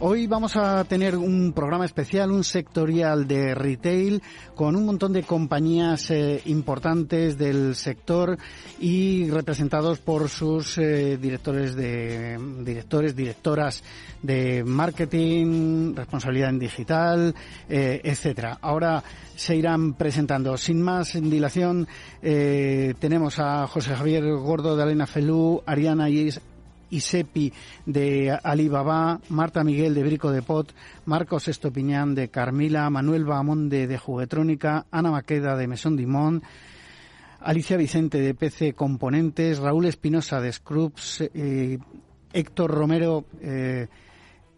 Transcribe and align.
Hoy 0.00 0.26
vamos 0.26 0.56
a 0.56 0.82
tener 0.84 1.16
un 1.16 1.52
programa 1.52 1.84
especial, 1.84 2.32
un 2.32 2.42
sectorial 2.42 3.28
de 3.28 3.54
retail 3.54 4.20
con 4.56 4.74
un 4.74 4.86
montón 4.86 5.12
de 5.12 5.22
compañías 5.22 6.10
eh, 6.10 6.42
importantes 6.46 7.38
del 7.38 7.76
sector 7.76 8.36
y 8.80 9.30
representados 9.30 10.00
por 10.00 10.28
sus 10.28 10.78
eh, 10.78 11.16
directores 11.16 11.76
de 11.76 12.36
directores, 12.64 13.14
directoras 13.14 13.84
de 14.20 14.64
marketing, 14.64 15.94
responsabilidad 15.94 16.50
en 16.50 16.58
digital, 16.58 17.34
eh, 17.68 18.00
etcétera. 18.02 18.58
Ahora 18.62 19.02
se 19.36 19.54
irán 19.54 19.94
presentando. 19.94 20.56
Sin 20.56 20.82
más 20.82 21.12
dilación, 21.14 21.86
tenemos 22.20 23.38
a 23.38 23.66
José 23.68 23.94
Javier 23.94 24.24
Gordo 24.24 24.76
de 24.76 24.82
Alena 24.82 25.06
Felú, 25.06 25.62
Ariana 25.66 26.08
Isepi 26.90 27.52
de 27.86 28.36
Alibaba, 28.42 29.20
Marta 29.28 29.64
Miguel 29.64 29.94
de 29.94 30.02
Brico 30.02 30.30
de 30.30 30.42
Pot, 30.42 30.74
Marcos 31.06 31.48
Estopiñán 31.48 32.14
de 32.14 32.28
Carmila, 32.28 32.88
Manuel 32.90 33.24
Bahamonde 33.24 33.86
de 33.86 33.98
Juguetrónica, 33.98 34.86
Ana 34.90 35.10
Maqueda 35.10 35.56
de 35.56 35.66
Mesón 35.66 35.96
Dimón, 35.96 36.42
Alicia 37.40 37.76
Vicente 37.76 38.20
de 38.20 38.34
PC 38.34 38.72
Componentes, 38.72 39.58
Raúl 39.58 39.86
Espinosa 39.86 40.40
de 40.40 40.52
Scrubs, 40.52 41.22
eh, 41.34 41.78
Héctor 42.32 42.70
Romero 42.70 43.24
eh, 43.40 43.86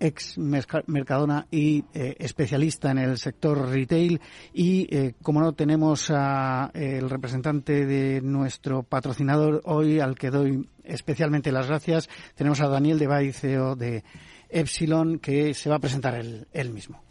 ex 0.00 0.36
Mercadona 0.39 1.47
y 1.50 1.84
eh, 1.94 2.16
especialista 2.19 2.91
en 2.91 2.98
el 2.98 3.19
sector 3.19 3.69
retail 3.69 4.20
y 4.53 4.94
eh, 4.94 5.14
como 5.22 5.41
no 5.41 5.53
tenemos 5.53 6.11
a 6.11 6.70
el 6.75 7.08
representante 7.08 7.86
de 7.86 8.20
nuestro 8.20 8.83
patrocinador 8.83 9.62
hoy 9.64 10.00
al 10.00 10.16
que 10.16 10.30
doy 10.30 10.69
especialmente 10.84 11.53
las 11.53 11.66
gracias 11.66 12.08
tenemos 12.34 12.61
a 12.61 12.69
Daniel 12.69 12.98
de 12.98 13.33
CEO 13.33 13.77
de 13.77 14.05
Epsilon 14.48 15.19
que 15.19 15.55
se 15.55 15.69
va 15.69 15.77
a 15.77 15.80
presentar 15.80 16.14
él 16.14 16.72
mismo. 16.72 17.06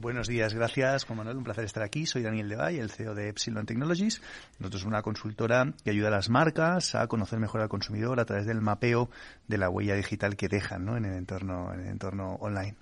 Buenos 0.00 0.28
días, 0.28 0.54
gracias 0.54 1.04
Juan 1.04 1.18
Manuel, 1.18 1.36
un 1.36 1.44
placer 1.44 1.62
estar 1.62 1.82
aquí. 1.82 2.06
Soy 2.06 2.22
Daniel 2.22 2.48
Devay, 2.48 2.78
el 2.78 2.90
CEO 2.90 3.14
de 3.14 3.28
Epsilon 3.28 3.66
Technologies. 3.66 4.22
Nosotros 4.58 4.80
somos 4.80 4.94
una 4.94 5.02
consultora 5.02 5.74
que 5.84 5.90
ayuda 5.90 6.08
a 6.08 6.12
las 6.12 6.30
marcas 6.30 6.94
a 6.94 7.06
conocer 7.06 7.38
mejor 7.38 7.60
al 7.60 7.68
consumidor 7.68 8.18
a 8.18 8.24
través 8.24 8.46
del 8.46 8.62
mapeo 8.62 9.10
de 9.46 9.58
la 9.58 9.68
huella 9.68 9.94
digital 9.96 10.36
que 10.36 10.48
dejan 10.48 10.88
en, 10.88 11.04
el 11.04 11.18
entorno, 11.18 11.74
en 11.74 11.98
online. 12.00 12.76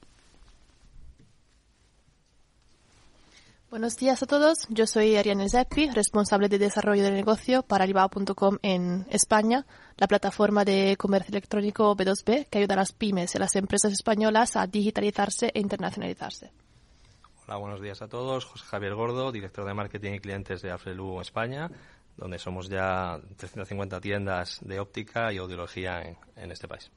Buenos 3.69 3.97
días 3.97 4.22
a 4.22 4.27
todos. 4.27 4.69
Yo 4.69 4.86
soy 4.86 5.16
Ariane 5.16 5.48
Zeppi, 5.48 5.91
responsable 5.91 6.48
de 6.48 6.60
desarrollo 6.60 7.03
de 7.03 7.10
negocio 7.10 7.64
para 7.64 7.82
Alibaba.com 7.82 8.58
en 8.62 9.08
España, 9.10 9.66
la 9.97 10.06
plataforma 10.06 10.64
de 10.64 10.97
comercio 10.97 11.32
electrónico 11.32 11.97
B2B 11.97 12.47
que 12.48 12.58
ayuda 12.58 12.75
a 12.75 12.78
las 12.78 12.92
pymes 12.92 13.34
y 13.34 13.38
las 13.38 13.56
empresas 13.56 13.92
españolas 13.92 14.55
a 14.55 14.69
digitalizarse 14.69 15.50
e 15.53 15.58
internacionalizarse. 15.58 16.53
Hola, 17.48 17.56
buenos 17.56 17.80
días 17.80 18.02
a 18.02 18.08
todos. 18.08 18.44
José 18.44 18.66
Javier 18.66 18.94
Gordo, 18.94 19.32
director 19.32 19.64
de 19.64 19.72
marketing 19.72 20.12
y 20.12 20.18
clientes 20.18 20.60
de 20.60 20.70
Afrelu 20.70 21.18
España, 21.22 21.70
donde 22.14 22.38
somos 22.38 22.68
ya 22.68 23.18
350 23.38 24.03
tiendas 24.03 24.60
de 24.60 24.78
óptica 24.78 25.32
y 25.32 25.38
audiología 25.38 26.14
en, 26.36 26.53
este 26.53 26.69
país. 26.69 26.91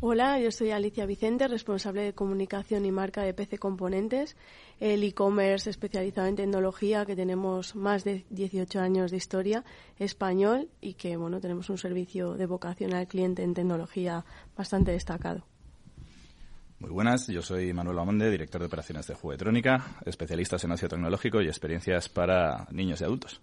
Hola, 0.00 0.40
yo 0.40 0.50
soy 0.50 0.72
Alicia 0.72 1.06
Vicente, 1.06 1.46
responsable 1.46 2.02
de 2.02 2.14
comunicación 2.14 2.84
y 2.84 2.90
marca 2.90 3.22
de 3.22 3.32
PC 3.32 3.58
Componentes, 3.58 4.36
el 4.80 5.04
e-commerce 5.04 5.70
especializado 5.70 6.26
en 6.26 6.34
tecnología 6.34 7.06
que 7.06 7.14
tenemos 7.14 7.76
más 7.76 8.02
de 8.02 8.26
18 8.30 8.80
años 8.80 9.12
de 9.12 9.18
historia, 9.18 9.62
español 10.00 10.68
y 10.80 10.94
que 10.94 11.16
bueno, 11.16 11.38
tenemos 11.40 11.70
un 11.70 11.78
servicio 11.78 12.34
de 12.34 12.46
vocación 12.46 12.92
al 12.92 13.06
cliente 13.06 13.44
en 13.44 13.54
tecnología 13.54 14.24
bastante 14.56 14.90
destacado. 14.90 15.46
Muy 16.82 16.90
buenas, 16.90 17.28
yo 17.28 17.42
soy 17.42 17.72
Manuel 17.72 18.00
Amonde, 18.00 18.28
director 18.28 18.60
de 18.60 18.66
operaciones 18.66 19.06
de 19.06 19.14
Juguetrónica, 19.14 19.98
especialistas 20.04 20.64
en 20.64 20.72
ocio 20.72 20.88
tecnológico 20.88 21.40
y 21.40 21.46
experiencias 21.46 22.08
para 22.08 22.66
niños 22.72 23.00
y 23.00 23.04
adultos. 23.04 23.40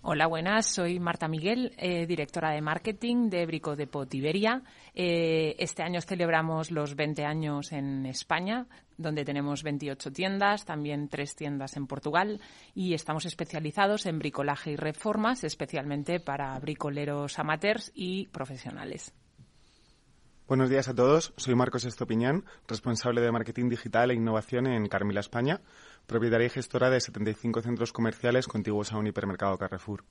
Hola, 0.00 0.28
buenas. 0.28 0.64
Soy 0.64 0.98
Marta 0.98 1.28
Miguel, 1.28 1.74
eh, 1.76 2.06
directora 2.06 2.52
de 2.52 2.62
marketing 2.62 3.28
de 3.28 3.44
Brico 3.44 3.76
de 3.76 3.86
Potiberia. 3.86 4.62
Eh, 4.94 5.54
este 5.58 5.82
año 5.82 6.00
celebramos 6.00 6.70
los 6.70 6.96
20 6.96 7.26
años 7.26 7.70
en 7.72 8.06
España, 8.06 8.66
donde 8.96 9.26
tenemos 9.26 9.62
28 9.62 10.12
tiendas, 10.12 10.64
también 10.64 11.10
tres 11.10 11.36
tiendas 11.36 11.76
en 11.76 11.86
Portugal 11.86 12.40
y 12.74 12.94
estamos 12.94 13.26
especializados 13.26 14.06
en 14.06 14.20
bricolaje 14.20 14.70
y 14.70 14.76
reformas, 14.76 15.44
especialmente 15.44 16.18
para 16.18 16.58
bricoleros 16.60 17.38
amateurs 17.38 17.92
y 17.94 18.28
profesionales. 18.28 19.12
Buenos 20.48 20.70
días 20.70 20.86
a 20.86 20.94
todos. 20.94 21.32
Soy 21.36 21.56
Marcos 21.56 21.84
Estopiñán, 21.84 22.44
responsable 22.68 23.20
de 23.20 23.32
marketing 23.32 23.68
digital 23.68 24.12
e 24.12 24.14
innovación 24.14 24.68
en 24.68 24.86
Carmila 24.86 25.18
España, 25.18 25.60
propietaria 26.06 26.46
y 26.46 26.50
gestora 26.50 26.88
de 26.88 27.00
75 27.00 27.62
centros 27.62 27.92
comerciales 27.92 28.46
contiguos 28.46 28.92
a 28.92 28.98
un 28.98 29.08
hipermercado 29.08 29.58
Carrefour. 29.58 30.04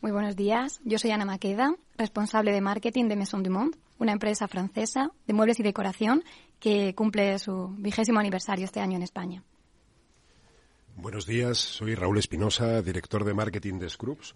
Muy 0.00 0.10
buenos 0.10 0.34
días. 0.34 0.80
Yo 0.84 0.98
soy 0.98 1.12
Ana 1.12 1.24
Maqueda, 1.24 1.76
responsable 1.96 2.50
de 2.50 2.60
marketing 2.60 3.06
de 3.06 3.14
Maison 3.14 3.44
du 3.44 3.52
Monde, 3.52 3.78
una 4.00 4.10
empresa 4.10 4.48
francesa 4.48 5.12
de 5.28 5.32
muebles 5.32 5.60
y 5.60 5.62
decoración 5.62 6.24
que 6.58 6.96
cumple 6.96 7.38
su 7.38 7.68
vigésimo 7.78 8.18
aniversario 8.18 8.64
este 8.64 8.80
año 8.80 8.96
en 8.96 9.04
España. 9.04 9.44
Buenos 10.96 11.24
días. 11.24 11.58
Soy 11.58 11.94
Raúl 11.94 12.18
Espinosa, 12.18 12.82
director 12.82 13.22
de 13.22 13.34
marketing 13.34 13.78
de 13.78 13.88
Scrubs 13.88 14.34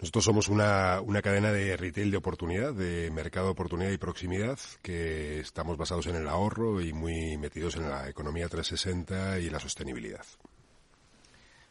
nosotros 0.00 0.24
somos 0.24 0.48
una, 0.48 1.00
una, 1.00 1.22
cadena 1.22 1.52
de 1.52 1.76
retail 1.76 2.10
de 2.10 2.16
oportunidad, 2.16 2.74
de 2.74 3.10
mercado 3.10 3.46
de 3.46 3.52
oportunidad 3.52 3.90
y 3.90 3.98
proximidad, 3.98 4.58
que 4.82 5.40
estamos 5.40 5.76
basados 5.76 6.06
en 6.06 6.16
el 6.16 6.28
ahorro 6.28 6.80
y 6.80 6.92
muy 6.92 7.36
metidos 7.38 7.76
en 7.76 7.88
la 7.88 8.08
economía 8.08 8.48
360 8.48 9.38
y 9.38 9.50
la 9.50 9.60
sostenibilidad. 9.60 10.24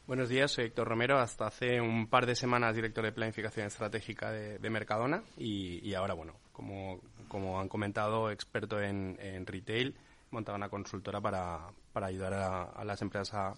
Buenos 0.07 0.29
días, 0.29 0.51
soy 0.51 0.65
Héctor 0.65 0.87
Romero, 0.87 1.19
hasta 1.19 1.47
hace 1.47 1.79
un 1.79 2.07
par 2.07 2.25
de 2.25 2.35
semanas 2.35 2.75
director 2.75 3.05
de 3.05 3.11
planificación 3.11 3.67
estratégica 3.67 4.31
de, 4.31 4.69
Mercadona 4.69 5.23
y, 5.37 5.93
ahora, 5.93 6.13
bueno, 6.13 6.33
como, 6.51 6.99
como 7.27 7.59
han 7.59 7.69
comentado, 7.69 8.31
experto 8.31 8.81
en, 8.81 9.17
retail, 9.45 9.95
montado 10.31 10.57
una 10.57 10.69
consultora 10.69 11.21
para, 11.21 11.69
para 11.93 12.07
ayudar 12.07 12.33
a 12.33 12.83
las 12.83 13.01
empresas 13.01 13.33
a 13.33 13.53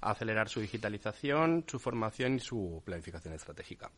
acelerar 0.00 0.48
su 0.48 0.60
digitalización, 0.60 1.64
su 1.66 1.78
formación 1.78 2.36
y 2.36 2.40
su 2.40 2.82
planificación 2.84 3.34
estratégica. 3.34 3.90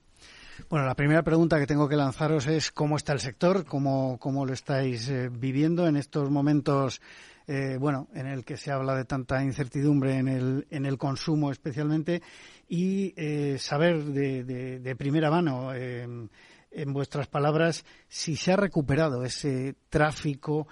Bueno, 0.69 0.87
la 0.87 0.94
primera 0.94 1.22
pregunta 1.22 1.59
que 1.59 1.66
tengo 1.66 1.88
que 1.88 1.97
lanzaros 1.97 2.47
es 2.47 2.71
cómo 2.71 2.97
está 2.97 3.12
el 3.12 3.21
sector, 3.21 3.65
cómo, 3.65 4.19
cómo 4.19 4.44
lo 4.44 4.53
estáis 4.53 5.09
eh, 5.09 5.28
viviendo 5.31 5.87
en 5.87 5.97
estos 5.97 6.31
momentos, 6.31 7.00
eh, 7.47 7.77
bueno, 7.78 8.09
en 8.15 8.27
el 8.27 8.44
que 8.44 8.56
se 8.56 8.71
habla 8.71 8.94
de 8.94 9.05
tanta 9.05 9.43
incertidumbre 9.43 10.19
en 10.19 10.28
el, 10.28 10.66
en 10.71 10.87
el 10.87 10.99
consumo 10.99 11.50
especialmente 11.50 12.22
y 12.69 13.15
eh, 13.16 13.56
saber 13.59 14.05
de, 14.05 14.44
de, 14.78 14.97
primera 14.97 15.31
mano. 15.31 15.72
en 15.75 16.93
vuestras 16.93 17.27
palabras, 17.27 17.84
si 18.09 18.37
se 18.37 18.53
ha 18.53 18.56
recuperado 18.56 19.25
ese 19.25 19.75
tráfico 19.89 20.69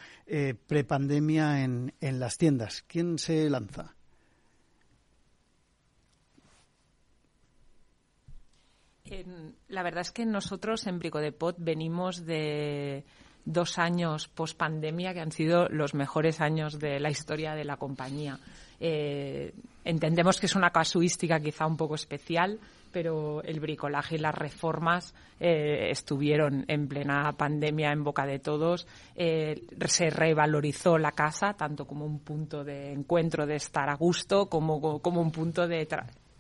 prepandemia 0.69 1.65
en, 1.65 1.93
en 2.01 2.21
las 2.21 2.39
tiendas. 2.39 2.85
¿Quién 2.87 3.19
se 3.19 3.51
lanza? 3.51 3.98
La 9.69 9.83
verdad 9.83 10.03
es 10.03 10.13
que 10.13 10.27
nosotros 10.27 10.87
en 10.87 10.99
Brico 10.99 11.19
de 11.19 11.33
Pot 11.33 11.57
venimos 11.59 12.25
de 12.27 13.05
dos 13.45 13.79
años 13.79 14.29
post 14.29 14.59
pandemia 14.59 15.15
que 15.15 15.21
han 15.21 15.33
sido 15.33 15.69
los 15.69 15.95
mejores 15.95 16.41
años 16.41 16.79
de 16.79 17.01
la 17.01 17.11
historia 17.11 17.55
de 17.55 17.65
la 17.65 17.77
compañía. 17.77 18.39
Eh, 18.81 19.55
entendemos 19.85 20.39
que 20.39 20.47
es 20.47 20.55
una 20.55 20.71
casuística 20.71 21.41
quizá 21.41 21.67
un 21.67 21.77
poco 21.77 21.95
especial, 21.95 22.61
pero 22.93 23.43
el 23.43 23.61
bricolaje 23.61 24.17
y 24.17 24.19
las 24.19 24.35
reformas 24.35 25.15
eh, 25.41 25.91
estuvieron 25.91 26.65
en 26.69 26.89
plena 26.89 27.33
pandemia 27.33 27.93
en 27.93 28.05
boca 28.05 28.27
de 28.27 28.39
todos. 28.39 28.87
Eh, 29.15 29.63
se 29.87 30.11
revalorizó 30.11 30.99
la 30.99 31.13
casa 31.13 31.55
tanto 31.55 31.87
como 31.87 32.05
un 32.05 32.21
punto 32.21 32.65
de 32.65 32.93
encuentro, 32.93 33.47
de 33.47 33.57
estar 33.57 33.89
a 33.89 33.95
gusto, 33.95 34.47
como, 34.47 35.01
como 35.01 35.21
un 35.21 35.33
punto 35.33 35.67
de 35.67 35.87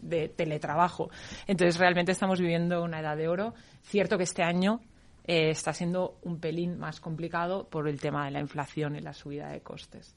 de 0.00 0.29
teletrabajo. 0.29 1.11
Entonces, 1.47 1.79
realmente 1.79 2.12
estamos 2.12 2.41
viviendo 2.41 2.83
una 2.83 3.00
edad 3.00 3.17
de 3.17 3.29
oro. 3.29 3.55
Cierto 3.83 4.17
que 4.17 4.25
este 4.25 4.43
año 4.43 4.81
eh, 5.25 5.50
está 5.50 5.73
siendo 5.73 6.19
un 6.23 6.41
pelín 6.41 6.79
más 6.79 7.00
complicado 7.00 7.69
por 7.69 7.89
el 7.89 8.00
tema 8.00 8.25
de 8.25 8.31
la 8.31 8.41
inflación 8.41 8.97
y 8.97 9.00
la 9.00 9.12
subida 9.12 9.50
de 9.50 9.61
costes. 9.61 10.15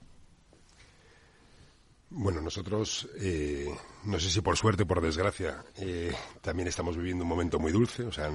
Bueno, 2.13 2.41
nosotros, 2.41 3.07
eh, 3.21 3.73
no 4.03 4.19
sé 4.19 4.29
si 4.29 4.41
por 4.41 4.57
suerte 4.57 4.83
o 4.83 4.85
por 4.85 4.99
desgracia, 4.99 5.63
eh, 5.77 6.13
también 6.41 6.67
estamos 6.67 6.97
viviendo 6.97 7.23
un 7.23 7.29
momento 7.29 7.57
muy 7.57 7.71
dulce. 7.71 8.03
O 8.03 8.11
sea, 8.11 8.29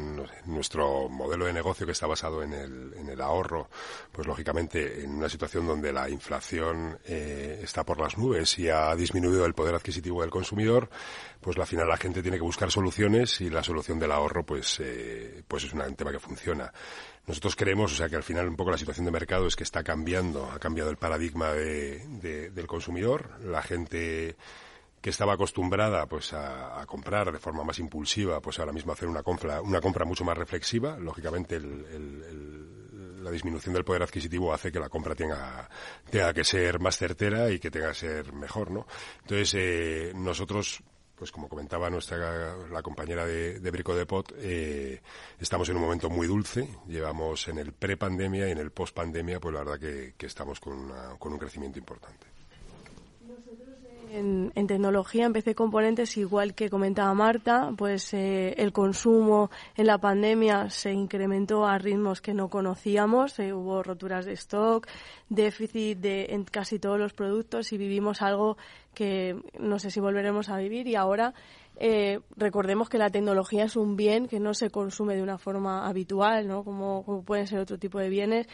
nuestro 0.46 1.10
modelo 1.10 1.44
de 1.44 1.52
negocio 1.52 1.84
que 1.84 1.92
está 1.92 2.06
basado 2.06 2.42
en 2.42 2.54
el, 2.54 2.94
en 2.94 3.10
el 3.10 3.20
ahorro, 3.20 3.68
pues 4.10 4.26
lógicamente 4.26 5.04
en 5.04 5.10
una 5.10 5.28
situación 5.28 5.66
donde 5.66 5.92
la 5.92 6.08
inflación 6.08 6.98
eh, 7.04 7.60
está 7.62 7.84
por 7.84 8.00
las 8.00 8.16
nubes 8.16 8.58
y 8.58 8.70
ha 8.70 8.96
disminuido 8.96 9.44
el 9.44 9.52
poder 9.52 9.74
adquisitivo 9.74 10.22
del 10.22 10.30
consumidor, 10.30 10.88
pues 11.38 11.58
al 11.58 11.66
final 11.66 11.86
la 11.86 11.98
gente 11.98 12.22
tiene 12.22 12.38
que 12.38 12.44
buscar 12.44 12.70
soluciones 12.70 13.42
y 13.42 13.50
la 13.50 13.62
solución 13.62 13.98
del 13.98 14.12
ahorro, 14.12 14.42
pues, 14.46 14.80
pues 15.46 15.64
es 15.64 15.72
un 15.74 15.94
tema 15.94 16.12
que 16.12 16.18
funciona. 16.18 16.72
Nosotros 17.26 17.56
creemos, 17.56 17.92
o 17.92 17.96
sea, 17.96 18.08
que 18.08 18.16
al 18.16 18.22
final 18.22 18.48
un 18.48 18.56
poco 18.56 18.70
la 18.70 18.78
situación 18.78 19.04
de 19.04 19.10
mercado 19.10 19.46
es 19.46 19.56
que 19.56 19.64
está 19.64 19.82
cambiando, 19.82 20.48
ha 20.50 20.58
cambiado 20.60 20.90
el 20.90 20.96
paradigma 20.96 21.52
del 21.52 22.66
consumidor. 22.66 23.40
La 23.42 23.62
gente 23.62 24.36
que 25.00 25.10
estaba 25.10 25.34
acostumbrada 25.34 26.06
pues 26.06 26.32
a, 26.32 26.84
comprar 26.86 27.32
de 27.32 27.38
forma 27.38 27.64
más 27.64 27.78
impulsiva, 27.78 28.40
pues 28.40 28.58
ahora 28.58 28.72
mismo 28.72 28.92
hacer 28.92 29.08
una 29.08 29.22
compra, 29.22 29.60
una 29.60 29.80
compra 29.80 30.04
mucho 30.04 30.24
más 30.24 30.38
reflexiva. 30.38 30.98
Lógicamente 30.98 31.60
la 31.60 33.30
disminución 33.32 33.74
del 33.74 33.84
poder 33.84 34.04
adquisitivo 34.04 34.54
hace 34.54 34.70
que 34.70 34.78
la 34.78 34.88
compra 34.88 35.16
tenga, 35.16 35.68
tenga 36.08 36.32
que 36.32 36.44
ser 36.44 36.78
más 36.78 36.96
certera 36.96 37.50
y 37.50 37.58
que 37.58 37.72
tenga 37.72 37.88
que 37.88 37.94
ser 37.94 38.32
mejor, 38.32 38.70
¿no? 38.70 38.86
Entonces, 39.22 39.54
eh, 39.54 40.12
nosotros 40.14 40.80
pues 41.16 41.32
como 41.32 41.48
comentaba 41.48 41.90
nuestra 41.90 42.54
la 42.70 42.82
compañera 42.82 43.24
de, 43.24 43.58
de 43.58 43.70
Brico 43.70 43.94
de 43.94 44.06
Pot, 44.06 44.32
eh, 44.36 45.00
estamos 45.40 45.68
en 45.68 45.76
un 45.76 45.82
momento 45.82 46.10
muy 46.10 46.26
dulce. 46.26 46.68
Llevamos 46.86 47.48
en 47.48 47.58
el 47.58 47.72
pre-pandemia 47.72 48.48
y 48.48 48.52
en 48.52 48.58
el 48.58 48.70
post-pandemia, 48.70 49.40
pues 49.40 49.54
la 49.54 49.64
verdad 49.64 49.80
que, 49.80 50.26
estamos 50.26 50.60
con 50.60 51.32
un 51.32 51.38
crecimiento 51.38 51.78
importante. 51.78 52.35
En, 54.10 54.66
tecnología, 54.66 55.26
en 55.26 55.32
PC 55.32 55.54
Componentes, 55.54 56.16
igual 56.16 56.54
que 56.54 56.70
comentaba 56.70 57.12
Marta, 57.14 57.72
pues 57.76 58.14
eh, 58.14 58.54
el 58.56 58.72
consumo 58.72 59.50
en 59.76 59.86
la 59.86 59.98
pandemia 59.98 60.70
se 60.70 60.92
incrementó 60.92 61.66
a 61.66 61.78
ritmos 61.78 62.20
que 62.20 62.32
no 62.32 62.48
conocíamos. 62.48 63.38
Eh, 63.38 63.52
hubo 63.52 63.82
roturas 63.82 64.24
de 64.24 64.32
stock, 64.34 64.86
déficit 65.28 65.98
de, 65.98 66.26
en 66.30 66.44
casi 66.44 66.78
todos 66.78 66.98
los 66.98 67.12
productos 67.12 67.72
y 67.72 67.78
vivimos 67.78 68.22
algo 68.22 68.56
que 68.94 69.36
no 69.58 69.78
sé 69.78 69.90
si 69.90 70.00
volveremos 70.00 70.48
a 70.48 70.56
vivir. 70.56 70.86
Y 70.86 70.94
ahora 70.94 71.34
eh, 71.78 72.20
recordemos 72.36 72.88
que 72.88 72.98
la 72.98 73.10
tecnología 73.10 73.64
es 73.64 73.76
un 73.76 73.96
bien 73.96 74.28
que 74.28 74.40
no 74.40 74.54
se 74.54 74.70
consume 74.70 75.14
de 75.14 75.22
una 75.22 75.36
forma 75.36 75.86
habitual, 75.86 76.48
¿no? 76.48 76.64
como 76.64 77.22
pueden 77.24 77.46
ser 77.46 77.58
otro 77.58 77.78
tipo 77.78 77.98
de 77.98 78.08
bienes. 78.08 78.46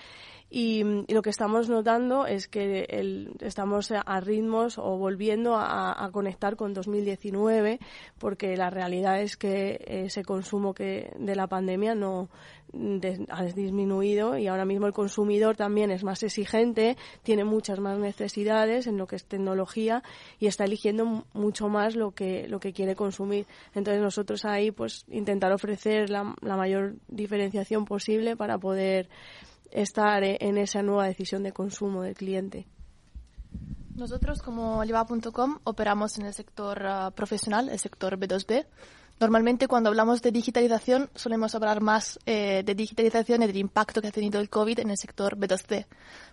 Y, 0.54 0.84
lo 1.08 1.22
que 1.22 1.30
estamos 1.30 1.70
notando 1.70 2.26
es 2.26 2.46
que 2.46 2.84
el, 2.90 3.30
estamos 3.40 3.90
a 3.90 4.20
ritmos 4.20 4.76
o 4.76 4.98
volviendo 4.98 5.56
a, 5.56 6.10
conectar 6.12 6.56
con 6.56 6.74
2019, 6.74 7.78
porque 8.18 8.54
la 8.58 8.68
realidad 8.68 9.22
es 9.22 9.38
que 9.38 9.82
ese 9.86 10.22
consumo 10.22 10.74
que 10.74 11.10
de 11.18 11.36
la 11.36 11.46
pandemia 11.46 11.94
no 11.94 12.28
ha 13.30 13.44
disminuido 13.44 14.36
y 14.36 14.46
ahora 14.46 14.66
mismo 14.66 14.86
el 14.86 14.92
consumidor 14.92 15.56
también 15.56 15.90
es 15.90 16.04
más 16.04 16.22
exigente, 16.22 16.98
tiene 17.22 17.44
muchas 17.44 17.80
más 17.80 17.98
necesidades 17.98 18.86
en 18.86 18.98
lo 18.98 19.06
que 19.06 19.16
es 19.16 19.24
tecnología 19.24 20.02
y 20.38 20.48
está 20.48 20.64
eligiendo 20.64 21.24
mucho 21.32 21.70
más 21.70 21.96
lo 21.96 22.10
que 22.10 22.46
lo 22.46 22.60
que 22.60 22.74
quiere 22.74 22.94
consumir. 22.94 23.46
Entonces 23.74 24.02
nosotros 24.02 24.44
ahí 24.44 24.70
pues 24.70 25.06
intentar 25.08 25.50
ofrecer 25.52 26.10
la, 26.10 26.34
la 26.42 26.56
mayor 26.56 26.96
diferenciación 27.08 27.86
posible 27.86 28.36
para 28.36 28.58
poder 28.58 29.08
estar 29.72 30.22
en 30.24 30.58
esa 30.58 30.82
nueva 30.82 31.06
decisión 31.06 31.42
de 31.42 31.52
consumo 31.52 32.02
del 32.02 32.14
cliente. 32.14 32.66
Nosotros 33.94 34.40
como 34.40 34.80
Alibaba.com 34.80 35.58
operamos 35.64 36.16
en 36.18 36.26
el 36.26 36.32
sector 36.32 36.86
ah, 36.86 37.10
profesional, 37.14 37.68
el 37.68 37.78
sector 37.78 38.18
B2B. 38.18 38.64
Normalmente 39.20 39.68
cuando 39.68 39.90
hablamos 39.90 40.22
de 40.22 40.32
digitalización 40.32 41.10
solemos 41.14 41.54
hablar 41.54 41.82
más 41.82 42.18
eh, 42.24 42.62
de 42.64 42.74
digitalización 42.74 43.42
y 43.42 43.46
del 43.46 43.58
impacto 43.58 44.00
que 44.00 44.08
ha 44.08 44.12
tenido 44.12 44.40
el 44.40 44.48
COVID 44.48 44.80
en 44.80 44.90
el 44.90 44.96
sector 44.96 45.36
B2C. 45.36 45.86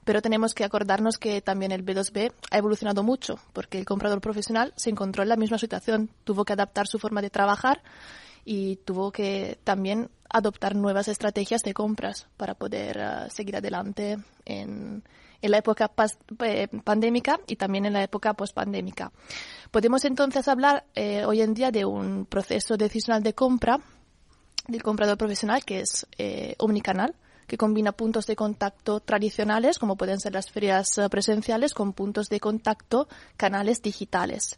Pero 0.05 0.21
tenemos 0.21 0.53
que 0.53 0.63
acordarnos 0.63 1.17
que 1.17 1.41
también 1.41 1.73
el 1.73 1.85
B2B 1.85 2.31
ha 2.49 2.57
evolucionado 2.57 3.03
mucho 3.03 3.37
porque 3.51 3.77
el 3.77 3.85
comprador 3.85 4.21
profesional 4.21 4.73
se 4.77 4.89
encontró 4.89 5.23
en 5.23 5.29
la 5.29 5.35
misma 5.35 5.57
situación, 5.57 6.09
tuvo 6.23 6.45
que 6.45 6.53
adaptar 6.53 6.87
su 6.87 6.97
forma 6.97 7.21
de 7.21 7.29
trabajar 7.29 7.83
y 8.51 8.77
tuvo 8.77 9.11
que 9.11 9.59
también 9.63 10.09
adoptar 10.27 10.75
nuevas 10.75 11.07
estrategias 11.07 11.61
de 11.61 11.75
compras 11.75 12.25
para 12.35 12.55
poder 12.55 12.97
uh, 12.97 13.29
seguir 13.29 13.55
adelante 13.55 14.17
en, 14.43 15.03
en 15.39 15.51
la 15.51 15.59
época 15.59 15.91
eh, 16.43 16.67
pandémica 16.83 17.39
y 17.45 17.57
también 17.57 17.85
en 17.85 17.93
la 17.93 18.01
época 18.01 18.33
post-pandémica. 18.33 19.11
Podemos 19.69 20.03
entonces 20.03 20.47
hablar 20.47 20.83
eh, 20.95 21.25
hoy 21.25 21.41
en 21.41 21.53
día 21.53 21.69
de 21.69 21.85
un 21.85 22.25
proceso 22.25 22.75
decisional 22.75 23.21
de 23.21 23.35
compra 23.35 23.81
del 24.67 24.81
comprador 24.81 25.19
profesional 25.19 25.63
que 25.63 25.81
es 25.81 26.07
eh, 26.17 26.55
omnicanal, 26.57 27.13
que 27.45 27.55
combina 27.55 27.91
puntos 27.91 28.25
de 28.25 28.35
contacto 28.35 28.99
tradicionales, 28.99 29.77
como 29.77 29.95
pueden 29.95 30.19
ser 30.19 30.33
las 30.33 30.49
ferias 30.49 30.99
presenciales, 31.11 31.75
con 31.75 31.93
puntos 31.93 32.29
de 32.29 32.39
contacto 32.39 33.07
canales 33.37 33.83
digitales. 33.83 34.57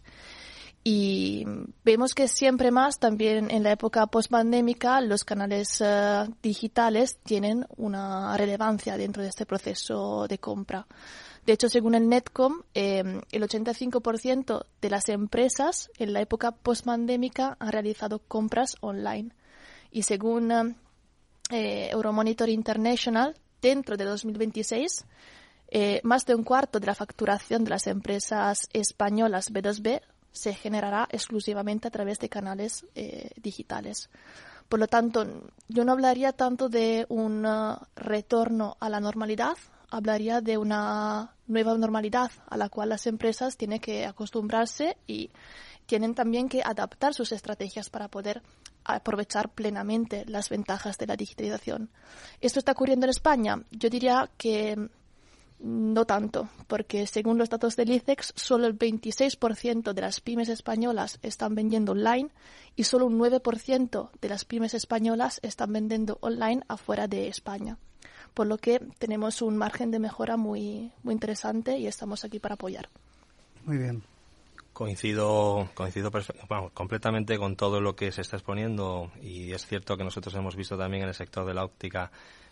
Y 0.84 1.46
vemos 1.84 2.16
que 2.16 2.28
siempre 2.28 2.72
más, 2.72 2.98
también 2.98 3.52
en 3.52 3.62
la 3.62 3.72
época 3.72 4.08
postpandémica, 4.08 5.00
los 5.02 5.24
canales 5.24 5.80
eh, 5.80 6.26
digitales 6.42 7.20
tienen 7.24 7.68
una 7.78 8.36
relevancia 8.36 8.98
dentro 8.98 9.22
de 9.22 9.30
este 9.30 9.46
proceso 9.46 10.28
de 10.28 10.40
compra. 10.40 10.88
De 11.46 11.54
hecho, 11.54 11.70
según 11.70 11.94
el 11.94 12.10
Netcom, 12.10 12.64
eh, 12.74 13.22
el 13.32 13.44
85% 13.44 14.66
de 14.82 14.90
las 14.90 15.08
empresas 15.10 15.92
en 16.00 16.14
la 16.14 16.22
época 16.22 16.52
postpandémica 16.52 17.58
han 17.60 17.72
realizado 17.72 18.18
compras 18.20 18.76
online. 18.82 19.36
Y 19.92 20.04
según 20.04 20.52
eh, 21.52 21.90
Euromonitor 21.92 22.50
International, 22.50 23.36
dentro 23.62 23.98
de 23.98 24.06
2026, 24.06 25.06
más 26.04 26.26
de 26.26 26.36
un 26.36 26.44
cuarto 26.44 26.80
de 26.80 26.88
la 26.88 26.96
facturación 26.96 27.64
de 27.64 27.70
las 27.70 27.88
empresas 27.88 28.68
españolas 28.74 29.54
B2B 29.54 30.02
se 30.32 30.54
generará 30.54 31.08
exclusivamente 31.12 31.88
a 31.88 31.92
través 31.92 32.20
de 32.20 32.30
canales 32.30 32.86
eh, 32.96 33.30
digitales. 33.36 34.10
Por 34.70 34.80
lo 34.80 34.88
tanto, 34.88 35.26
yo 35.68 35.84
no 35.84 35.92
hablaría 35.92 36.32
tanto 36.32 36.70
de 36.70 37.06
un 37.10 37.46
uh, 37.46 37.76
retorno 37.96 38.78
a 38.80 38.90
la 38.90 39.02
normalidad, 39.02 39.58
hablaría 39.90 40.40
de 40.40 40.58
una 40.58 41.36
nueva 41.48 41.78
normalidad 41.78 42.32
a 42.50 42.56
la 42.56 42.70
cual 42.70 42.90
las 42.90 43.06
empresas 43.06 43.58
tienen 43.58 43.80
que 43.80 44.06
acostumbrarse 44.06 44.96
y 45.08 45.30
tienen 45.86 46.16
también 46.16 46.48
que 46.48 46.64
adaptar 46.64 47.14
sus 47.14 47.34
estrategias 47.34 47.90
para 47.90 48.08
poder 48.08 48.42
aprovechar 48.86 49.50
plenamente 49.50 50.24
las 50.26 50.50
ventajas 50.50 50.98
de 50.98 51.08
la 51.08 51.18
digitalización. 51.18 51.90
¿Esto 52.40 52.60
está 52.60 52.72
ocurriendo 52.72 53.06
en 53.06 53.10
España? 53.10 53.62
Yo 53.72 53.90
diría 53.90 54.30
que 54.38 54.90
no 55.64 56.06
tanto, 56.06 56.50
porque 56.68 57.06
según 57.08 57.38
los 57.38 57.50
datos 57.50 57.76
del 57.76 57.92
ICEX, 57.92 58.34
solo 58.36 58.68
el 58.68 58.78
26% 58.78 59.94
de 59.94 60.02
las 60.02 60.20
pymes 60.22 60.50
españolas 60.50 61.20
están 61.22 61.56
vendiendo 61.56 61.92
online 61.92 62.30
y 62.76 62.86
solo 62.86 63.06
un 63.06 63.20
9% 63.20 64.10
de 64.20 64.30
las 64.30 64.46
pymes 64.46 64.74
españolas 64.74 65.40
están 65.44 65.74
vendiendo 65.74 66.18
online 66.22 66.62
afuera 66.68 67.08
de 67.08 67.28
España. 67.28 67.78
Por 68.34 68.48
lo 68.48 68.58
que 68.58 68.80
tenemos 68.98 69.42
un 69.42 69.58
margen 69.58 69.92
de 69.92 70.00
mejora 70.00 70.38
muy, 70.38 70.92
muy 71.04 71.14
interesante 71.14 71.78
y 71.78 71.88
estamos 71.88 72.24
aquí 72.24 72.40
para 72.40 72.56
apoyar. 72.56 72.90
Muy 73.66 73.78
bien. 73.78 74.04
Coincido, 74.74 75.70
coincido 75.76 76.12
completamente 76.74 77.38
con 77.38 77.58
todo 77.58 77.82
lo 77.82 77.96
que 77.96 78.12
se 78.14 78.22
está 78.22 78.38
exponiendo 78.38 79.12
y 79.22 79.52
es 79.52 79.68
cierto 79.68 79.98
que 79.98 80.06
nosotros 80.06 80.34
hemos 80.36 80.56
visto 80.56 80.78
también 80.78 81.04
en 81.04 81.10
el 81.10 81.14
sector 81.14 81.46
de 81.46 81.54
la 81.54 81.66
óptica 81.66 82.10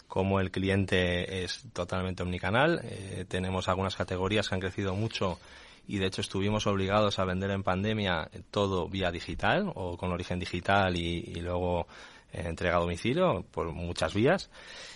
como 0.10 0.40
el 0.40 0.50
cliente 0.50 1.44
es 1.44 1.64
totalmente 1.72 2.24
omnicanal. 2.24 2.82
Eh, 2.84 3.26
tenemos 3.30 3.70
algunas 3.70 3.96
categorías 3.96 4.50
que 4.50 4.56
han 4.56 4.60
crecido 4.62 4.96
mucho 4.96 5.40
y 5.88 6.00
de 6.00 6.08
hecho 6.08 6.22
estuvimos 6.22 6.66
obligados 6.66 7.20
a 7.20 7.26
vender 7.26 7.52
en 7.52 7.62
pandemia 7.62 8.30
todo 8.50 8.90
vía 8.90 9.12
digital 9.12 9.72
o 9.76 9.98
con 9.98 10.12
origen 10.12 10.40
digital 10.40 10.98
y, 10.98 11.36
luego 11.36 11.88
eh, 12.34 12.42
entrega 12.48 12.78
a 12.78 12.80
domicilio 12.80 13.46
por 13.52 13.72
muchas 13.72 14.16
vías. 14.16 14.50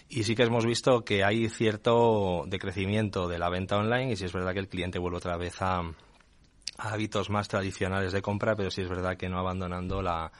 Y 0.10 0.24
sí 0.24 0.36
que 0.36 0.44
hemos 0.44 0.66
visto 0.66 1.06
que 1.06 1.24
hay 1.24 1.48
cierto 1.48 2.46
decrecimiento 2.48 3.28
de 3.28 3.38
la 3.38 3.50
venta 3.50 3.78
online 3.78 4.14
y 4.14 4.16
sí 4.16 4.26
es 4.26 4.34
verdad 4.34 4.54
que 4.54 4.60
el 4.60 4.68
cliente 4.68 4.98
vuelve 4.98 5.18
otra 5.18 5.38
vez 5.38 5.62
a, 5.62 5.84
hábitos 6.80 7.30
más 7.30 7.48
tradicionales 7.48 8.14
de 8.14 8.24
compra, 8.24 8.56
pero 8.56 8.72
sí 8.72 8.82
es 8.82 8.90
verdad 8.90 9.16
que 9.16 9.30
no 9.30 9.38
abandonando 9.38 10.02
la 10.02 10.32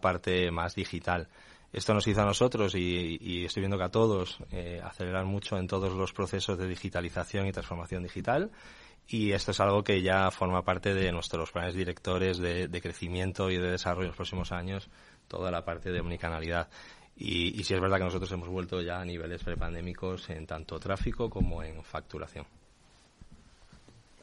parte 0.00 0.52
más 0.52 0.76
digital. 0.76 1.28
Esto 1.74 1.92
nos 1.92 2.06
hizo 2.06 2.22
a 2.22 2.24
nosotros 2.24 2.72
y, 2.76 3.44
estoy 3.44 3.62
viendo 3.62 3.76
que 3.76 3.82
a 3.82 3.88
todos 3.88 4.38
eh, 4.52 4.80
acelerar 4.80 5.24
mucho 5.24 5.58
en 5.58 5.66
todos 5.66 5.92
los 5.92 6.12
procesos 6.12 6.56
de 6.56 6.68
digitalización 6.68 7.48
y 7.48 7.52
transformación 7.52 8.04
digital. 8.04 8.52
Y 9.08 9.32
esto 9.32 9.50
es 9.50 9.58
algo 9.58 9.82
que 9.82 10.00
ya 10.00 10.30
forma 10.30 10.62
parte 10.62 10.94
de 10.94 11.10
nuestros 11.10 11.50
planes 11.50 11.74
directores 11.74 12.38
de, 12.38 12.80
crecimiento 12.80 13.50
y 13.50 13.56
de 13.56 13.72
desarrollo 13.72 14.04
en 14.04 14.10
los 14.10 14.16
próximos 14.16 14.52
años, 14.52 14.88
toda 15.26 15.50
la 15.50 15.64
parte 15.64 15.90
de 15.90 15.98
omnicanalidad. 15.98 16.68
Y, 17.16 17.60
y 17.60 17.64
sí 17.64 17.74
es 17.74 17.80
verdad 17.80 17.98
que 17.98 18.04
nosotros 18.04 18.30
hemos 18.30 18.48
vuelto 18.48 18.80
ya 18.80 19.00
a 19.00 19.04
niveles 19.04 19.42
prepandémicos 19.42 20.30
en 20.30 20.46
tanto 20.46 20.78
tráfico 20.78 21.28
como 21.28 21.64
en 21.64 21.82
facturación. 21.82 22.46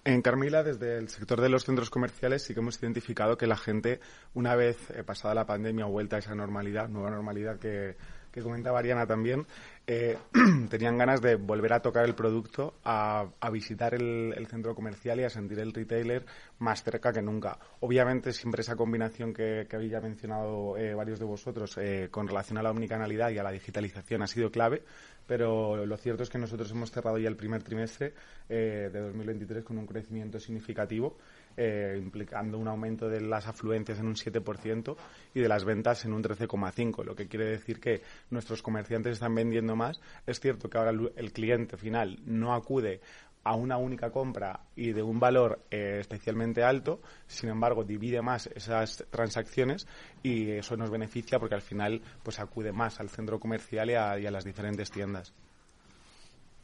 En 0.03 0.23
Carmila, 0.23 0.63
desde 0.63 0.97
el 0.97 1.09
sector 1.09 1.39
de 1.41 1.49
los 1.49 1.63
centros 1.63 1.91
comerciales, 1.91 2.41
sí 2.41 2.55
que 2.55 2.59
hemos 2.59 2.81
identificado 2.81 3.37
que 3.37 3.45
la 3.45 3.57
gente, 3.57 3.99
una 4.33 4.55
vez 4.55 4.89
eh, 4.91 5.03
pasada 5.03 5.35
la 5.35 5.45
pandemia 5.45 5.85
o 5.85 5.91
vuelta 5.91 6.15
a 6.15 6.19
esa 6.19 6.33
normalidad, 6.33 6.89
nueva 6.89 7.11
normalidad 7.11 7.59
que, 7.59 7.95
que 8.31 8.41
comentaba 8.41 8.79
Ariana 8.79 9.05
también, 9.05 9.45
eh, 9.85 10.17
tenían 10.69 10.97
ganas 10.97 11.21
de 11.21 11.35
volver 11.35 11.73
a 11.73 11.81
tocar 11.81 12.05
el 12.05 12.15
producto, 12.15 12.75
a, 12.83 13.27
visitar 13.51 13.93
el, 13.93 14.47
centro 14.49 14.73
comercial 14.73 15.19
y 15.19 15.23
a 15.23 15.29
sentir 15.29 15.59
el 15.59 15.73
retailer 15.73 16.25
más 16.59 16.83
cerca 16.83 17.11
que 17.11 17.21
nunca. 17.21 17.57
Obviamente, 17.81 18.31
siempre 18.31 18.61
esa 18.61 18.75
combinación 18.75 19.33
que, 19.33 19.67
había 19.71 19.99
mencionado 19.99 20.77
eh, 20.77 20.93
varios 20.93 21.19
de 21.19 21.25
vosotros 21.25 21.77
eh, 21.77 22.07
con 22.11 22.27
relación 22.27 22.57
a 22.57 22.63
la 22.63 22.71
omnicanalidad 22.71 23.31
y 23.31 23.37
a 23.37 23.43
la 23.43 23.51
digitalización 23.51 24.21
ha 24.21 24.27
sido 24.27 24.51
clave, 24.51 24.83
pero 25.27 25.85
lo 25.85 25.97
cierto 25.97 26.23
es 26.23 26.29
que 26.29 26.37
nosotros 26.37 26.71
hemos 26.71 26.91
cerrado 26.91 27.17
ya 27.17 27.29
el 27.29 27.37
primer 27.37 27.63
trimestre 27.63 28.13
de 28.49 28.89
2023 28.89 29.63
con 29.63 29.77
un 29.77 29.85
crecimiento 29.85 30.39
significativo 30.39 31.15
eh, 31.57 31.97
implicando 32.01 32.57
un 32.57 32.67
aumento 32.67 33.09
de 33.09 33.21
las 33.21 33.47
afluencias 33.47 33.99
en 33.99 34.07
un 34.07 34.15
7% 34.15 34.95
y 35.33 35.39
de 35.39 35.47
las 35.47 35.63
ventas 35.63 36.05
en 36.05 36.13
un 36.13 36.23
13,5%, 36.23 37.03
lo 37.03 37.15
que 37.15 37.27
quiere 37.27 37.45
decir 37.45 37.79
que 37.79 38.01
nuestros 38.29 38.61
comerciantes 38.61 39.13
están 39.13 39.35
vendiendo 39.35 39.75
más. 39.75 40.01
Es 40.25 40.39
cierto 40.39 40.69
que 40.69 40.77
ahora 40.77 40.91
el 41.15 41.31
cliente 41.33 41.77
final 41.77 42.19
no 42.25 42.53
acude 42.53 43.01
a 43.43 43.55
una 43.55 43.77
única 43.77 44.11
compra 44.11 44.61
y 44.75 44.91
de 44.91 45.01
un 45.01 45.19
valor 45.19 45.65
eh, 45.71 45.97
especialmente 45.99 46.63
alto, 46.63 47.01
sin 47.27 47.49
embargo 47.49 47.83
divide 47.83 48.21
más 48.21 48.47
esas 48.47 49.03
transacciones 49.09 49.87
y 50.21 50.51
eso 50.51 50.77
nos 50.77 50.91
beneficia 50.91 51.39
porque 51.39 51.55
al 51.55 51.61
final 51.61 52.01
pues 52.23 52.39
acude 52.39 52.71
más 52.71 52.99
al 52.99 53.09
centro 53.09 53.39
comercial 53.39 53.89
y 53.89 53.95
a 53.95 54.31
las 54.31 54.45
diferentes 54.45 54.91
tiendas. 54.91 55.33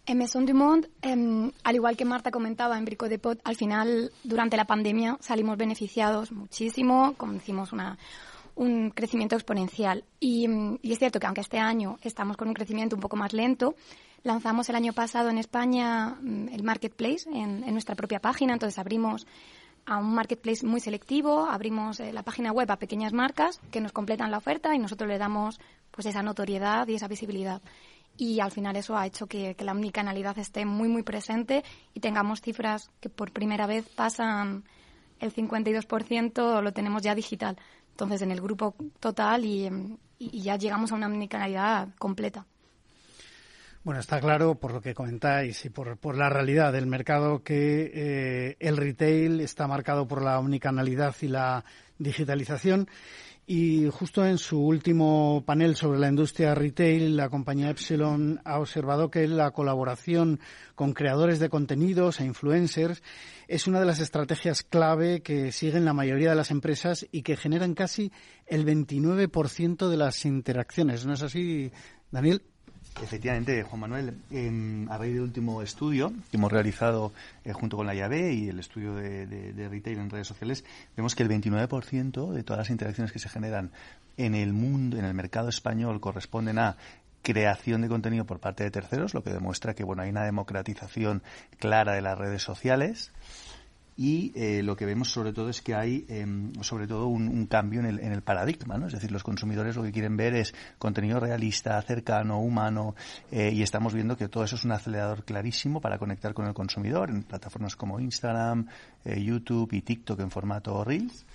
En 0.10 0.18
Maison 0.18 0.46
du 0.46 0.54
Monde, 0.54 0.88
em, 1.02 1.52
al 1.66 1.76
igual 1.76 1.98
que 1.98 2.06
Marta 2.06 2.32
comentaba 2.32 2.78
en 2.78 2.86
Brico 2.86 3.10
de 3.10 3.20
Pot, 3.20 3.42
al 3.44 3.58
final, 3.58 4.10
durante 4.24 4.56
la 4.56 4.64
pandemia, 4.64 5.18
salimos 5.20 5.58
beneficiados 5.58 6.32
muchísimo, 6.32 7.14
como 7.18 7.34
decimos, 7.34 7.74
una, 7.74 7.98
un 8.56 8.92
crecimiento 8.92 9.36
exponencial. 9.36 10.06
Y, 10.22 10.48
es 10.82 11.00
cierto 11.00 11.20
que 11.20 11.28
aunque 11.28 11.42
este 11.42 11.60
año 11.60 11.98
estamos 12.04 12.38
con 12.38 12.48
un 12.48 12.54
crecimiento 12.54 12.96
un 12.96 13.02
poco 13.02 13.18
más 13.18 13.34
lento, 13.34 13.76
lanzamos 14.24 14.70
el 14.70 14.78
año 14.78 14.94
pasado 14.94 15.30
en 15.30 15.40
España 15.40 16.16
mm, 16.22 16.54
el 16.54 16.64
Marketplace 16.64 17.30
en, 17.30 17.70
nuestra 17.74 17.96
propia 17.96 18.22
página, 18.22 18.54
entonces 18.54 18.80
abrimos 18.80 19.28
a 19.86 19.98
un 19.98 20.14
marketplace 20.14 20.66
muy 20.66 20.80
selectivo, 20.80 21.48
abrimos 21.50 22.00
eh, 22.00 22.14
la 22.14 22.24
página 22.24 22.54
web 22.54 22.72
a 22.72 22.78
pequeñas 22.78 23.12
marcas 23.12 23.60
que 23.72 23.82
nos 23.82 23.92
completan 23.92 24.32
la 24.32 24.38
oferta 24.38 24.74
y 24.74 24.80
nosotros 24.80 25.10
le 25.10 25.18
damos 25.18 25.60
pues 25.92 26.06
esa 26.06 26.24
notoriedad 26.24 26.88
y 26.88 26.96
esa 26.96 27.08
visibilidad 27.10 27.62
y 28.18 28.40
al 28.40 28.52
final 28.52 28.76
eso 28.76 28.98
ha 28.98 29.06
hecho 29.06 29.28
que, 29.28 29.56
la 29.60 29.72
omnicanalidad 29.72 30.38
esté 30.40 30.66
muy, 30.66 30.90
muy 30.90 31.04
presente 31.04 31.64
y 31.94 32.00
tengamos 32.00 32.42
cifras 32.42 32.90
que 33.00 33.10
por 33.10 33.32
primera 33.32 33.68
vez 33.68 33.88
pasan 33.90 34.64
el 35.20 35.34
52% 35.34 36.62
lo 36.62 36.74
tenemos 36.74 37.04
ya 37.04 37.16
digital. 37.16 37.58
Entonces, 37.92 38.22
en 38.22 38.32
el 38.32 38.42
grupo 38.42 38.76
total 39.00 39.46
y, 39.46 39.98
ya 40.20 40.56
llegamos 40.56 40.92
a 40.92 40.96
una 40.96 41.08
omnicanalidad 41.08 41.90
completa. 42.00 42.46
Bueno, 43.84 44.00
está 44.00 44.20
claro 44.20 44.56
por 44.56 44.74
lo 44.74 44.82
que 44.82 44.96
comentáis 44.96 45.64
y 45.66 45.70
por, 45.70 45.98
por 45.98 46.18
la 46.18 46.30
realidad 46.30 46.74
del 46.74 46.88
mercado 46.88 47.44
que 47.44 47.92
eh, 47.94 48.58
el 48.60 48.78
retail 48.78 49.40
está 49.42 49.68
marcado 49.68 50.08
por 50.08 50.24
la 50.24 50.40
omnicanalidad 50.40 51.16
y 51.22 51.28
la 51.28 51.64
digitalización 52.00 52.90
y 53.50 53.88
justo 53.90 54.26
en 54.26 54.38
su 54.38 54.60
último 54.60 55.42
panel 55.46 55.78
sobre 55.78 56.00
la 56.00 56.10
industria 56.10 56.54
retail, 56.54 57.16
la 57.16 57.30
compañía 57.30 57.70
Epsilon 57.70 58.42
ha 58.44 58.60
observado 58.60 59.10
que 59.10 59.26
la 59.26 59.52
colaboración 59.52 60.42
con 60.76 60.92
creadores 60.92 61.40
de 61.40 61.48
contenidos 61.48 62.20
e 62.20 62.26
influencers 62.26 63.02
es 63.48 63.66
una 63.66 63.80
de 63.80 63.86
las 63.86 64.00
estrategias 64.02 64.64
clave 64.64 65.22
que 65.22 65.54
siguen 65.54 65.86
la 65.86 65.94
mayoría 65.94 66.32
de 66.32 66.36
las 66.36 66.52
empresas 66.52 67.08
y 67.10 67.22
que 67.22 67.38
generan 67.38 67.74
casi 67.74 68.12
el 68.48 68.66
29% 68.66 69.88
de 69.88 69.98
las 69.98 70.26
interacciones. 70.26 71.06
¿No 71.06 71.14
es 71.14 71.24
así, 71.24 71.72
Daniel? 72.12 72.42
Efectivamente, 73.02 73.64
Juan 73.64 73.80
Manuel, 73.80 74.88
a 74.90 74.98
raíz 74.98 75.14
del 75.14 75.22
último 75.22 75.62
estudio 75.62 76.12
que 76.32 76.38
hemos 76.38 76.52
realizado 76.52 77.14
eh, 77.44 77.54
junto 77.54 77.78
con 77.78 77.86
la 77.86 77.94
llave 77.94 78.34
y 78.34 78.50
el 78.50 78.60
estudio 78.60 78.96
de, 78.96 79.68
retail 79.70 80.00
en 80.00 80.10
redes 80.10 80.28
sociales, 80.28 80.66
vemos 80.96 81.16
que 81.16 81.24
el 81.24 81.30
29% 81.30 82.32
de 82.32 82.44
todas 82.44 82.58
las 82.58 82.70
interacciones 82.70 83.12
que 83.12 83.20
se 83.20 83.30
generan 83.30 83.72
en 84.18 84.34
el 84.34 84.52
mundo, 84.54 84.98
en 84.98 85.06
el 85.06 85.14
mercado 85.14 85.50
español, 85.50 86.00
corresponden 86.00 86.58
a 86.58 86.78
creación 87.22 87.82
de 87.82 87.90
contenido 87.90 88.26
por 88.26 88.40
parte 88.40 88.64
de 88.64 88.72
terceros, 88.72 89.14
lo 89.14 89.24
que 89.24 89.32
demuestra 89.32 89.74
que 89.74 89.84
bueno 89.84 90.02
hay 90.02 90.10
una 90.10 90.24
democratización 90.24 91.22
clara 91.60 91.94
de 91.94 92.02
las 92.02 92.18
redes 92.18 92.42
sociales 92.42 93.12
y 93.98 94.32
eh, 94.36 94.62
lo 94.62 94.76
que 94.76 94.86
vemos 94.86 95.10
sobre 95.10 95.34
todo 95.34 95.50
es 95.50 95.62
que 95.62 95.74
hay 95.74 96.06
em, 96.08 96.54
sobre 96.62 96.86
todo 96.86 97.08
un, 97.08 97.48
cambio 97.48 97.80
en 97.80 97.88
el, 97.88 98.00
en 98.00 98.12
el 98.12 98.22
paradigma, 98.22 98.78
¿no? 98.78 98.86
Es 98.86 98.94
decir, 98.94 99.12
los 99.12 99.24
consumidores 99.24 99.76
lo 99.76 99.82
que 99.82 99.92
quieren 99.92 100.16
ver 100.16 100.36
es 100.36 100.54
contenido 100.78 101.20
realista, 101.20 101.82
cercano, 101.82 102.40
humano 102.40 102.96
eh, 103.32 103.52
y 103.52 103.64
estamos 103.64 103.96
viendo 103.96 104.16
que 104.16 104.30
todo 104.30 104.44
eso 104.44 104.56
es 104.56 104.66
un 104.66 104.72
acelerador 104.72 105.24
clarísimo 105.24 105.82
para 105.82 105.98
conectar 105.98 106.36
con 106.36 106.46
el 106.46 106.54
consumidor 106.54 107.10
en 107.10 107.24
plataformas 107.24 107.76
como 107.76 108.00
Instagram, 108.00 108.68
eh, 109.04 109.22
YouTube 109.22 109.74
y 109.74 109.82
TikTok 109.82 110.20
en 110.20 110.30
formato 110.30 110.84
Reels 110.84 111.26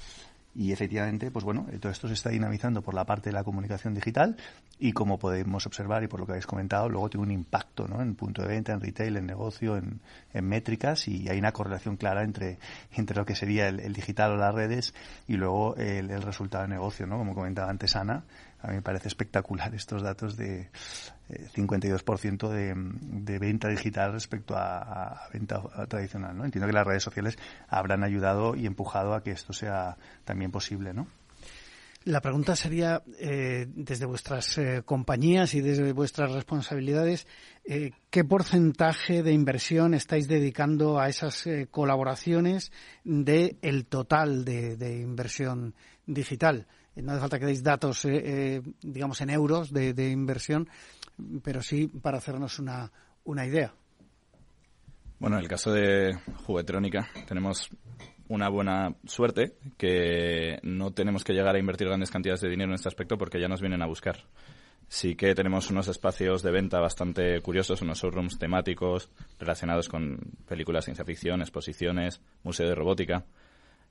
y 0.54 0.72
efectivamente, 0.72 1.30
pues 1.30 1.44
bueno, 1.44 1.66
todo 1.80 1.90
esto 1.90 2.08
se 2.08 2.14
está 2.14 2.28
dinamizando 2.28 2.82
por 2.82 2.92
la 2.94 3.06
parte 3.06 3.30
de 3.30 3.34
la 3.34 3.42
comunicación 3.42 3.94
digital 3.94 4.36
y 4.78 4.92
como 4.92 5.18
podemos 5.18 5.66
observar 5.66 6.02
y 6.02 6.08
por 6.08 6.20
lo 6.20 6.26
que 6.26 6.32
habéis 6.32 6.46
comentado, 6.46 6.90
luego 6.90 7.08
tiene 7.08 7.24
un 7.24 7.30
impacto 7.30 7.88
¿no? 7.88 8.02
en 8.02 8.14
punto 8.14 8.42
de 8.42 8.48
venta, 8.48 8.72
en 8.72 8.80
retail, 8.80 9.16
en 9.16 9.26
negocio, 9.26 9.76
en, 9.76 10.00
en 10.34 10.44
métricas 10.46 11.08
y 11.08 11.28
hay 11.28 11.38
una 11.38 11.52
correlación 11.52 11.96
clara 11.96 12.22
entre, 12.22 12.58
entre 12.92 13.16
lo 13.16 13.24
que 13.24 13.34
sería 13.34 13.68
el, 13.68 13.92
digital 13.94 14.32
o 14.32 14.36
las 14.36 14.54
redes 14.54 14.94
y 15.26 15.36
luego 15.36 15.74
el, 15.76 16.10
el, 16.10 16.20
resultado 16.20 16.64
de 16.64 16.68
negocio, 16.68 17.06
¿no? 17.06 17.16
Como 17.16 17.34
comentaba 17.34 17.70
antes 17.70 17.96
Ana, 17.96 18.24
a 18.62 18.68
mí 18.68 18.74
me 18.74 18.82
parece 18.82 19.08
espectacular 19.08 19.74
estos 19.74 20.02
datos 20.02 20.36
de 20.36 20.70
52% 21.28 22.50
eh, 22.50 22.74
de, 22.74 22.74
de, 23.32 23.38
venta 23.38 23.68
digital 23.68 24.12
respecto 24.12 24.54
a, 24.56 25.28
venta 25.32 25.60
tradicional. 25.88 26.36
¿no? 26.36 26.44
Entiendo 26.44 26.68
que 26.68 26.72
las 26.72 26.86
redes 26.86 27.02
sociales 27.02 27.36
habrán 27.68 28.04
ayudado 28.04 28.54
y 28.54 28.66
empujado 28.66 29.14
a 29.14 29.22
que 29.22 29.32
esto 29.32 29.52
sea 29.52 29.96
también 30.24 30.50
posible, 30.50 30.94
¿no? 30.94 31.08
La 32.04 32.20
pregunta 32.20 32.56
sería, 32.56 33.04
eh, 33.20 33.66
desde 33.68 34.06
vuestras 34.06 34.58
eh, 34.58 34.82
compañías 34.84 35.54
y 35.54 35.60
desde 35.60 35.92
vuestras 35.92 36.32
responsabilidades, 36.32 37.28
¿qué 38.10 38.24
porcentaje 38.24 39.22
de 39.22 39.32
inversión 39.32 39.94
estáis 39.94 40.26
dedicando 40.26 40.98
a 40.98 41.08
esas 41.08 41.48
colaboraciones 41.70 42.72
del 43.04 43.56
el 43.62 43.86
total 43.86 44.44
de 44.44 45.00
inversión 45.00 45.74
digital? 46.04 46.66
No 46.96 47.12
hace 47.12 47.20
falta 47.20 47.38
que 47.38 47.46
deis 47.46 47.62
datos, 47.62 48.04
eh, 48.04 48.10
eh, 48.24 48.62
digamos, 48.82 49.20
en 49.20 49.30
euros 49.30 49.72
de, 49.72 50.10
inversión, 50.10 50.68
pero 51.42 51.62
sí 51.62 51.88
para 51.88 52.18
hacernos 52.18 52.58
una, 52.58 52.90
una 53.24 53.46
idea. 53.46 53.72
Bueno, 55.18 55.36
en 55.36 55.42
el 55.42 55.48
caso 55.48 55.72
de 55.72 56.18
Juguetrónica 56.44 57.08
tenemos 57.26 57.70
una 58.28 58.48
buena 58.48 58.94
suerte 59.04 59.56
que 59.76 60.58
no 60.62 60.92
tenemos 60.92 61.22
que 61.22 61.32
llegar 61.32 61.54
a 61.54 61.58
invertir 61.58 61.86
grandes 61.86 62.10
cantidades 62.10 62.40
de 62.40 62.48
dinero 62.48 62.70
en 62.70 62.74
este 62.74 62.88
aspecto 62.88 63.18
porque 63.18 63.40
ya 63.40 63.48
nos 63.48 63.60
vienen 63.60 63.82
a 63.82 63.86
buscar. 63.86 64.24
Sí 64.88 65.14
que 65.14 65.34
tenemos 65.34 65.70
unos 65.70 65.88
espacios 65.88 66.42
de 66.42 66.50
venta 66.50 66.80
bastante 66.80 67.40
curiosos, 67.40 67.82
unos 67.82 68.00
showrooms 68.00 68.38
temáticos 68.38 69.10
relacionados 69.38 69.88
con 69.88 70.18
películas 70.46 70.84
de 70.84 70.86
ciencia 70.86 71.04
ficción, 71.04 71.40
exposiciones, 71.40 72.20
museo 72.42 72.68
de 72.68 72.74
robótica. 72.74 73.24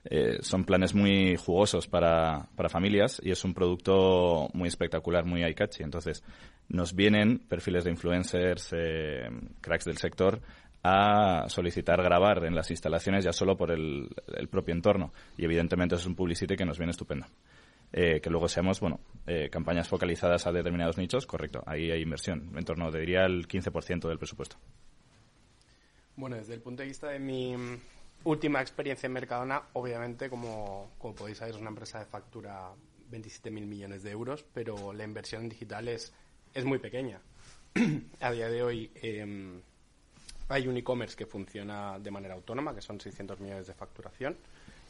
Eh, 0.03 0.39
son 0.41 0.63
planes 0.63 0.96
muy 0.96 1.36
jugosos 1.36 1.88
para, 1.88 2.48
para, 2.55 2.70
familias 2.70 3.22
y 3.24 3.29
es 3.29 3.43
un 3.46 3.53
producto 3.53 4.50
muy 4.53 4.67
espectacular, 4.67 5.25
muy 5.25 5.43
eye-catchy. 5.43 5.84
Entonces, 5.84 6.24
nos 6.70 6.96
vienen 6.96 7.39
perfiles 7.39 7.84
de 7.84 7.91
influencers, 7.91 8.70
eh, 8.74 9.29
cracks 9.62 9.86
del 9.86 9.98
sector, 9.98 10.41
a 10.84 11.46
solicitar 11.48 12.01
grabar 12.01 12.43
en 12.46 12.55
las 12.55 12.72
instalaciones 12.72 13.24
ya 13.24 13.31
solo 13.31 13.55
por 13.55 13.70
el, 13.70 14.10
el 14.36 14.48
propio 14.48 14.74
entorno. 14.74 15.13
Y 15.38 15.46
evidentemente 15.46 15.96
es 15.96 16.05
un 16.08 16.15
publicity 16.15 16.55
que 16.55 16.65
nos 16.65 16.79
viene 16.79 16.91
estupendo. 16.91 17.27
Eh, 17.93 18.22
que 18.22 18.29
luego 18.29 18.48
seamos, 18.48 18.79
bueno, 18.79 19.01
campañas 19.51 19.88
focalizadas 19.88 20.48
a 20.48 20.51
determinados 20.53 20.98
nichos, 20.98 21.25
correcto, 21.25 21.62
ahí 21.65 21.91
hay 21.91 22.01
inversión, 22.01 22.53
en 22.55 22.63
torno, 22.63 22.89
diría, 22.89 23.25
el 23.25 23.50
15% 23.50 24.08
del 24.08 24.17
presupuesto. 24.17 24.55
Bueno, 26.15 26.38
desde 26.38 26.53
el 26.53 26.62
punto 26.62 26.84
de 26.84 26.88
vista 26.88 27.10
de 27.10 27.20
mi, 27.20 27.53
última 28.23 28.61
experiencia 28.61 29.07
en 29.07 29.13
Mercadona, 29.13 29.63
obviamente, 29.73 30.29
como, 30.29 30.91
como 30.97 31.15
podéis 31.15 31.39
saber, 31.39 31.55
es 31.55 31.61
una 31.61 31.69
empresa 31.69 31.99
de 31.99 32.05
factura 32.05 32.71
27.000 33.11 33.51
millones 33.65 34.03
de 34.03 34.11
euros, 34.11 34.45
pero 34.53 34.93
la 34.93 35.03
inversión 35.03 35.49
digital 35.49 35.87
es, 35.87 36.13
es 36.53 36.65
muy 36.65 36.79
pequeña. 36.79 37.21
a 38.19 38.31
día 38.31 38.49
de 38.49 38.63
hoy 38.63 38.91
em, 38.95 39.61
hay 40.49 40.67
un 40.67 40.77
e-commerce 40.77 41.15
que 41.15 41.25
funciona 41.25 41.99
de 41.99 42.11
manera 42.11 42.33
autónoma, 42.33 42.75
que 42.75 42.81
son 42.81 42.99
600 42.99 43.39
millones 43.39 43.67
de 43.67 43.73
facturación, 43.73 44.37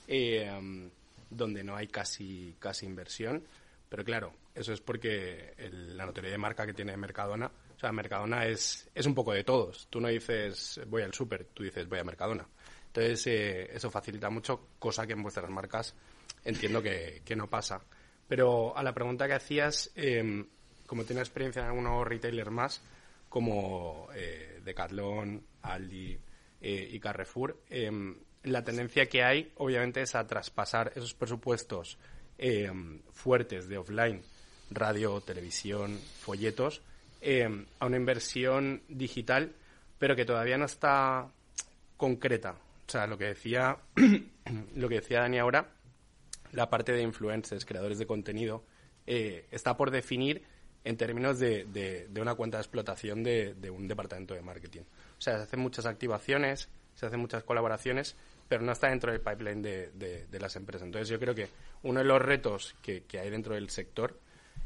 em, 0.07 0.89
donde 1.29 1.63
no 1.63 1.75
hay 1.75 1.87
casi, 1.87 2.55
casi 2.59 2.85
inversión. 2.85 3.43
Pero 3.89 4.03
claro, 4.03 4.33
eso 4.55 4.71
es 4.73 4.81
porque 4.81 5.53
la 5.59 6.05
notoriedad 6.05 6.35
de 6.35 6.37
marca 6.37 6.65
que 6.65 6.73
tiene 6.73 6.95
Mercadona, 6.95 7.51
o 7.75 7.79
sea, 7.79 7.91
Mercadona 7.91 8.45
es, 8.45 8.89
es 8.95 9.05
un 9.05 9.13
poco 9.13 9.33
de 9.33 9.43
todos. 9.43 9.87
Tú 9.89 9.99
no 9.99 10.07
dices 10.07 10.79
voy 10.87 11.01
al 11.01 11.13
súper, 11.13 11.45
tú 11.53 11.63
dices 11.63 11.87
voy 11.89 11.99
a 11.99 12.03
Mercadona. 12.03 12.47
Entonces, 12.93 13.25
eh, 13.27 13.69
eso 13.73 13.89
facilita 13.89 14.29
mucho, 14.29 14.67
cosa 14.77 15.07
que 15.07 15.13
en 15.13 15.23
vuestras 15.23 15.49
marcas 15.49 15.95
entiendo 16.43 16.83
que, 16.83 17.23
no 17.37 17.49
pasa. 17.49 17.81
Pero 18.27 18.75
a 18.75 18.83
la 18.83 18.93
pregunta 18.93 19.27
que 19.27 19.33
hacías, 19.33 19.91
em, 19.95 20.45
como 20.85 21.05
tienes 21.05 21.21
experiencia 21.21 21.61
en 21.61 21.69
algunos 21.69 22.05
retailers 22.05 22.51
más, 22.51 22.81
como 23.29 24.09
eh, 24.13 24.59
Decathlon, 24.65 25.41
Aldi 25.61 26.19
eh, 26.59 26.89
y 26.91 26.99
Carrefour, 26.99 27.61
em, 27.69 28.13
la 28.43 28.61
tendencia 28.61 29.05
que 29.05 29.23
hay, 29.23 29.53
obviamente, 29.55 30.01
es 30.01 30.13
a 30.15 30.27
traspasar 30.27 30.91
esos 30.93 31.13
presupuestos 31.13 31.97
em, 32.37 33.01
fuertes 33.13 33.69
de 33.69 33.77
offline, 33.77 34.21
radio, 34.69 35.21
televisión, 35.21 35.97
folletos, 36.19 36.81
a 37.79 37.85
una 37.85 37.97
inversión 37.97 38.81
digital, 38.89 39.53
pero 39.97 40.15
que 40.15 40.25
todavía 40.25 40.57
no 40.57 40.65
está 40.65 41.29
concreta. 41.95 42.55
O 42.91 42.97
sea, 42.99 43.07
lo 43.07 43.17
que 43.17 43.23
decía, 43.23 43.77
lo 44.75 44.89
que 44.89 44.95
decía 44.95 45.21
Dani 45.21 45.39
ahora, 45.39 45.69
la 46.51 46.69
parte 46.69 46.91
de 46.91 47.01
influencers, 47.01 47.63
creadores 47.63 47.99
de 47.99 48.05
contenido, 48.05 48.65
eh, 49.07 49.47
está 49.49 49.77
por 49.77 49.91
definir 49.91 50.43
en 50.83 50.97
términos 50.97 51.39
de, 51.39 51.63
de, 51.63 52.21
una 52.21 52.35
cuenta 52.35 52.57
de 52.57 52.63
explotación 52.63 53.23
de, 53.23 53.71
un 53.73 53.87
departamento 53.87 54.33
de 54.33 54.41
marketing. 54.41 54.81
O 54.81 55.21
sea, 55.21 55.37
se 55.37 55.43
hacen 55.43 55.61
muchas 55.61 55.85
activaciones, 55.85 56.67
se 56.93 57.05
hacen 57.05 57.21
muchas 57.21 57.45
colaboraciones, 57.45 58.17
pero 58.49 58.61
no 58.61 58.73
está 58.73 58.89
dentro 58.89 59.13
del 59.13 59.21
pipeline 59.21 59.61
de, 59.61 60.27
las 60.37 60.57
empresas. 60.57 60.85
Entonces, 60.85 61.07
yo 61.07 61.17
creo 61.17 61.33
que 61.33 61.47
uno 61.83 62.01
de 62.01 62.05
los 62.05 62.21
retos 62.21 62.75
que, 62.81 63.05
hay 63.17 63.29
dentro 63.29 63.55
del 63.55 63.69
sector, 63.69 64.19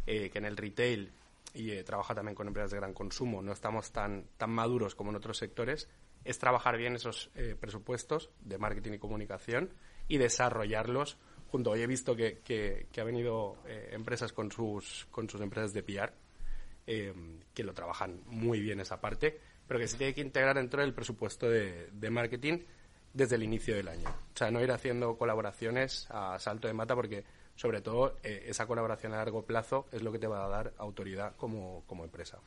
eh, 0.08 0.32
que 0.32 0.40
en 0.40 0.46
el 0.46 0.58
retail 0.58 1.12
y 1.54 1.70
eh, 1.70 1.84
trabaja 1.84 2.16
también 2.16 2.34
con 2.34 2.48
empresas 2.48 2.72
de 2.72 2.78
gran 2.78 2.96
consumo, 2.96 3.44
no 3.44 3.52
estamos 3.52 3.92
tan, 3.92 4.26
tan 4.38 4.50
maduros 4.50 4.96
como 4.96 5.12
en 5.12 5.18
otros 5.18 5.38
sectores, 5.38 5.88
es 6.26 6.40
trabajar 6.40 6.76
bien 6.78 6.96
esos 6.96 7.30
eh, 7.36 7.56
presupuestos 7.58 8.32
de 8.42 8.58
marketing 8.58 8.94
y 8.94 8.98
comunicación 9.00 9.70
y 10.08 10.18
desarrollarlos 10.18 11.18
junto. 11.50 11.72
Hoy 11.72 11.84
he 11.84 11.88
visto 11.88 12.16
que, 12.16 12.40
que, 12.44 13.00
ha 13.00 13.04
venido 13.04 13.58
eh, 13.68 13.92
empresas 13.94 14.34
con 14.34 14.52
sus, 14.52 15.08
con 15.12 15.30
sus 15.30 15.40
empresas 15.40 15.72
de 15.72 15.84
PR 15.84 16.12
eh, 16.88 17.14
que 17.54 17.64
lo 17.64 17.74
trabajan 17.74 18.22
muy 18.26 18.60
bien 18.60 18.80
esa 18.80 19.00
parte, 19.00 19.40
pero 19.68 19.80
que 19.80 19.88
se 19.88 19.98
tiene 19.98 20.14
que 20.14 20.22
integrar 20.22 20.56
dentro 20.56 20.82
del 20.82 20.94
presupuesto 20.94 21.48
de, 21.48 21.90
de 21.92 22.10
marketing 22.10 22.60
desde 23.14 23.36
el 23.36 23.44
inicio 23.44 23.76
del 23.76 23.88
año. 23.88 24.10
O 24.10 24.38
sea, 24.38 24.50
no 24.52 24.62
ir 24.62 24.72
haciendo 24.72 25.18
colaboraciones 25.18 26.08
a 26.10 26.38
salto 26.40 26.68
de 26.68 26.74
mata 26.74 26.96
porque, 26.96 27.24
sobre 27.56 27.82
todo, 27.82 28.18
esa 28.24 28.68
colaboración 28.68 29.14
a 29.14 29.18
largo 29.18 29.46
plazo 29.46 29.88
es 29.92 30.02
lo 30.02 30.12
que 30.12 30.20
te 30.20 30.28
va 30.28 30.46
a 30.46 30.50
dar 30.50 30.74
autoridad 30.78 31.36
como, 31.38 31.84
como 31.88 32.04
empresa. 32.04 32.40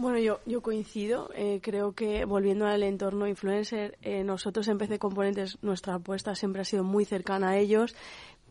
Bueno, 0.00 0.20
yo, 0.20 0.38
yo 0.46 0.62
coincido. 0.62 1.28
Eh, 1.34 1.58
creo 1.60 1.92
que 1.92 2.24
volviendo 2.24 2.68
al 2.68 2.84
entorno 2.84 3.26
influencer, 3.26 3.98
eh, 4.00 4.22
nosotros 4.22 4.68
en 4.68 4.78
PC 4.78 5.00
Componentes, 5.00 5.58
nuestra 5.60 5.94
apuesta 5.94 6.36
siempre 6.36 6.62
ha 6.62 6.64
sido 6.64 6.84
muy 6.84 7.04
cercana 7.04 7.48
a 7.48 7.56
ellos 7.58 7.96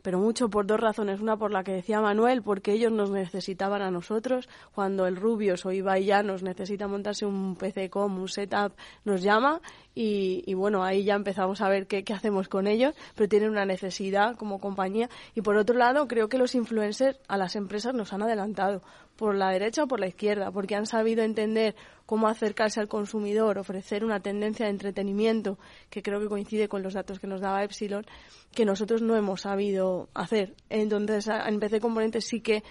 pero 0.07 0.19
mucho 0.19 0.49
por 0.49 0.65
dos 0.65 0.79
razones. 0.79 1.19
Una 1.19 1.35
por 1.35 1.51
la 1.51 1.65
que 1.65 1.73
decía 1.73 1.99
Manuel, 1.99 2.41
porque 2.41 2.71
ellos 2.71 2.93
nos 2.93 3.11
necesitaban 3.11 3.81
a 3.81 3.91
nosotros. 3.91 4.47
Cuando 4.73 5.05
el 5.05 5.17
Rubios 5.17 5.65
o 5.65 5.71
Ibai 5.73 6.05
ya 6.05 6.23
nos 6.23 6.43
necesita 6.43 6.87
montarse 6.87 7.25
un 7.25 7.57
PC 7.57 7.89
com, 7.89 8.17
un 8.17 8.29
setup, 8.29 8.73
nos 9.03 9.21
llama 9.21 9.59
y, 9.93 10.53
bueno, 10.53 10.83
ahí 10.83 11.03
ya 11.03 11.15
empezamos 11.15 11.59
a 11.59 11.67
ver 11.67 11.87
qué, 11.87 12.05
qué, 12.05 12.13
hacemos 12.13 12.47
con 12.47 12.67
ellos, 12.67 12.95
pero 13.15 13.27
tienen 13.27 13.49
una 13.49 13.65
necesidad 13.65 14.37
como 14.37 14.59
compañía. 14.59 15.09
Y 15.35 15.41
por 15.41 15.57
otro 15.57 15.75
lado, 15.75 16.07
creo 16.07 16.29
que 16.29 16.37
los 16.37 16.55
influencers 16.55 17.19
a 17.27 17.35
las 17.35 17.57
empresas 17.57 17.93
nos 17.93 18.13
han 18.13 18.21
adelantado 18.21 18.81
por 19.17 19.35
la 19.35 19.49
derecha 19.49 19.83
o 19.83 19.87
por 19.87 19.99
la 19.99 20.07
izquierda, 20.07 20.51
porque 20.51 20.75
han 20.75 20.85
sabido 20.85 21.23
entender 21.23 21.75
cómo 22.05 22.27
acercarse 22.27 22.79
al 22.79 22.87
consumidor, 22.87 23.57
ofrecer 23.57 24.05
una 24.05 24.21
tendencia 24.21 24.65
de 24.65 24.71
entretenimiento 24.71 25.57
que 25.89 26.01
creo 26.01 26.19
que 26.21 26.27
coincide 26.27 26.69
con 26.69 26.83
los 26.83 26.93
datos 26.93 27.19
que 27.19 27.27
nos 27.27 27.41
daba 27.41 27.63
Epsilon, 27.63 28.05
que 28.53 28.63
nosotros 28.63 29.01
no 29.01 29.15
hemos 29.15 29.41
sabido 29.41 30.07
hacer. 30.13 30.55
Entonces, 30.69 31.27
en 31.27 31.59
PC 31.59 31.81
Componentes 31.81 32.25
sí 32.25 32.39
que 32.39 32.63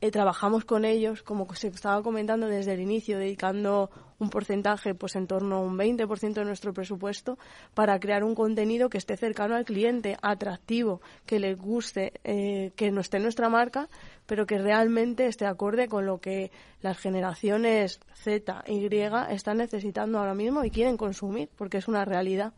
eh, 0.00 0.10
trabajamos 0.10 0.64
con 0.64 0.84
ellos, 0.84 1.22
como 1.22 1.52
se 1.54 1.68
estaba 1.68 2.02
comentando 2.02 2.46
desde 2.46 2.72
el 2.72 2.80
inicio, 2.80 3.18
dedicando 3.18 3.90
un 4.18 4.30
porcentaje, 4.30 4.94
pues 4.94 5.14
en 5.16 5.26
torno 5.26 5.56
a 5.56 5.60
un 5.60 5.76
20% 5.76 6.32
de 6.32 6.44
nuestro 6.44 6.72
presupuesto, 6.72 7.38
para 7.74 7.98
crear 8.00 8.24
un 8.24 8.34
contenido 8.34 8.88
que 8.88 8.98
esté 8.98 9.16
cercano 9.16 9.56
al 9.56 9.64
cliente, 9.64 10.16
atractivo, 10.22 11.00
que 11.26 11.38
le 11.38 11.54
guste, 11.54 12.14
eh, 12.24 12.72
que 12.76 12.90
no 12.90 13.00
esté 13.00 13.18
en 13.18 13.24
nuestra 13.24 13.48
marca, 13.48 13.88
pero 14.26 14.46
que 14.46 14.58
realmente 14.58 15.26
esté 15.26 15.46
acorde 15.46 15.88
con 15.88 16.06
lo 16.06 16.18
que 16.18 16.50
las 16.80 16.98
generaciones 16.98 18.00
Z, 18.14 18.64
Y 18.68 18.88
están 19.30 19.58
necesitando 19.58 20.18
ahora 20.18 20.34
mismo 20.34 20.64
y 20.64 20.70
quieren 20.70 20.96
consumir, 20.96 21.50
porque 21.56 21.78
es 21.78 21.88
una 21.88 22.04
realidad. 22.04 22.52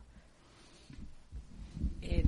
Eh, 2.02 2.24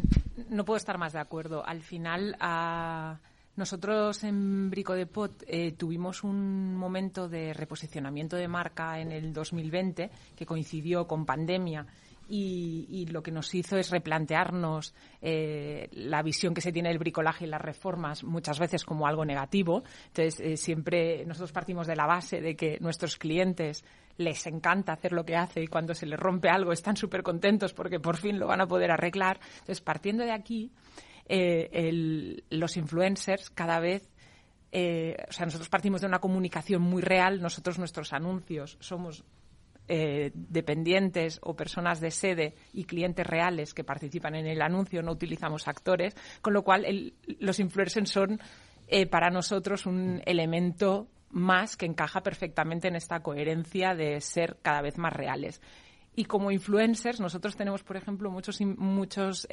no 0.48 0.64
puedo 0.64 0.77
estar 0.77 0.98
más 0.98 1.12
de 1.12 1.20
acuerdo. 1.20 1.64
Al 1.64 1.83
final, 1.83 2.37
a 2.40 3.18
nosotros 3.56 4.24
en 4.24 4.70
Brico 4.70 4.94
de 4.94 5.06
Pot 5.06 5.44
eh, 5.46 5.72
tuvimos 5.72 6.24
un 6.24 6.76
momento 6.76 7.28
de 7.28 7.52
reposicionamiento 7.54 8.36
de 8.36 8.48
marca 8.48 8.98
en 9.00 9.12
el 9.12 9.32
2020 9.32 10.10
que 10.36 10.46
coincidió 10.46 11.06
con 11.06 11.24
pandemia 11.24 11.86
y, 12.28 13.06
lo 13.10 13.22
que 13.22 13.30
nos 13.30 13.54
hizo 13.54 13.76
es 13.76 13.90
replantearnos 13.90 14.94
eh, 15.20 15.88
la 15.92 16.22
visión 16.22 16.54
que 16.54 16.60
se 16.60 16.72
tiene 16.72 16.88
del 16.88 16.98
bricolaje 16.98 17.44
y 17.44 17.48
las 17.48 17.60
reformas 17.60 18.24
muchas 18.24 18.58
veces 18.58 18.84
como 18.84 19.06
algo 19.06 19.24
negativo. 19.24 19.84
Entonces, 20.06 20.40
eh, 20.40 20.56
siempre 20.56 21.24
nosotros 21.26 21.52
partimos 21.52 21.86
de 21.86 21.96
la 21.96 22.06
base 22.06 22.40
de 22.40 22.56
que 22.56 22.78
nuestros 22.80 23.18
clientes 23.18 23.84
les 24.16 24.46
encanta 24.46 24.92
hacer 24.92 25.12
lo 25.12 25.24
que 25.24 25.36
hace 25.36 25.62
y 25.62 25.66
cuando 25.66 25.94
se 25.94 26.06
les 26.06 26.18
rompe 26.18 26.48
algo 26.48 26.72
están 26.72 26.96
súper 26.96 27.22
contentos 27.22 27.74
porque 27.74 27.98
por 27.98 28.16
fin 28.16 28.38
lo 28.38 28.46
van 28.46 28.60
a 28.60 28.66
poder 28.66 28.90
arreglar. 28.90 29.40
Entonces, 29.58 29.80
partiendo 29.80 30.24
de 30.24 30.32
aquí, 30.32 30.70
eh, 31.26 32.42
los 32.50 32.76
influencers 32.76 33.50
cada 33.50 33.80
vez 33.80 34.10
eh, 34.72 35.16
o 35.28 35.32
sea, 35.32 35.46
nosotros 35.46 35.68
partimos 35.68 36.00
de 36.00 36.08
una 36.08 36.18
comunicación 36.18 36.82
muy 36.82 37.00
real, 37.00 37.40
nosotros 37.40 37.78
nuestros 37.78 38.12
anuncios 38.12 38.76
somos 38.80 39.24
eh, 39.87 40.32
dependientes 40.34 41.38
o 41.42 41.54
personas 41.54 42.00
de 42.00 42.10
sede 42.10 42.56
y 42.72 42.84
clientes 42.84 43.24
reales 43.24 43.72
que 43.72 43.84
participan 43.84 44.34
en 44.34 44.46
el 44.48 44.60
anuncio, 44.60 45.00
no 45.00 45.12
utilizamos 45.12 45.68
actores, 45.68 46.16
con 46.42 46.54
lo 46.54 46.64
cual 46.64 47.14
los 47.38 47.60
influencers 47.60 48.10
son 48.10 48.40
para 49.10 49.30
nosotros 49.30 49.87
un 49.87 50.20
elemento 50.26 51.08
más 51.30 51.76
que 51.76 51.87
encaja 51.87 52.22
perfectamente 52.22 52.88
en 52.88 52.96
esta 52.96 53.20
coherencia 53.20 53.94
de 53.94 54.20
ser 54.20 54.58
cada 54.60 54.82
vez 54.82 54.98
más 54.98 55.12
reales. 55.12 55.62
Y 56.16 56.24
como 56.24 56.50
influencers, 56.50 57.20
nosotros 57.20 57.56
tenemos, 57.56 57.82
por 57.82 57.96
ejemplo, 57.96 58.30
muchos, 58.30 58.60
muchos 58.60 59.46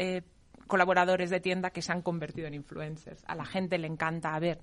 colaboradores 0.67 1.29
de 1.29 1.39
tienda 1.39 1.69
que 1.71 1.81
se 1.81 1.91
han 1.91 2.01
convertido 2.01 2.47
en 2.47 2.53
influencers. 2.53 3.23
A 3.27 3.35
la 3.35 3.45
gente 3.45 3.77
le 3.77 3.87
encanta 3.87 4.37
ver 4.39 4.59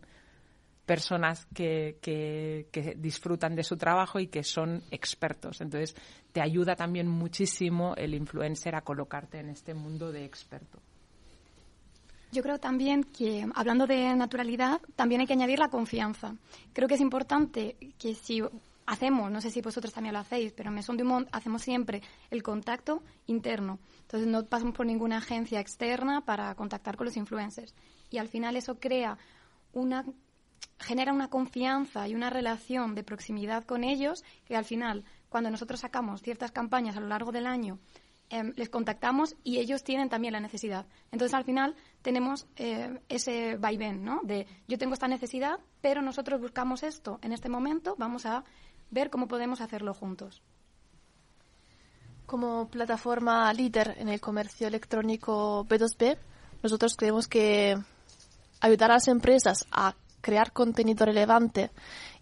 personas 0.89 1.47
que, 1.55 1.99
que, 2.01 2.95
disfrutan 2.97 3.55
de 3.55 3.63
su 3.63 3.77
trabajo 3.77 4.19
y 4.19 4.29
que 4.29 4.43
son 4.43 4.83
expertos. 4.91 5.61
Entonces, 5.61 5.95
te 6.33 6.41
ayuda 6.41 6.77
también 6.77 7.07
muchísimo 7.07 7.95
el 7.97 8.15
influencer 8.15 8.75
a 8.75 8.81
colocarte 8.81 9.39
en 9.39 9.51
este 9.51 9.75
mundo 9.75 10.11
de 10.11 10.25
experto. 10.25 10.81
Yo 12.33 12.43
creo 12.43 12.59
también 12.59 13.05
que, 13.05 13.47
hablando 13.55 13.87
de 13.87 14.15
naturalidad, 14.15 14.81
también 14.97 15.21
hay 15.21 15.27
que 15.27 15.35
añadir 15.35 15.59
la 15.59 15.69
confianza. 15.69 16.35
Creo 16.73 16.89
que 16.89 16.95
es 16.95 17.01
importante 17.01 17.77
que 17.99 18.15
si 18.15 18.43
hacemos, 18.89 19.31
no 19.31 19.43
sé 19.43 19.51
si 19.51 19.61
vosotros 19.61 19.93
también 19.93 20.15
lo 20.15 20.21
hacéis, 20.21 20.53
pero 20.55 20.71
en 20.71 20.75
Maison 20.75 20.97
Dumont 20.97 21.29
hacemos 21.31 21.61
siempre 21.61 22.03
el 22.31 22.43
contacto 22.43 23.03
interno. 23.27 23.79
Entonces 24.01 24.27
no 24.27 24.47
pasamos 24.47 24.75
por 24.75 24.87
ninguna 24.87 25.19
agencia 25.19 25.61
externa 25.61 26.23
para 26.23 26.55
contactar 26.55 26.97
con 26.97 27.05
los 27.05 27.17
influencers. 27.19 27.75
Y 28.11 28.17
al 28.17 28.29
final 28.29 28.57
eso 28.57 28.81
crea 28.81 29.19
una 29.75 30.05
genera 30.81 31.13
una 31.13 31.29
confianza 31.29 32.09
y 32.09 32.15
una 32.15 32.31
relación 32.31 32.95
de 32.95 33.05
proximidad 33.05 33.65
con 33.65 33.85
ellos 33.85 34.25
que 34.47 34.57
al 34.57 34.65
final, 34.65 35.05
cuando 35.29 35.51
nosotros 35.51 35.81
sacamos 35.81 36.23
ciertas 36.23 36.53
campañas 36.53 36.97
a 36.97 37.01
lo 37.01 37.09
largo 37.09 37.31
del 37.31 37.47
año, 37.47 37.79
em, 38.31 38.53
les 38.57 38.69
contactamos 38.69 39.37
y 39.43 39.59
ellos 39.59 39.83
tienen 39.83 40.09
también 40.09 40.33
la 40.33 40.41
necesidad. 40.41 40.87
Entonces, 41.11 41.35
al 41.35 41.45
final, 41.45 41.75
tenemos 42.03 42.47
eh, 42.57 43.01
ese 43.09 43.57
vaivén, 43.57 44.05
¿no? 44.05 44.21
De 44.23 44.47
yo 44.69 44.79
tengo 44.79 44.95
esta 44.95 45.09
necesidad, 45.09 45.59
pero 45.81 46.01
nosotros 46.01 46.41
buscamos 46.41 46.83
esto 46.83 47.19
en 47.23 47.33
este 47.33 47.49
momento, 47.49 47.97
vamos 47.99 48.25
a 48.25 48.45
ver 48.91 49.11
cómo 49.11 49.29
podemos 49.29 49.61
hacerlo 49.61 49.95
juntos. 49.95 50.43
Como 52.27 52.69
plataforma 52.69 53.53
líder 53.55 53.95
en 53.99 54.09
el 54.09 54.21
comercio 54.21 54.69
electrónico 54.69 55.65
B2B, 55.67 56.19
nosotros 56.63 56.95
creemos 56.97 57.27
que 57.27 57.79
ayudar 58.61 58.91
a 58.91 58.95
las 58.95 59.09
empresas 59.09 59.67
a 59.71 59.95
crear 60.21 60.53
contenido 60.53 61.07
relevante 61.07 61.71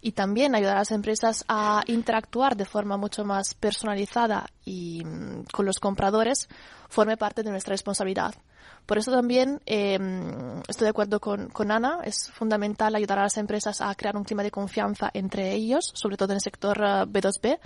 y 0.01 0.11
también 0.11 0.55
ayudar 0.55 0.77
a 0.77 0.81
las 0.81 0.91
empresas 0.91 1.43
a 1.47 1.83
interactuar 1.87 2.55
de 2.55 2.65
forma 2.65 2.95
mucho 2.95 3.25
más 3.25 3.53
personalizada 3.55 4.47
y 4.63 5.03
mm, 5.03 5.45
con 5.51 5.65
los 5.65 5.79
compradores 5.79 6.47
forme 6.89 7.17
parte 7.17 7.43
de 7.43 7.51
nuestra 7.51 7.73
responsabilidad. 7.73 8.35
Por 8.87 8.97
eso 8.97 9.11
también 9.11 9.61
em, 9.65 10.61
estoy 10.67 10.85
de 10.85 10.89
acuerdo 10.89 11.19
con, 11.19 11.49
con, 11.49 11.71
Ana, 11.71 11.99
es 12.05 12.31
fundamental 12.31 12.95
ayudar 12.95 13.19
a 13.19 13.23
las 13.23 13.37
empresas 13.37 13.81
a 13.81 13.93
crear 13.95 14.15
un 14.15 14.23
clima 14.23 14.43
de 14.43 14.49
confianza 14.49 15.11
entre 15.13 15.53
ellos, 15.53 15.91
sobre 15.93 16.15
todo 16.15 16.31
en 16.31 16.37
el 16.37 16.41
sector 16.41 16.79
B2B. 16.79 17.49
Eh, 17.49 17.59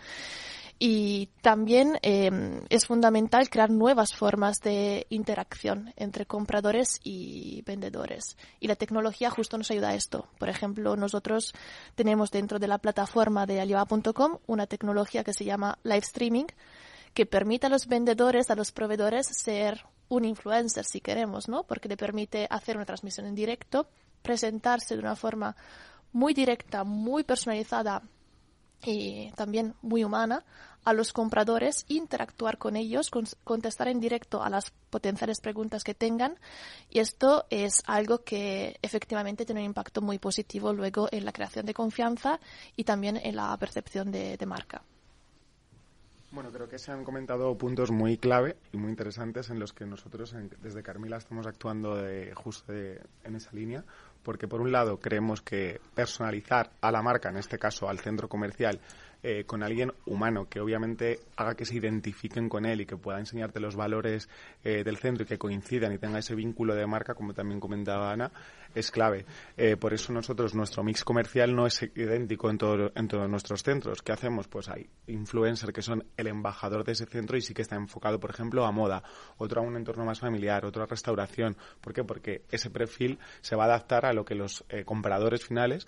Y 0.83 1.27
también 1.43 1.99
em, 2.01 2.61
es 2.69 2.87
fundamental 2.87 3.49
crear 3.51 3.69
nuevas 3.69 4.15
formas 4.15 4.61
de 4.61 5.05
interacción 5.09 5.93
entre 5.95 6.25
compradores 6.25 6.99
y 7.03 7.61
vendedores. 7.67 8.35
Y 8.59 8.67
la 8.67 8.75
tecnología 8.75 9.29
justo 9.29 9.59
nos 9.59 9.69
ayuda 9.69 9.89
a 9.89 9.93
esto. 9.93 10.25
Por 10.39 10.49
ejemplo, 10.49 10.95
nosotros 10.95 11.53
tenemos 11.93 12.31
dentro 12.31 12.57
de 12.57 12.67
la 12.67 12.79
plataforma 12.79 13.45
de 13.45 13.61
Alibaba.com 13.61 14.39
una 14.47 14.65
tecnología 14.65 15.23
que 15.23 15.33
se 15.33 15.45
llama 15.45 15.77
live 15.83 15.99
streaming, 15.99 16.47
que 17.13 17.27
permite 17.27 17.67
a 17.67 17.69
los 17.69 17.85
vendedores, 17.85 18.49
a 18.49 18.55
los 18.55 18.71
proveedores, 18.71 19.27
ser 19.27 19.85
un 20.11 20.25
influencer 20.25 20.83
si 20.83 20.99
queremos, 20.99 21.47
¿no? 21.47 21.63
Porque 21.63 21.87
le 21.87 21.95
permite 21.95 22.45
hacer 22.49 22.75
una 22.75 22.85
transmisión 22.85 23.25
en 23.25 23.35
directo, 23.35 23.87
presentarse 24.21 24.95
de 24.95 24.99
una 24.99 25.15
forma 25.15 25.55
muy 26.11 26.33
directa, 26.33 26.83
muy 26.83 27.23
personalizada 27.23 28.03
y 28.83 29.31
también 29.31 29.73
muy 29.81 30.03
humana 30.03 30.43
a 30.83 30.91
los 30.91 31.13
compradores, 31.13 31.85
interactuar 31.87 32.57
con 32.57 32.75
ellos, 32.75 33.09
contestar 33.43 33.87
en 33.87 34.01
directo 34.01 34.43
a 34.43 34.49
las 34.49 34.71
potenciales 34.89 35.39
preguntas 35.39 35.83
que 35.83 35.93
tengan. 35.93 36.37
Y 36.89 36.99
esto 36.99 37.45
es 37.49 37.81
algo 37.85 38.23
que 38.23 38.77
efectivamente 38.81 39.45
tiene 39.45 39.61
un 39.61 39.67
impacto 39.67 40.01
muy 40.01 40.19
positivo 40.19 40.73
luego 40.73 41.07
en 41.11 41.23
la 41.23 41.31
creación 41.31 41.65
de 41.65 41.73
confianza 41.73 42.39
y 42.75 42.83
también 42.83 43.17
en 43.17 43.37
la 43.37 43.55
percepción 43.57 44.11
de, 44.11 44.37
marca. 44.45 44.83
Bueno, 46.31 46.49
creo 46.49 46.69
que 46.69 46.79
se 46.79 46.93
han 46.93 47.03
comentado 47.03 47.57
puntos 47.57 47.91
muy 47.91 48.17
clave 48.17 48.55
y 48.71 48.77
muy 48.77 48.89
interesantes 48.89 49.49
en 49.49 49.59
los 49.59 49.73
que 49.73 49.85
nosotros 49.85 50.33
desde 50.61 50.81
Carmila 50.81 51.17
estamos 51.17 51.45
actuando 51.45 52.01
justo 52.35 52.71
en 52.71 53.35
esa 53.35 53.51
línea 53.51 53.83
porque 54.23 54.47
por 54.47 54.61
un 54.61 54.71
lado 54.71 54.99
creemos 54.99 55.41
que 55.41 55.81
personalizar 55.95 56.71
a 56.81 56.91
la 56.91 57.01
marca, 57.01 57.29
en 57.29 57.37
este 57.37 57.57
caso 57.57 57.89
al 57.89 57.99
centro 57.99 58.27
comercial, 58.27 58.79
eh, 59.23 59.43
con 59.45 59.61
alguien 59.61 59.93
humano, 60.05 60.47
que 60.49 60.59
obviamente 60.59 61.19
haga 61.35 61.55
que 61.55 61.65
se 61.65 61.75
identifiquen 61.75 62.49
con 62.49 62.65
él 62.65 62.81
y 62.81 62.85
que 62.85 62.97
pueda 62.97 63.19
enseñarte 63.19 63.59
los 63.59 63.75
valores 63.75 64.29
eh, 64.63 64.83
del 64.83 64.97
centro 64.97 65.23
y 65.23 65.27
que 65.27 65.37
coincidan 65.37 65.93
y 65.93 65.99
tenga 65.99 66.19
ese 66.19 66.33
vínculo 66.33 66.73
de 66.73 66.87
marca, 66.87 67.13
como 67.13 67.33
también 67.33 67.59
comentaba 67.59 68.11
Ana, 68.11 68.31
es 68.75 68.91
clave. 68.91 69.25
Eh, 69.57 69.77
por 69.77 69.93
eso 69.93 70.13
nosotros, 70.13 70.55
nuestro 70.55 70.83
mix 70.83 71.03
comercial 71.03 71.55
no 71.55 71.67
es 71.67 71.81
idéntico 71.95 72.49
en, 72.49 72.57
todo, 72.57 72.91
en 72.95 73.07
todos 73.07 73.29
nuestros 73.29 73.63
centros. 73.63 74.01
¿Qué 74.01 74.11
hacemos? 74.11 74.47
Pues 74.47 74.69
hay 74.69 74.89
influencers 75.07 75.73
que 75.73 75.81
son 75.81 76.05
el 76.17 76.27
embajador 76.27 76.83
de 76.83 76.93
ese 76.93 77.05
centro 77.05 77.37
y 77.37 77.41
sí 77.41 77.53
que 77.53 77.61
está 77.61 77.75
enfocado, 77.75 78.19
por 78.19 78.29
ejemplo, 78.29 78.65
a 78.65 78.71
moda, 78.71 79.03
otro 79.37 79.61
a 79.61 79.63
un 79.63 79.75
entorno 79.75 80.05
más 80.05 80.19
familiar, 80.19 80.65
otro 80.65 80.83
a 80.83 80.87
restauración. 80.87 81.57
¿Por 81.81 81.93
qué? 81.93 82.03
Porque 82.03 82.43
ese 82.49 82.69
perfil 82.69 83.19
se 83.41 83.55
va 83.55 83.63
a 83.63 83.67
adaptar 83.67 84.05
a 84.05 84.13
lo 84.13 84.25
que 84.25 84.35
los 84.35 84.63
compradores 84.85 85.45
finales 85.45 85.87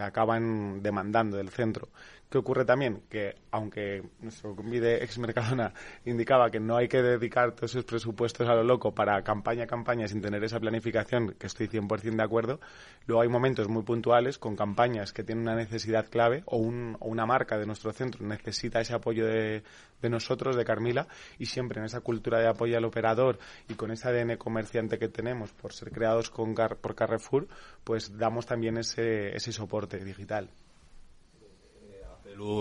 acaban 0.00 0.82
demandando 0.82 1.36
del 1.36 1.50
centro. 1.50 1.88
¿Qué 2.30 2.38
ocurre 2.38 2.64
también? 2.64 3.02
Que 3.10 3.34
aunque 3.50 4.04
nuestro 4.20 4.54
convide 4.54 5.02
ex 5.02 5.18
Mercadona 5.18 5.74
indicaba 6.04 6.48
que 6.48 6.60
no 6.60 6.76
hay 6.76 6.86
que 6.86 7.02
dedicar 7.02 7.56
todos 7.56 7.72
esos 7.72 7.84
presupuestos 7.84 8.48
a 8.48 8.54
lo 8.54 8.62
loco 8.62 8.94
para 8.94 9.20
campaña 9.24 9.64
a 9.64 9.66
campaña 9.66 10.06
sin 10.06 10.22
tener 10.22 10.44
esa 10.44 10.60
planificación, 10.60 11.34
que 11.36 11.48
estoy 11.48 11.66
100% 11.66 12.14
de 12.14 12.22
acuerdo, 12.22 12.60
luego 13.08 13.22
hay 13.22 13.28
momentos 13.28 13.68
muy 13.68 13.82
puntuales 13.82 14.38
con 14.38 14.54
campañas 14.54 15.12
que 15.12 15.24
tienen 15.24 15.42
una 15.42 15.56
necesidad 15.56 16.08
clave 16.08 16.44
o, 16.46 16.58
una 16.58 17.26
marca 17.26 17.58
de 17.58 17.66
nuestro 17.66 17.92
centro 17.92 18.24
necesita 18.24 18.80
ese 18.80 18.94
apoyo 18.94 19.26
de, 19.26 19.64
nosotros, 20.08 20.54
de 20.54 20.64
Carmila, 20.64 21.08
y 21.36 21.46
siempre 21.46 21.80
en 21.80 21.86
esa 21.86 22.00
cultura 22.00 22.38
de 22.38 22.46
apoyo 22.46 22.76
al 22.76 22.84
operador 22.84 23.40
y 23.68 23.74
con 23.74 23.90
ese 23.90 24.08
ADN 24.08 24.36
comerciante 24.36 25.00
que 25.00 25.08
tenemos 25.08 25.50
por 25.52 25.72
ser 25.72 25.90
creados 25.90 26.30
con 26.30 26.54
por 26.54 26.94
Carrefour, 26.94 27.48
pues 27.82 28.16
damos 28.16 28.46
también 28.46 28.76
ese, 28.78 29.34
ese 29.34 29.50
soporte 29.50 30.04
digital 30.04 30.48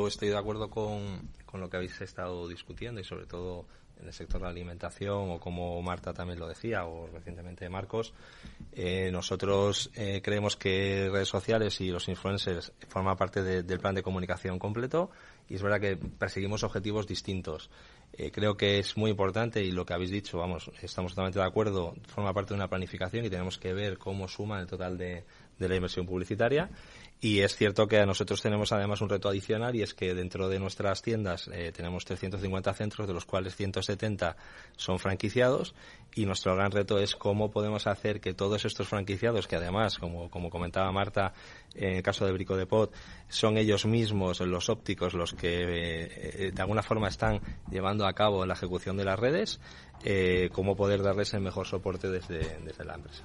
estoy 0.07 0.29
de 0.29 0.37
acuerdo 0.37 0.69
con, 0.69 1.29
con 1.45 1.61
lo 1.61 1.69
que 1.69 1.77
habéis 1.77 1.99
estado 2.01 2.47
discutiendo 2.47 2.99
y 3.01 3.03
sobre 3.03 3.25
todo 3.25 3.65
en 3.99 4.07
el 4.07 4.13
sector 4.13 4.39
de 4.39 4.45
la 4.45 4.51
alimentación 4.51 5.31
o 5.31 5.39
como 5.39 5.81
Marta 5.81 6.13
también 6.13 6.39
lo 6.39 6.47
decía 6.47 6.85
o 6.85 7.07
recientemente 7.07 7.67
Marcos, 7.69 8.13
eh, 8.71 9.09
nosotros 9.11 9.91
eh, 9.95 10.21
creemos 10.23 10.55
que 10.55 11.09
redes 11.11 11.27
sociales 11.27 11.79
y 11.81 11.89
los 11.89 12.07
influencers 12.07 12.71
forman 12.87 13.17
parte 13.17 13.43
del 13.43 13.79
plan 13.79 13.95
de 13.95 14.03
comunicación 14.03 14.57
completo 14.57 15.11
y 15.47 15.55
es 15.55 15.61
verdad 15.61 15.81
que 15.81 15.97
perseguimos 15.97 16.63
objetivos 16.63 17.07
distintos. 17.07 17.69
Eh, 18.19 18.31
creo 18.31 18.57
que 18.57 18.79
es 18.79 18.97
muy 18.97 19.11
importante 19.11 19.63
y 19.63 19.71
lo 19.71 19.85
que 19.85 19.93
habéis 19.93 20.11
dicho, 20.11 20.39
vamos, 20.39 20.69
estamos 20.81 21.13
totalmente 21.13 21.39
de 21.39 21.45
acuerdo, 21.45 21.95
forma 22.05 22.33
parte 22.33 22.49
de 22.49 22.55
una 22.55 22.67
planificación 22.67 23.23
y 23.23 23.29
tenemos 23.29 23.57
que 23.57 23.71
ver 23.73 23.97
cómo 23.97 24.27
suma 24.27 24.59
el 24.59 24.67
total 24.67 24.97
de, 24.97 25.23
de 25.57 25.69
la 25.69 25.75
inversión 25.75 26.05
publicitaria. 26.05 26.69
Y 27.21 27.41
es 27.41 27.57
cierto 27.57 27.85
que 27.85 28.05
nosotros 28.05 28.41
tenemos 28.41 28.71
además 28.71 29.01
un 29.01 29.09
reto 29.09 29.27
adicional 29.27 29.75
y 29.75 29.81
es 29.81 29.93
que 29.93 30.13
dentro 30.13 30.47
de 30.47 30.57
nuestras 30.57 31.01
tiendas 31.01 31.49
eh, 31.51 31.73
tenemos 31.75 32.05
350 32.05 32.73
centros, 32.73 33.09
de 33.09 33.13
los 33.13 33.25
cuales 33.25 33.57
170 33.57 34.37
son 34.77 34.99
franquiciados. 34.99 35.75
Y 36.15 36.25
nuestro 36.25 36.55
gran 36.55 36.71
reto 36.71 36.97
es 36.97 37.17
cómo 37.17 37.51
podemos 37.51 37.87
hacer 37.87 38.21
que 38.21 38.33
todos 38.33 38.63
estos 38.63 38.87
franquiciados, 38.87 39.47
que 39.47 39.57
además, 39.57 39.99
como, 39.99 40.31
como 40.31 40.49
comentaba 40.49 40.89
Marta, 40.93 41.33
en 41.75 41.97
el 41.97 42.03
caso 42.03 42.25
de 42.25 42.31
Brico 42.31 42.55
de 42.55 42.65
Pot, 42.65 42.93
son 43.27 43.57
ellos 43.57 43.85
mismos, 43.85 44.39
los 44.39 44.69
ópticos, 44.69 45.13
los 45.13 45.33
que 45.33 45.63
eh, 45.63 46.07
eh, 46.47 46.51
de 46.53 46.61
alguna 46.61 46.81
forma 46.81 47.09
están 47.09 47.41
llevando 47.69 48.07
a 48.07 48.08
cabo 48.13 48.45
la 48.45 48.53
ejecución 48.53 48.97
de 48.97 49.05
las 49.05 49.19
redes, 49.19 49.59
cómo 50.51 50.75
poder 50.75 51.03
darles 51.03 51.33
el 51.33 51.41
mejor 51.41 51.67
soporte 51.67 52.09
desde, 52.09 52.59
desde 52.63 52.85
la 52.85 52.95
empresa. 52.95 53.23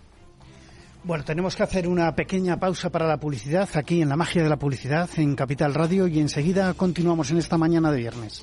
Bueno, 1.05 1.23
tenemos 1.23 1.55
que 1.55 1.63
hacer 1.63 1.87
una 1.87 2.15
pequeña 2.15 2.59
pausa 2.59 2.89
para 2.89 3.07
la 3.07 3.19
publicidad 3.19 3.69
aquí 3.75 4.01
en 4.01 4.09
la 4.09 4.17
magia 4.17 4.43
de 4.43 4.49
la 4.49 4.59
publicidad 4.59 5.11
en 5.19 5.37
Capital 5.37 5.75
Radio 5.75 6.07
y 6.07 6.19
enseguida 6.19 6.73
continuamos 6.73 7.31
en 7.31 7.37
esta 7.37 7.59
mañana 7.59 7.93
de 7.93 7.99
viernes. 7.99 8.43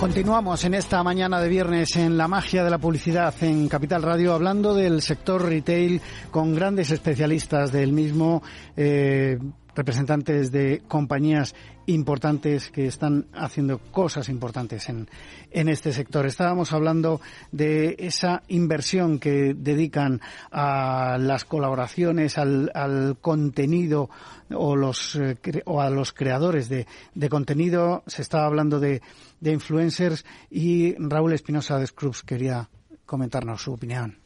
Continuamos 0.00 0.62
en 0.64 0.74
esta 0.74 1.02
mañana 1.02 1.40
de 1.40 1.48
viernes 1.48 1.96
en 1.96 2.18
la 2.18 2.28
magia 2.28 2.62
de 2.62 2.70
la 2.70 2.76
publicidad 2.78 3.34
en 3.40 3.66
Capital 3.66 4.02
Radio 4.02 4.34
hablando 4.34 4.74
del 4.74 5.00
sector 5.00 5.42
retail 5.42 6.02
con 6.30 6.54
grandes 6.54 6.90
especialistas 6.90 7.72
del 7.72 7.92
mismo. 7.92 8.42
Eh, 8.76 9.38
representantes 9.76 10.50
de 10.50 10.82
compañías 10.88 11.54
importantes 11.86 12.70
que 12.70 12.86
están 12.86 13.26
haciendo 13.32 13.78
cosas 13.78 14.28
importantes 14.28 14.88
en, 14.88 15.08
en 15.50 15.68
este 15.68 15.92
sector. 15.92 16.26
Estábamos 16.26 16.72
hablando 16.72 17.20
de 17.52 17.96
esa 17.98 18.42
inversión 18.48 19.18
que 19.18 19.54
dedican 19.54 20.20
a 20.50 21.16
las 21.18 21.44
colaboraciones, 21.44 22.38
al, 22.38 22.70
al 22.74 23.16
contenido 23.20 24.10
o, 24.50 24.76
los, 24.76 25.16
eh, 25.16 25.36
o 25.64 25.80
a 25.80 25.90
los 25.90 26.12
creadores 26.12 26.68
de, 26.68 26.86
de 27.14 27.28
contenido. 27.28 28.02
Se 28.06 28.22
estaba 28.22 28.46
hablando 28.46 28.80
de, 28.80 29.00
de 29.40 29.52
influencers 29.52 30.24
y 30.50 30.94
Raúl 30.98 31.32
Espinosa 31.32 31.78
de 31.78 31.86
Scrubs 31.86 32.22
quería 32.22 32.68
comentarnos 33.06 33.62
su 33.62 33.72
opinión. 33.72 34.25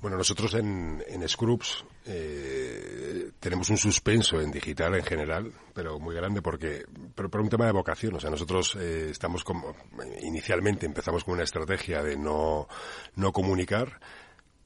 Bueno, 0.00 0.18
nosotros 0.18 0.54
en, 0.54 1.02
en 1.08 1.26
Scrubs 1.28 1.84
eh, 2.04 3.30
tenemos 3.40 3.70
un 3.70 3.78
suspenso 3.78 4.40
en 4.40 4.50
digital 4.50 4.94
en 4.94 5.02
general, 5.02 5.52
pero 5.74 5.98
muy 5.98 6.14
grande 6.14 6.42
porque, 6.42 6.84
pero 7.14 7.30
por 7.30 7.40
un 7.40 7.48
tema 7.48 7.66
de 7.66 7.72
vocación. 7.72 8.14
O 8.14 8.20
sea, 8.20 8.30
nosotros 8.30 8.76
eh, 8.76 9.08
estamos 9.10 9.42
como, 9.42 9.74
inicialmente 10.22 10.84
empezamos 10.86 11.24
con 11.24 11.34
una 11.34 11.44
estrategia 11.44 12.02
de 12.02 12.16
no, 12.16 12.68
no 13.14 13.32
comunicar 13.32 13.98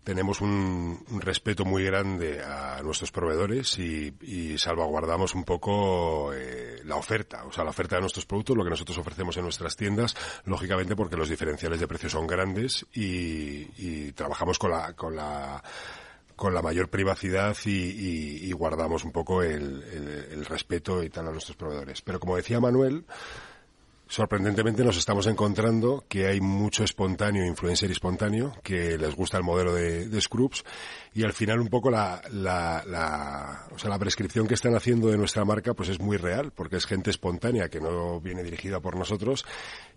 tenemos 0.05 0.41
un, 0.41 1.05
un, 1.11 1.21
respeto 1.21 1.65
muy 1.65 1.85
grande 1.85 2.43
a 2.43 2.81
nuestros 2.83 3.13
proveedores 3.13 3.79
y, 3.79 4.15
y 4.23 4.57
salvaguardamos 4.59 5.35
un 5.35 5.45
poco 5.45 6.33
eh, 6.33 6.81
la 6.85 6.97
oferta, 6.97 7.45
o 7.45 7.53
sea, 7.53 7.65
la 7.65 7.71
oferta 7.71 7.97
de 7.97 8.03
nuestros 8.03 8.27
productos, 8.27 8.57
lo 8.57 8.65
que 8.65 8.71
nosotros 8.71 8.97
ofrecemos 8.99 9.37
en 9.37 9.45
nuestras 9.45 9.77
tiendas, 9.77 10.17
lógicamente 10.45 10.97
porque 10.97 11.17
los 11.17 11.29
diferenciales 11.29 11.81
de 11.81 11.87
precios 11.87 12.13
son 12.13 12.27
grandes 12.27 12.87
y, 12.95 13.69
y 13.77 14.13
trabajamos 14.13 14.59
con 14.59 14.71
la, 14.71 14.93
con 14.95 15.15
la 15.17 15.63
con 16.41 16.55
la 16.55 16.63
mayor 16.63 16.89
privacidad 16.89 17.55
y, 17.67 17.71
y, 17.71 18.49
y 18.49 18.53
guardamos 18.53 19.05
un 19.05 19.13
poco 19.13 19.43
el, 19.43 19.83
el, 19.93 20.09
el 20.33 20.47
respeto 20.47 21.03
y 21.03 21.11
tal 21.11 21.29
a 21.29 21.33
nuestros 21.33 21.55
proveedores. 21.55 22.01
Pero 22.01 22.19
como 22.19 22.35
decía 22.35 22.59
Manuel, 22.61 23.05
sorprendentemente 24.11 24.83
nos 24.83 24.97
estamos 24.97 25.29
encontrando 25.29 26.05
que 26.09 26.27
hay 26.27 26.41
mucho 26.41 26.83
espontáneo, 26.83 27.47
influencer 27.47 27.93
espontáneo, 27.93 28.53
que 28.65 28.99
les 28.99 29.15
gusta 29.15 29.39
el 29.39 29.45
modelo 29.45 29.73
de, 29.73 30.09
de 30.09 30.21
Scrubs 30.21 30.65
y 31.15 31.23
al 31.23 31.33
final 31.33 31.61
un 31.61 31.69
poco 31.69 31.93
la, 31.93 32.21
la, 32.33 32.83
la, 32.89 33.69
o 33.73 33.79
sea, 33.79 33.89
la 33.89 34.01
prescripción 34.01 34.49
que 34.49 34.55
están 34.55 34.75
haciendo 34.75 35.09
de 35.09 35.17
nuestra 35.17 35.45
marca 35.45 35.75
pues 35.75 35.91
es 35.91 36.01
muy 36.01 36.17
real 36.17 36.51
porque 36.51 36.77
es 36.77 36.87
gente 36.87 37.11
espontánea 37.11 37.69
que 37.69 37.81
no 37.81 38.21
viene 38.21 38.43
dirigida 38.43 38.81
por 38.81 38.97
nosotros 38.97 39.47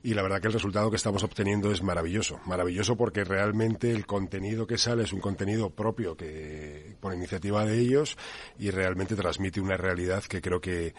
y 0.03 0.13
la 0.13 0.21
verdad 0.21 0.41
que 0.41 0.47
el 0.47 0.53
resultado 0.53 0.91
que 0.91 0.97
estamos 0.97 1.23
obteniendo 1.23 1.71
es 1.71 1.81
maravilloso. 1.81 2.39
Maravilloso 2.45 2.95
porque 2.95 3.23
realmente 3.23 3.89
el 3.89 4.05
contenido 4.05 4.67
que 4.67 4.77
sale 4.77 5.03
es 5.03 5.13
un 5.13 5.21
contenido 5.21 5.71
propio 5.71 6.15
que 6.15 6.95
por 6.99 7.15
iniciativa 7.15 7.65
de 7.65 7.79
ellos 7.79 8.15
y 8.59 8.69
realmente 8.69 9.15
transmite 9.15 9.59
una 9.59 9.75
realidad 9.75 10.23
que 10.25 10.39
creo 10.39 10.61
que 10.61 10.93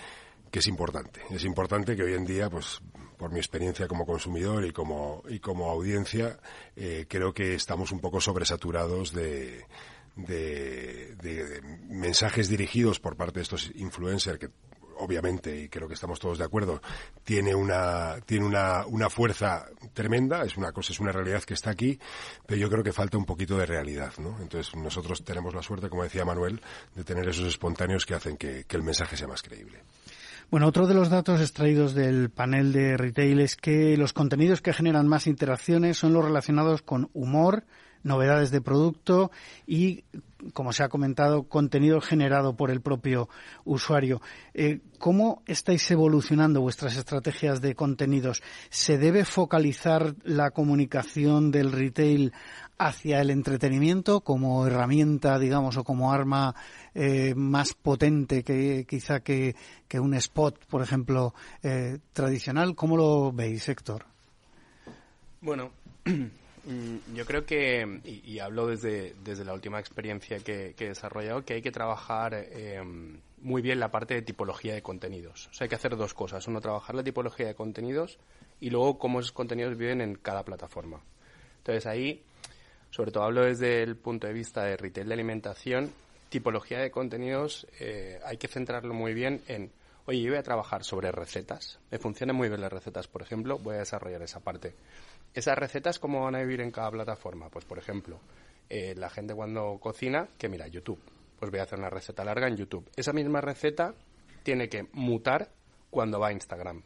que 0.55 0.61
es 0.61 0.68
importante. 0.68 1.20
Es 1.31 1.44
importante 1.44 1.96
que 1.96 2.05
hoy 2.05 2.14
en 2.14 2.24
día, 2.24 2.48
pues, 2.48 2.81
por 3.16 3.33
mi 3.33 3.38
experiencia 3.38 3.88
como 3.88 4.07
consumidor 4.07 4.64
y 4.64 4.72
como, 4.72 5.22
y 5.29 5.38
como 5.38 5.70
audiencia, 5.70 6.38
eh, 6.77 7.07
creo 7.09 7.33
que 7.33 7.55
estamos 7.55 7.92
un 7.92 8.00
poco 8.00 8.20
sobresaturados 8.20 9.12
de, 9.12 9.64
de, 10.16 11.61
mensajes 11.88 12.48
dirigidos 12.48 13.00
por 13.00 13.16
parte 13.16 13.38
de 13.38 13.42
estos 13.42 13.70
influencers 13.74 14.38
que 14.38 14.50
obviamente, 14.96 15.62
y 15.62 15.68
creo 15.68 15.88
que 15.88 15.94
estamos 15.94 16.20
todos 16.20 16.38
de 16.38 16.44
acuerdo, 16.44 16.81
tiene 17.24 17.53
una, 17.53 18.20
tiene 18.27 18.46
una, 18.46 18.87
una 18.87 19.11
fuerza 19.11 19.66
tremenda, 19.92 20.44
es 20.44 20.57
una 20.57 20.70
cosa, 20.70 20.92
es 20.92 21.00
una 21.00 21.11
realidad 21.11 21.42
que 21.42 21.55
está 21.55 21.70
aquí, 21.70 21.98
pero 22.46 22.61
yo 22.61 22.70
creo 22.70 22.85
que 22.85 22.92
falta 22.92 23.18
un 23.18 23.24
poquito 23.24 23.57
de 23.59 23.66
realidad, 23.66 24.12
¿no? 24.18 24.38
Entonces 24.40 24.74
nosotros 24.77 25.24
tenemos 25.24 25.53
la 25.53 25.62
suerte, 25.62 25.88
como 25.88 26.05
decía 26.05 26.24
Manuel, 26.24 26.61
de 26.94 27.03
tener 27.03 27.29
esos 27.29 27.48
espontáneos 27.48 28.07
que 28.07 28.14
hacen 28.14 28.37
que 28.37 28.64
el 28.68 28.83
mensaje 28.85 29.16
sea 29.16 29.27
más 29.27 29.42
creíble. 29.42 29.83
Bueno, 30.50 30.68
otro 30.68 30.87
de 30.87 30.94
los 30.94 31.11
datos 31.11 31.40
extraídos 31.40 31.94
del 31.94 32.30
panel 32.30 32.72
de 32.72 32.96
retail 32.96 33.40
es 33.40 33.57
que 33.57 33.96
los 33.96 34.12
contenidos 34.12 34.61
que 34.61 34.72
generan 34.72 35.09
más 35.09 35.26
interacciones 35.26 35.98
son 35.98 36.12
los 36.12 36.24
relacionados 36.24 36.83
con 36.83 37.11
humor, 37.12 37.64
novedades 38.04 38.50
de 38.50 38.60
producto 38.60 39.30
y, 39.66 40.04
como 40.52 40.72
se 40.72 40.84
ha 40.84 40.88
comentado, 40.88 41.44
contenido 41.44 42.00
generado 42.00 42.56
por 42.56 42.70
el 42.70 42.80
propio 42.80 43.28
usuario. 43.64 44.20
Eh, 44.52 44.80
¿Cómo 44.98 45.42
estáis 45.46 45.90
evolucionando 45.90 46.60
vuestras 46.60 46.96
estrategias 46.96 47.60
de 47.60 47.74
contenidos? 47.74 48.42
¿Se 48.70 48.98
debe 48.98 49.24
focalizar 49.24 50.14
la 50.22 50.50
comunicación 50.50 51.50
del 51.50 51.72
retail 51.72 52.32
hacia 52.78 53.20
el 53.20 53.30
entretenimiento 53.30 54.20
como 54.20 54.66
herramienta, 54.66 55.38
digamos, 55.38 55.76
o 55.76 55.84
como 55.84 56.12
arma 56.12 56.54
eh, 56.94 57.34
más 57.36 57.74
potente 57.74 58.42
que 58.42 58.84
quizá 58.88 59.20
que, 59.20 59.54
un 59.94 60.14
spot, 60.14 60.66
por 60.66 60.82
ejemplo, 60.82 61.34
eh, 61.62 61.98
tradicional? 62.12 62.74
¿Cómo 62.74 62.96
lo 62.96 63.32
veis, 63.32 63.68
Héctor? 63.68 64.06
Bueno, 65.40 65.70
yo 67.14 67.27
creo 67.27 67.44
que, 67.44 68.00
y, 68.05 68.33
y 68.33 68.38
hablo 68.38 68.66
desde, 68.66 69.14
desde, 69.24 69.44
la 69.44 69.55
última 69.55 69.79
experiencia 69.81 70.38
que, 70.38 70.74
que, 70.77 70.87
he 70.87 70.88
desarrollado, 70.88 71.44
que 71.44 71.55
hay 71.55 71.62
que 71.62 71.72
trabajar 71.72 72.35
eh, 72.35 72.83
muy 73.40 73.62
bien 73.62 73.81
la 73.81 73.90
parte 73.90 74.14
de 74.14 74.22
tipología 74.22 74.74
de 74.74 74.83
contenidos. 74.83 75.48
O 75.48 75.55
sea, 75.55 75.66
hay 75.66 75.68
que 75.68 75.74
hacer 75.74 75.96
dos 75.96 76.14
cosas. 76.14 76.46
Uno, 76.48 76.61
trabajar 76.61 76.94
la 76.94 77.05
tipología 77.05 77.46
de 77.46 77.55
contenidos 77.55 78.18
y 78.61 78.70
luego 78.70 78.98
cómo 78.98 79.20
esos 79.20 79.33
contenidos 79.33 79.77
viven 79.77 80.00
en 80.00 80.14
cada 80.14 80.44
plataforma. 80.44 81.03
Entonces 81.59 81.87
ahí 81.87 82.22
sobre 82.94 83.11
todo 83.11 83.24
hablo 83.24 83.42
desde 83.42 83.83
el 83.83 83.96
punto 83.96 84.29
de 84.29 84.33
vista 84.33 84.62
de 84.62 84.77
retail 84.77 85.09
de 85.09 85.14
alimentación, 85.14 85.90
tipología 86.29 86.79
de 86.79 86.92
contenidos, 86.92 87.66
eh, 87.81 88.20
hay 88.24 88.37
que 88.37 88.46
centrarlo 88.46 88.94
muy 88.94 89.14
bien 89.14 89.42
en, 89.48 89.72
oye, 90.07 90.22
yo 90.22 90.31
voy 90.31 90.38
a 90.38 90.44
trabajar 90.44 90.85
sobre 90.85 91.11
recetas, 91.11 91.81
me 91.90 91.98
funcionan 91.98 92.37
muy 92.37 92.48
bien 92.48 92.61
las 92.61 92.72
recetas, 92.72 93.09
por 93.09 93.22
ejemplo, 93.22 93.59
voy 93.59 93.74
a 93.74 93.79
desarrollar 93.79 94.22
esa 94.22 94.38
parte. 94.38 94.74
¿Esas 95.34 95.58
recetas 95.58 95.98
cómo 95.98 96.22
van 96.22 96.36
a 96.36 96.40
vivir 96.40 96.60
en 96.60 96.70
cada 96.70 96.92
plataforma? 96.92 97.50
Pues, 97.50 97.64
por 97.64 97.78
ejemplo, 97.78 98.20
eh, 98.68 98.94
la 98.96 99.10
gente 99.10 99.34
cuando 99.34 99.78
cocina, 99.80 100.28
que 100.38 100.48
mira, 100.48 100.68
YouTube, 100.68 101.00
pues 101.38 101.50
voy 101.50 101.58
a 101.58 101.64
hacer 101.64 101.78
una 101.78 101.90
receta 101.90 102.24
larga 102.24 102.46
en 102.46 102.56
YouTube. 102.56 102.88
Esa 102.94 103.12
misma 103.12 103.40
receta 103.40 103.94
tiene 104.44 104.68
que 104.68 104.86
mutar 104.92 105.50
cuando 105.90 106.20
va 106.20 106.28
a 106.28 106.32
Instagram. 106.32 106.82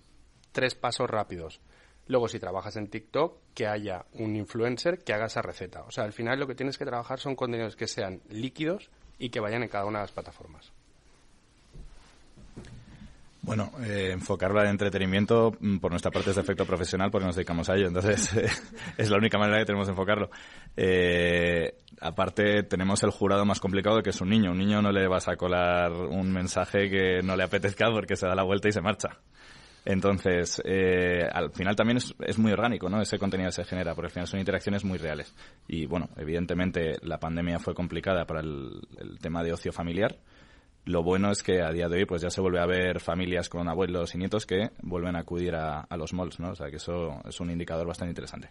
Tres 0.50 0.74
pasos 0.74 1.10
rápidos. 1.10 1.60
Luego, 2.06 2.26
si 2.26 2.38
trabajas 2.38 2.76
en 2.76 2.88
TikTok, 2.88 3.38
que 3.52 3.66
haya 3.66 4.06
un 4.14 4.34
influencer 4.34 5.04
que 5.04 5.12
haga 5.12 5.26
esa 5.26 5.42
receta. 5.42 5.82
O 5.82 5.90
sea, 5.90 6.04
al 6.04 6.14
final 6.14 6.40
lo 6.40 6.46
que 6.46 6.54
tienes 6.54 6.78
que 6.78 6.86
trabajar 6.86 7.20
son 7.20 7.36
contenidos 7.36 7.76
que 7.76 7.86
sean 7.86 8.22
líquidos 8.30 8.90
y 9.18 9.28
que 9.28 9.40
vayan 9.40 9.62
en 9.62 9.68
cada 9.68 9.84
una 9.84 9.98
de 9.98 10.04
las 10.04 10.12
plataformas. 10.12 10.72
Bueno, 13.48 13.72
eh, 13.82 14.10
enfocarlo 14.12 14.60
al 14.60 14.66
entretenimiento 14.66 15.52
mm, 15.58 15.78
por 15.78 15.90
nuestra 15.90 16.10
parte 16.10 16.28
es 16.28 16.36
de 16.36 16.42
efecto 16.42 16.66
profesional 16.66 17.10
porque 17.10 17.28
nos 17.28 17.34
dedicamos 17.34 17.70
a 17.70 17.76
ello, 17.76 17.86
entonces 17.86 18.30
eh, 18.36 18.46
es 18.98 19.08
la 19.08 19.16
única 19.16 19.38
manera 19.38 19.60
que 19.60 19.64
tenemos 19.64 19.86
de 19.86 19.92
enfocarlo. 19.92 20.28
Eh, 20.76 21.78
aparte 21.98 22.64
tenemos 22.64 23.02
el 23.04 23.10
jurado 23.10 23.46
más 23.46 23.58
complicado 23.58 24.02
que 24.02 24.10
es 24.10 24.20
un 24.20 24.28
niño. 24.28 24.50
Un 24.50 24.58
niño 24.58 24.82
no 24.82 24.92
le 24.92 25.08
vas 25.08 25.28
a 25.28 25.36
colar 25.36 25.90
un 25.92 26.30
mensaje 26.30 26.90
que 26.90 27.22
no 27.22 27.36
le 27.36 27.44
apetezca 27.44 27.90
porque 27.90 28.16
se 28.16 28.26
da 28.26 28.34
la 28.34 28.42
vuelta 28.42 28.68
y 28.68 28.72
se 28.72 28.82
marcha. 28.82 29.18
Entonces, 29.88 30.60
eh, 30.66 31.26
al 31.32 31.50
final 31.50 31.74
también 31.74 31.96
es, 31.96 32.38
muy 32.38 32.52
orgánico, 32.52 32.90
¿no? 32.90 33.00
Ese 33.00 33.18
contenido 33.18 33.50
se 33.50 33.64
genera, 33.64 33.94
porque 33.94 34.08
al 34.08 34.12
final 34.12 34.26
son 34.26 34.38
interacciones 34.38 34.84
muy 34.84 34.98
reales. 34.98 35.34
Y 35.66 35.86
bueno, 35.86 36.10
evidentemente 36.18 36.96
la 37.00 37.18
pandemia 37.18 37.58
fue 37.58 37.72
complicada 37.72 38.26
para 38.26 38.40
el, 38.40 38.82
tema 39.22 39.42
de 39.42 39.54
ocio 39.54 39.72
familiar. 39.72 40.18
Lo 40.88 41.02
bueno 41.02 41.30
es 41.30 41.42
que 41.42 41.60
a 41.60 41.70
día 41.70 41.86
de 41.86 41.98
hoy 41.98 42.06
pues 42.06 42.22
ya 42.22 42.30
se 42.30 42.40
vuelve 42.40 42.60
a 42.60 42.64
ver 42.64 42.98
familias 42.98 43.50
con 43.50 43.68
abuelos 43.68 44.14
y 44.14 44.18
nietos 44.18 44.46
que 44.46 44.70
vuelven 44.80 45.16
a 45.16 45.18
acudir 45.18 45.54
a, 45.54 45.86
los 45.98 46.14
malls, 46.14 46.40
¿no? 46.40 46.52
O 46.52 46.54
sea 46.54 46.70
que 46.70 46.76
eso 46.76 47.20
es 47.28 47.38
un 47.40 47.50
indicador 47.50 47.86
bastante 47.86 48.12
interesante. 48.12 48.48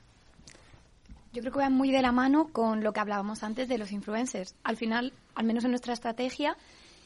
Yo 1.33 1.41
creo 1.41 1.51
que 1.51 1.59
va 1.61 1.71
muy 1.71 1.91
de 1.91 2.03
la 2.03 2.11
mano 2.11 2.49
con 2.49 2.83
lo 2.83 2.93
que 2.93 2.99
hablábamos 2.99 3.41
antes 3.41 3.67
de 3.67 3.79
los 3.79 3.91
influencers. 3.91 4.53
Al 4.63 4.77
final, 4.77 5.13
al 5.33 5.45
menos 5.47 5.63
en 5.63 5.71
nuestra 5.71 5.93
estrategia, 5.93 6.55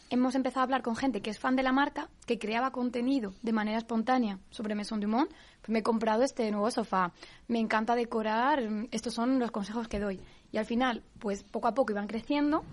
hemos 0.10 0.36
empezado 0.36 0.60
a 0.60 0.64
hablar 0.64 0.82
con 0.82 0.98
gente 0.98 1.22
que 1.22 1.30
es 1.30 1.40
fan 1.40 1.56
de 1.56 1.64
la 1.64 1.72
marca, 1.72 2.10
que 2.28 2.38
creaba 2.38 2.72
contenido 2.72 3.34
de 3.42 3.54
manera 3.54 3.78
espontánea 3.78 4.38
sobre 4.50 4.76
Maison 4.76 5.00
Dumont. 5.00 5.32
Pues 5.62 5.70
me 5.70 5.80
he 5.80 5.84
comprado 5.84 6.24
este 6.24 6.52
nuevo 6.52 6.70
sofá, 6.72 7.14
me 7.48 7.60
encanta 7.60 7.96
decorar, 7.96 8.62
estos 8.92 9.14
son 9.14 9.40
los 9.40 9.52
consejos 9.52 9.88
que 9.88 10.02
doy. 10.02 10.20
Y 10.52 10.58
al 10.58 10.66
final, 10.66 11.04
pues 11.20 11.46
poco 11.46 11.70
a 11.70 11.74
poco 11.74 11.94
iban 11.94 12.08
creciendo 12.08 12.66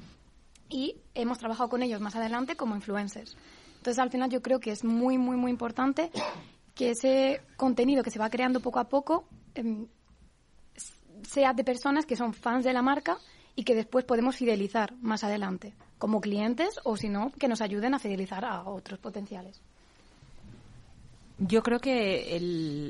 y 0.68 0.96
hemos 1.14 1.38
trabajado 1.38 1.68
con 1.68 1.82
ellos 1.82 2.00
más 2.00 2.16
adelante 2.16 2.56
como 2.56 2.74
influencers. 2.74 3.36
Entonces, 3.76 3.98
al 3.98 4.10
final 4.10 4.30
yo 4.30 4.42
creo 4.42 4.60
que 4.60 4.70
es 4.70 4.84
muy, 4.84 5.18
muy, 5.18 5.36
muy 5.36 5.50
importante 5.50 6.10
que 6.74 6.90
ese 6.90 7.42
contenido 7.56 8.02
que 8.02 8.10
se 8.10 8.18
va 8.18 8.30
creando 8.30 8.60
poco 8.60 8.78
a 8.78 8.88
poco 8.88 9.28
em, 9.54 9.86
sea 11.22 11.52
de 11.52 11.64
personas 11.64 12.06
que 12.06 12.16
son 12.16 12.34
fans 12.34 12.64
de 12.64 12.72
la 12.72 12.82
marca 12.82 13.18
y 13.54 13.64
que 13.64 13.74
después 13.74 14.04
podemos 14.04 14.36
fidelizar 14.36 14.94
más 15.00 15.24
adelante 15.24 15.74
como 15.98 16.20
clientes 16.20 16.78
o 16.84 16.96
si 16.96 17.08
no, 17.08 17.32
que 17.32 17.48
nos 17.48 17.60
ayuden 17.60 17.94
a 17.94 17.98
fidelizar 17.98 18.44
a 18.44 18.62
otros 18.64 19.00
potenciales. 19.00 19.60
Yo 21.40 21.62
creo 21.62 21.78
que 21.78 22.36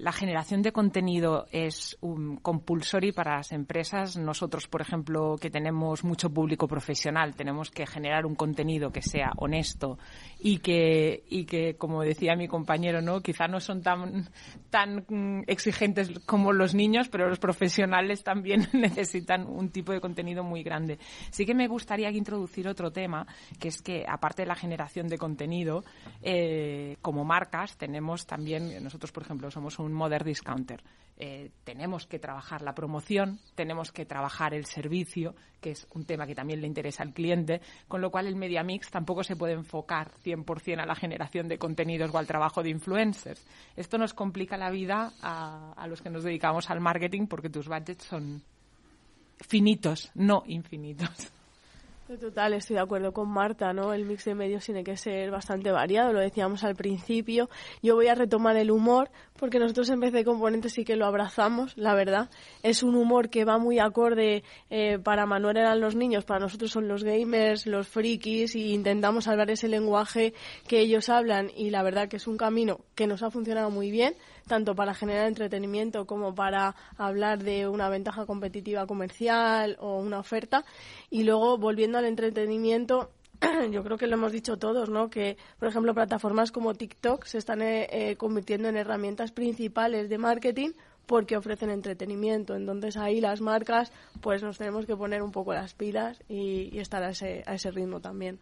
la 0.02 0.10
generación 0.10 0.62
de 0.62 0.72
contenido 0.72 1.44
es 1.52 1.98
un 2.00 2.38
compulsory 2.38 3.12
para 3.12 3.36
las 3.36 3.52
empresas. 3.52 4.16
Nosotros, 4.16 4.66
por 4.68 4.80
ejemplo, 4.80 5.36
que 5.38 5.50
tenemos 5.50 6.02
mucho 6.02 6.30
público 6.30 6.66
profesional, 6.66 7.34
tenemos 7.34 7.70
que 7.70 7.86
generar 7.86 8.24
un 8.24 8.34
contenido 8.34 8.90
que 8.90 9.02
sea 9.02 9.32
honesto 9.36 9.98
y 10.40 10.60
que, 10.60 11.24
y 11.28 11.44
que 11.44 11.76
como 11.76 12.00
decía 12.02 12.36
mi 12.36 12.48
compañero, 12.48 13.02
¿no? 13.02 13.20
quizá 13.20 13.48
no 13.48 13.60
son 13.60 13.82
tan, 13.82 14.30
tan 14.70 15.04
exigentes 15.46 16.18
como 16.24 16.54
los 16.54 16.74
niños, 16.74 17.10
pero 17.10 17.28
los 17.28 17.38
profesionales 17.38 18.24
también 18.24 18.66
necesitan 18.72 19.46
un 19.46 19.68
tipo 19.68 19.92
de 19.92 20.00
contenido 20.00 20.42
muy 20.42 20.62
grande. 20.62 20.98
Sí 21.30 21.44
que 21.44 21.54
me 21.54 21.68
gustaría 21.68 22.10
introducir 22.10 22.66
otro 22.66 22.90
tema, 22.92 23.26
que 23.60 23.68
es 23.68 23.82
que 23.82 24.06
aparte 24.08 24.40
de 24.40 24.48
la 24.48 24.54
generación 24.54 25.06
de 25.06 25.18
contenido, 25.18 25.84
eh, 26.22 26.96
como 27.02 27.26
marcas 27.26 27.76
tenemos 27.76 28.24
también 28.24 28.37
también 28.38 28.84
nosotros, 28.84 29.10
por 29.10 29.24
ejemplo, 29.24 29.50
somos 29.50 29.80
un 29.80 29.92
modern 29.92 30.24
discounter. 30.24 30.80
Eh, 31.16 31.50
tenemos 31.64 32.06
que 32.06 32.20
trabajar 32.20 32.62
la 32.62 32.72
promoción, 32.72 33.40
tenemos 33.56 33.90
que 33.90 34.06
trabajar 34.06 34.54
el 34.54 34.64
servicio, 34.64 35.34
que 35.60 35.72
es 35.72 35.88
un 35.92 36.04
tema 36.04 36.24
que 36.24 36.36
también 36.36 36.60
le 36.60 36.68
interesa 36.68 37.02
al 37.02 37.12
cliente, 37.12 37.60
con 37.88 38.00
lo 38.00 38.12
cual 38.12 38.28
el 38.28 38.36
media 38.36 38.62
mix 38.62 38.90
tampoco 38.90 39.24
se 39.24 39.34
puede 39.34 39.54
enfocar 39.54 40.12
100% 40.24 40.80
a 40.80 40.86
la 40.86 40.94
generación 40.94 41.48
de 41.48 41.58
contenidos 41.58 42.14
o 42.14 42.18
al 42.18 42.28
trabajo 42.28 42.62
de 42.62 42.70
influencers. 42.70 43.44
Esto 43.74 43.98
nos 43.98 44.14
complica 44.14 44.56
la 44.56 44.70
vida 44.70 45.12
a, 45.20 45.72
a 45.72 45.88
los 45.88 46.00
que 46.00 46.10
nos 46.10 46.22
dedicamos 46.22 46.70
al 46.70 46.78
marketing 46.78 47.26
porque 47.26 47.50
tus 47.50 47.66
budgets 47.66 48.04
son 48.04 48.44
finitos, 49.40 50.12
no 50.14 50.44
infinitos. 50.46 51.32
Total, 52.16 52.54
estoy 52.54 52.76
de 52.76 52.80
acuerdo 52.80 53.12
con 53.12 53.28
Marta, 53.28 53.74
¿no? 53.74 53.92
El 53.92 54.06
mix 54.06 54.24
de 54.24 54.34
medios 54.34 54.64
tiene 54.64 54.82
que 54.82 54.96
ser 54.96 55.30
bastante 55.30 55.70
variado, 55.70 56.14
lo 56.14 56.20
decíamos 56.20 56.64
al 56.64 56.74
principio. 56.74 57.50
Yo 57.82 57.96
voy 57.96 58.08
a 58.08 58.14
retomar 58.14 58.56
el 58.56 58.70
humor, 58.70 59.10
porque 59.38 59.58
nosotros 59.58 59.88
en 59.90 60.00
vez 60.00 60.12
de 60.12 60.24
componentes 60.24 60.72
sí 60.72 60.84
que 60.84 60.96
lo 60.96 61.06
abrazamos, 61.06 61.76
la 61.76 61.94
verdad. 61.94 62.28
Es 62.62 62.82
un 62.82 62.94
humor 62.94 63.30
que 63.30 63.44
va 63.44 63.58
muy 63.58 63.78
acorde, 63.78 64.42
eh, 64.70 64.98
para 64.98 65.26
Manuel 65.26 65.56
eran 65.56 65.80
los 65.80 65.94
niños, 65.94 66.24
para 66.24 66.40
nosotros 66.40 66.70
son 66.70 66.88
los 66.88 67.04
gamers, 67.04 67.66
los 67.66 67.88
frikis, 67.88 68.54
y 68.54 68.72
intentamos 68.74 69.28
hablar 69.28 69.50
ese 69.50 69.68
lenguaje 69.68 70.34
que 70.66 70.80
ellos 70.80 71.08
hablan, 71.08 71.50
y 71.56 71.70
la 71.70 71.82
verdad 71.82 72.08
que 72.08 72.16
es 72.16 72.26
un 72.26 72.36
camino 72.36 72.80
que 72.94 73.06
nos 73.06 73.22
ha 73.22 73.30
funcionado 73.30 73.70
muy 73.70 73.90
bien 73.90 74.14
tanto 74.48 74.74
para 74.74 74.94
generar 74.94 75.28
entretenimiento 75.28 76.06
como 76.06 76.34
para 76.34 76.74
hablar 76.96 77.44
de 77.44 77.68
una 77.68 77.88
ventaja 77.88 78.26
competitiva 78.26 78.86
comercial 78.86 79.76
o 79.78 79.98
una 79.98 80.18
oferta. 80.18 80.64
Y 81.10 81.22
luego, 81.22 81.58
volviendo 81.58 81.98
al 81.98 82.06
entretenimiento, 82.06 83.10
yo 83.70 83.84
creo 83.84 83.98
que 83.98 84.06
lo 84.06 84.14
hemos 84.14 84.32
dicho 84.32 84.58
todos, 84.58 84.88
¿no? 84.88 85.10
Que, 85.10 85.36
por 85.58 85.68
ejemplo, 85.68 85.94
plataformas 85.94 86.52
como 86.52 86.74
TikTok 86.74 87.24
se 87.24 87.38
están 87.38 87.62
eh, 87.62 87.88
eh, 87.90 88.16
convirtiendo 88.16 88.68
en 88.68 88.76
herramientas 88.76 89.32
principales 89.32 90.08
de 90.08 90.18
marketing 90.18 90.70
porque 91.06 91.36
ofrecen 91.36 91.70
entretenimiento. 91.70 92.54
Entonces 92.54 92.96
ahí 92.96 93.20
las 93.20 93.40
marcas, 93.40 93.92
pues 94.20 94.42
nos 94.42 94.58
tenemos 94.58 94.86
que 94.86 94.96
poner 94.96 95.22
un 95.22 95.32
poco 95.32 95.54
las 95.54 95.74
pilas 95.74 96.22
y, 96.28 96.68
y 96.70 96.80
estar 96.80 97.02
a 97.02 97.10
ese, 97.10 97.42
a 97.46 97.54
ese 97.54 97.70
ritmo 97.70 98.00
también. 98.00 98.38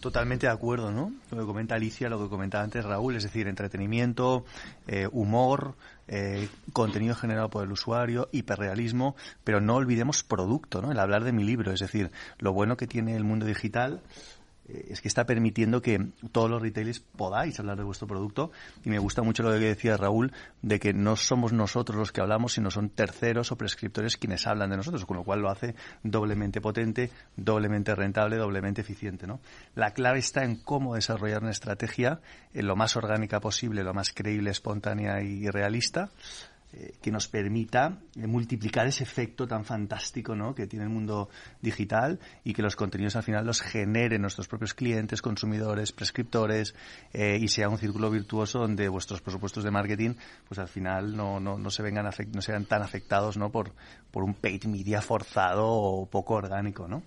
Totalmente 0.00 0.46
de 0.46 0.52
acuerdo, 0.52 0.92
¿no? 0.92 1.12
Lo 1.32 1.38
que 1.38 1.44
comenta 1.44 1.74
Alicia, 1.74 2.08
lo 2.08 2.22
que 2.22 2.28
comentaba 2.28 2.62
antes 2.62 2.84
Raúl, 2.84 3.16
es 3.16 3.24
decir, 3.24 3.48
entretenimiento, 3.48 4.44
eh, 4.86 5.08
humor, 5.10 5.74
eh, 6.06 6.48
contenido 6.72 7.16
generado 7.16 7.50
por 7.50 7.64
el 7.64 7.72
usuario, 7.72 8.28
hiperrealismo, 8.30 9.16
pero 9.42 9.60
no 9.60 9.74
olvidemos 9.74 10.22
producto, 10.22 10.80
¿no? 10.82 10.92
El 10.92 11.00
hablar 11.00 11.24
de 11.24 11.32
mi 11.32 11.42
libro, 11.42 11.72
es 11.72 11.80
decir, 11.80 12.12
lo 12.38 12.52
bueno 12.52 12.76
que 12.76 12.86
tiene 12.86 13.16
el 13.16 13.24
mundo 13.24 13.44
digital 13.44 14.00
es 14.68 15.00
que 15.00 15.08
está 15.08 15.24
permitiendo 15.24 15.80
que 15.80 16.10
todos 16.30 16.50
los 16.50 16.60
retailers 16.60 17.00
podáis 17.00 17.58
hablar 17.58 17.78
de 17.78 17.84
vuestro 17.84 18.06
producto 18.06 18.50
y 18.84 18.90
me 18.90 18.98
gusta 18.98 19.22
mucho 19.22 19.42
lo 19.42 19.50
que 19.52 19.58
decía 19.58 19.96
Raúl 19.96 20.32
de 20.62 20.78
que 20.78 20.92
no 20.92 21.16
somos 21.16 21.52
nosotros 21.52 21.98
los 21.98 22.12
que 22.12 22.20
hablamos 22.20 22.52
sino 22.52 22.70
son 22.70 22.90
terceros 22.90 23.50
o 23.50 23.56
prescriptores 23.56 24.16
quienes 24.16 24.46
hablan 24.46 24.70
de 24.70 24.76
nosotros 24.76 25.06
con 25.06 25.16
lo 25.16 25.24
cual 25.24 25.40
lo 25.40 25.50
hace 25.50 25.74
doblemente 26.02 26.60
potente 26.60 27.10
doblemente 27.36 27.94
rentable 27.94 28.36
doblemente 28.36 28.82
eficiente 28.82 29.26
¿no? 29.26 29.40
la 29.74 29.92
clave 29.92 30.18
está 30.18 30.44
en 30.44 30.56
cómo 30.56 30.94
desarrollar 30.94 31.42
una 31.42 31.50
estrategia 31.50 32.20
en 32.52 32.66
lo 32.66 32.76
más 32.76 32.96
orgánica 32.96 33.40
posible 33.40 33.82
lo 33.82 33.94
más 33.94 34.12
creíble 34.12 34.50
espontánea 34.50 35.22
y 35.22 35.48
realista 35.48 36.10
eh, 36.70 36.92
que 37.00 37.10
nos 37.10 37.28
permita 37.28 37.98
eh, 38.14 38.26
multiplicar 38.26 38.86
ese 38.86 39.02
efecto 39.02 39.48
tan 39.48 39.64
fantástico 39.64 40.36
¿no? 40.36 40.54
que 40.54 40.66
tiene 40.66 40.84
el 40.84 40.90
mundo 40.90 41.30
digital 41.62 42.20
y 42.44 42.52
que 42.52 42.60
los 42.60 42.76
contenidos 42.76 43.16
al 43.16 43.22
final 43.22 43.46
los 43.46 43.62
generen 43.62 44.20
nuestros 44.20 44.48
propios 44.48 44.74
clientes, 44.74 45.22
consumidores, 45.22 45.92
prescriptores 45.92 46.74
eh, 47.14 47.38
y 47.40 47.48
sea 47.48 47.70
un 47.70 47.78
círculo 47.78 48.10
virtuoso 48.10 48.58
donde 48.58 48.86
vuestros 48.90 49.22
presupuestos 49.22 49.64
de 49.64 49.70
marketing 49.70 50.16
pues 50.46 50.58
al 50.58 50.68
final 50.68 51.16
no, 51.16 51.40
no, 51.40 51.56
no 51.56 51.70
se 51.70 51.82
vengan 51.82 52.04
no 52.34 52.42
sean 52.42 52.66
tan 52.66 52.82
afectados 52.82 53.38
¿no? 53.38 53.50
por, 53.50 53.72
por 54.10 54.22
un 54.22 54.34
paid 54.34 54.64
media 54.64 55.00
forzado 55.00 55.66
o 55.66 56.04
poco 56.04 56.34
orgánico, 56.34 56.86
¿no? 56.86 57.02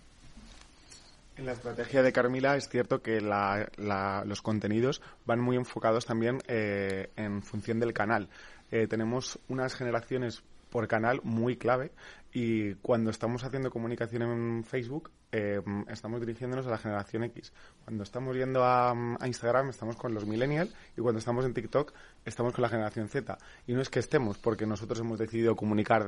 En 1.38 1.46
la 1.46 1.54
estrategia 1.54 2.02
de 2.02 2.12
Carmila 2.12 2.58
es 2.58 2.68
cierto 2.68 3.02
que 3.02 3.22
los 3.22 4.42
contenidos 4.42 5.02
van 5.26 5.40
muy 5.40 5.56
enfocados 5.56 6.06
también 6.06 6.40
en 6.48 7.42
función 7.42 7.80
del 7.80 7.94
canal. 7.94 8.28
Eh, 8.72 8.88
tenemos 8.88 9.40
unas 9.50 9.76
generaciones 9.76 10.44
por 10.70 10.88
canal 10.88 11.20
muy 11.24 11.58
clave 11.58 11.92
y 12.34 12.76
cuando 12.76 13.10
estamos 13.10 13.44
haciendo 13.44 13.70
comunicación 13.70 14.22
en 14.22 14.64
Facebook 14.64 15.12
eh, 15.34 15.62
estamos 15.90 16.22
dirigiéndonos 16.22 16.66
a 16.68 16.72
la 16.72 16.78
generación 16.78 17.26
X. 17.26 17.52
Cuando 17.84 18.04
estamos 18.04 18.36
yendo 18.36 18.64
a, 18.64 18.94
Instagram 19.26 19.70
estamos 19.70 19.98
con 19.98 20.14
los 20.14 20.26
millennials 20.26 20.74
y 20.98 21.02
cuando 21.02 21.20
estamos 21.20 21.46
en 21.46 21.54
TikTok 21.54 21.94
estamos 22.26 22.54
con 22.54 22.62
la 22.62 22.70
generación 22.70 23.10
Z. 23.10 23.38
Y 23.68 23.74
no 23.74 23.82
es 23.82 23.90
que 23.90 24.00
estemos 24.00 24.38
porque 24.38 24.66
nosotros 24.66 25.00
hemos 25.02 25.20
decidido 25.20 25.56
comunicar 25.56 26.06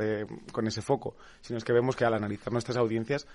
con 0.51 0.67
ese 0.67 0.81
foco, 0.81 1.17
sino 1.41 1.57
es 1.57 1.63
que 1.65 1.73
vemos 1.73 1.95
que 1.95 2.05
al 2.05 2.13
analizar 2.13 2.51
nuestras 2.53 2.77
audiencias 2.77 3.27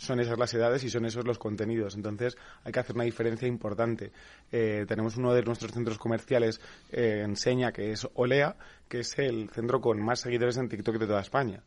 son 0.00 0.18
esas 0.18 0.38
las 0.38 0.52
edades 0.54 0.82
y 0.82 0.88
son 0.88 1.04
esos 1.04 1.26
los 1.26 1.38
contenidos. 1.38 1.94
Entonces 1.94 2.36
hay 2.64 2.72
que 2.72 2.80
hacer 2.80 2.96
una 2.96 3.04
diferencia 3.04 3.46
importante. 3.46 4.12
Eh, 4.50 4.86
tenemos 4.88 5.16
uno 5.18 5.34
de 5.34 5.42
nuestros 5.42 5.72
centros 5.72 5.98
comerciales 5.98 6.58
eh, 6.90 7.22
en 7.22 7.36
Seña, 7.36 7.70
que 7.70 7.92
es 7.92 8.08
Olea, 8.14 8.56
que 8.88 9.00
es 9.00 9.18
el 9.18 9.50
centro 9.50 9.80
con 9.80 10.02
más 10.02 10.20
seguidores 10.20 10.56
en 10.56 10.70
TikTok 10.70 10.96
de 10.96 11.06
toda 11.06 11.20
España. 11.20 11.62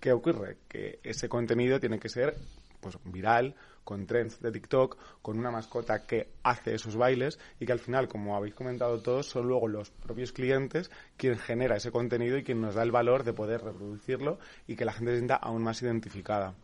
¿Qué 0.00 0.12
ocurre? 0.12 0.56
Que 0.66 0.98
ese 1.02 1.28
contenido 1.28 1.78
tiene 1.78 1.98
que 1.98 2.08
ser 2.08 2.34
pues 2.80 2.98
viral, 3.04 3.54
con 3.84 4.06
trends 4.06 4.40
de 4.40 4.50
TikTok, 4.50 4.96
con 5.20 5.38
una 5.38 5.50
mascota 5.50 6.06
que 6.06 6.28
hace 6.42 6.74
esos 6.74 6.96
bailes 6.96 7.38
y 7.60 7.66
que 7.66 7.72
al 7.72 7.78
final, 7.78 8.08
como 8.08 8.34
habéis 8.34 8.54
comentado 8.54 9.00
todos, 9.02 9.26
son 9.26 9.46
luego 9.46 9.68
los 9.68 9.90
propios 9.90 10.32
clientes 10.32 10.90
quien 11.18 11.36
genera 11.38 11.76
ese 11.76 11.90
contenido 11.90 12.38
y 12.38 12.44
quien 12.44 12.62
nos 12.62 12.74
da 12.74 12.82
el 12.82 12.92
valor 12.92 13.24
de 13.24 13.34
poder 13.34 13.62
reproducirlo 13.62 14.38
y 14.66 14.76
que 14.76 14.86
la 14.86 14.92
gente 14.92 15.12
se 15.12 15.18
sienta 15.18 15.36
aún 15.36 15.62
más 15.62 15.82
identificada. 15.82 16.54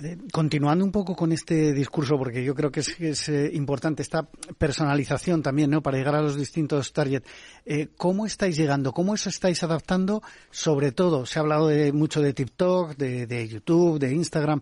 Eh, 0.00 0.16
continuando 0.32 0.84
un 0.84 0.92
poco 0.92 1.16
con 1.16 1.32
este 1.32 1.72
discurso, 1.72 2.16
porque 2.16 2.44
yo 2.44 2.54
creo 2.54 2.70
que 2.70 2.80
es, 2.80 3.28
eh, 3.28 3.50
importante 3.52 4.02
esta 4.02 4.28
personalización 4.56 5.42
también, 5.42 5.70
¿no? 5.70 5.82
Para 5.82 5.98
llegar 5.98 6.14
a 6.14 6.22
los 6.22 6.36
distintos 6.36 6.92
target. 6.92 7.24
Eh, 7.66 7.88
¿Cómo 7.96 8.24
estáis 8.24 8.56
llegando? 8.56 8.92
¿Cómo 8.92 9.12
os 9.12 9.26
estáis 9.26 9.62
adaptando? 9.64 10.22
Sobre 10.50 10.92
todo, 10.92 11.26
se 11.26 11.38
ha 11.38 11.42
hablado 11.42 11.66
de, 11.66 11.92
mucho 11.92 12.22
de 12.22 12.32
TikTok, 12.32 12.96
de, 12.96 13.48
YouTube, 13.48 13.98
de 13.98 14.12
Instagram. 14.14 14.60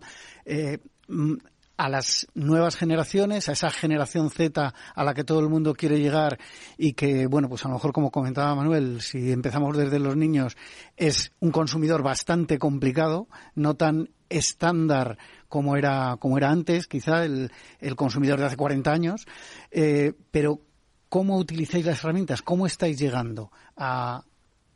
Mm, 1.07 1.35
a 1.77 1.89
las 1.89 2.27
nuevas 2.33 2.75
generaciones, 2.75 3.47
a 3.47 3.51
esa 3.51 3.69
generación 3.69 4.31
Z 4.31 4.73
a 4.95 5.03
la 5.03 5.13
que 5.13 5.23
todo 5.23 5.39
el 5.39 5.49
mundo 5.49 5.75
quiere 5.75 5.99
llegar 5.99 6.39
y 6.77 6.93
que, 6.93 7.27
bueno, 7.27 7.47
pues 7.47 7.63
a 7.63 7.67
lo 7.67 7.75
mejor 7.75 7.93
como 7.93 8.11
comentaba 8.11 8.55
Manuel, 8.55 9.01
si 9.01 9.31
empezamos 9.31 9.77
desde 9.77 9.99
los 9.99 10.17
niños, 10.17 10.57
es 10.97 11.31
un 11.39 11.51
consumidor 11.51 12.01
bastante 12.01 12.57
complicado, 12.57 13.27
no 13.53 13.75
tan 13.75 14.09
estándar 14.29 15.17
como 15.47 15.77
era, 15.77 16.17
como 16.19 16.37
era 16.37 16.49
antes, 16.49 16.87
quizá 16.87 17.23
el, 17.23 17.51
el 17.79 17.95
consumidor 17.95 18.39
de 18.39 18.45
hace 18.47 18.57
40 18.57 18.91
años, 18.91 19.27
eh, 19.69 20.13
pero 20.31 20.61
¿cómo 21.09 21.37
utilizáis 21.37 21.85
las 21.85 22.03
herramientas? 22.03 22.41
¿Cómo 22.41 22.65
estáis 22.65 22.97
llegando 22.97 23.51
a, 23.75 24.23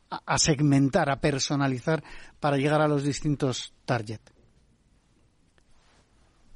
a 0.08 0.38
segmentar, 0.38 1.10
a 1.10 1.20
personalizar 1.20 2.02
para 2.38 2.56
llegar 2.56 2.80
a 2.80 2.88
los 2.88 3.02
distintos 3.02 3.74
targets? 3.84 4.32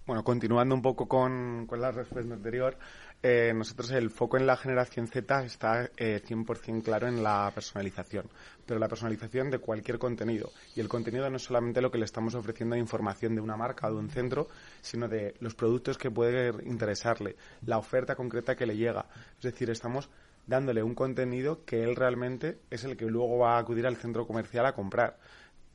Bueno, 0.06 0.22
continuando 0.22 0.72
un 0.72 0.82
poco 0.82 1.08
con, 1.08 1.66
la 1.68 1.90
respuesta 1.90 2.32
anterior, 2.32 2.78
eh, 3.20 3.52
nosotros 3.52 3.90
el 3.90 4.10
foco 4.10 4.36
en 4.36 4.46
la 4.46 4.56
generación 4.56 5.08
Z 5.08 5.44
está 5.44 5.90
eh, 5.96 6.22
100% 6.24 6.84
claro 6.84 7.08
en 7.08 7.24
la 7.24 7.50
personalización, 7.52 8.30
pero 8.64 8.78
la 8.78 8.86
personalización 8.86 9.50
de 9.50 9.58
cualquier 9.58 9.98
contenido. 9.98 10.52
Y 10.76 10.80
el 10.80 10.86
contenido 10.86 11.28
no 11.28 11.38
es 11.38 11.42
solamente 11.42 11.80
lo 11.80 11.90
que 11.90 11.98
le 11.98 12.04
estamos 12.04 12.36
ofreciendo 12.36 12.74
de 12.74 12.80
información 12.82 13.34
de 13.34 13.40
una 13.40 13.56
marca 13.56 13.88
o 13.88 13.94
de 13.94 13.98
un 13.98 14.08
centro, 14.08 14.46
sino 14.80 15.08
de 15.08 15.34
los 15.40 15.56
productos 15.56 15.98
que 15.98 16.12
puede 16.12 16.50
interesarle, 16.64 17.34
la 17.62 17.78
oferta 17.78 18.14
concreta 18.14 18.54
que 18.54 18.66
le 18.66 18.76
llega. 18.76 19.06
Es 19.38 19.42
decir, 19.42 19.70
estamos 19.70 20.08
dándole 20.46 20.84
un 20.84 20.94
contenido 20.94 21.64
que 21.64 21.82
él 21.82 21.96
realmente 21.96 22.60
es 22.70 22.84
el 22.84 22.96
que 22.96 23.06
luego 23.06 23.38
va 23.38 23.56
a 23.56 23.58
acudir 23.58 23.88
al 23.88 23.96
centro 23.96 24.24
comercial 24.24 24.66
a 24.66 24.72
comprar. 24.72 25.18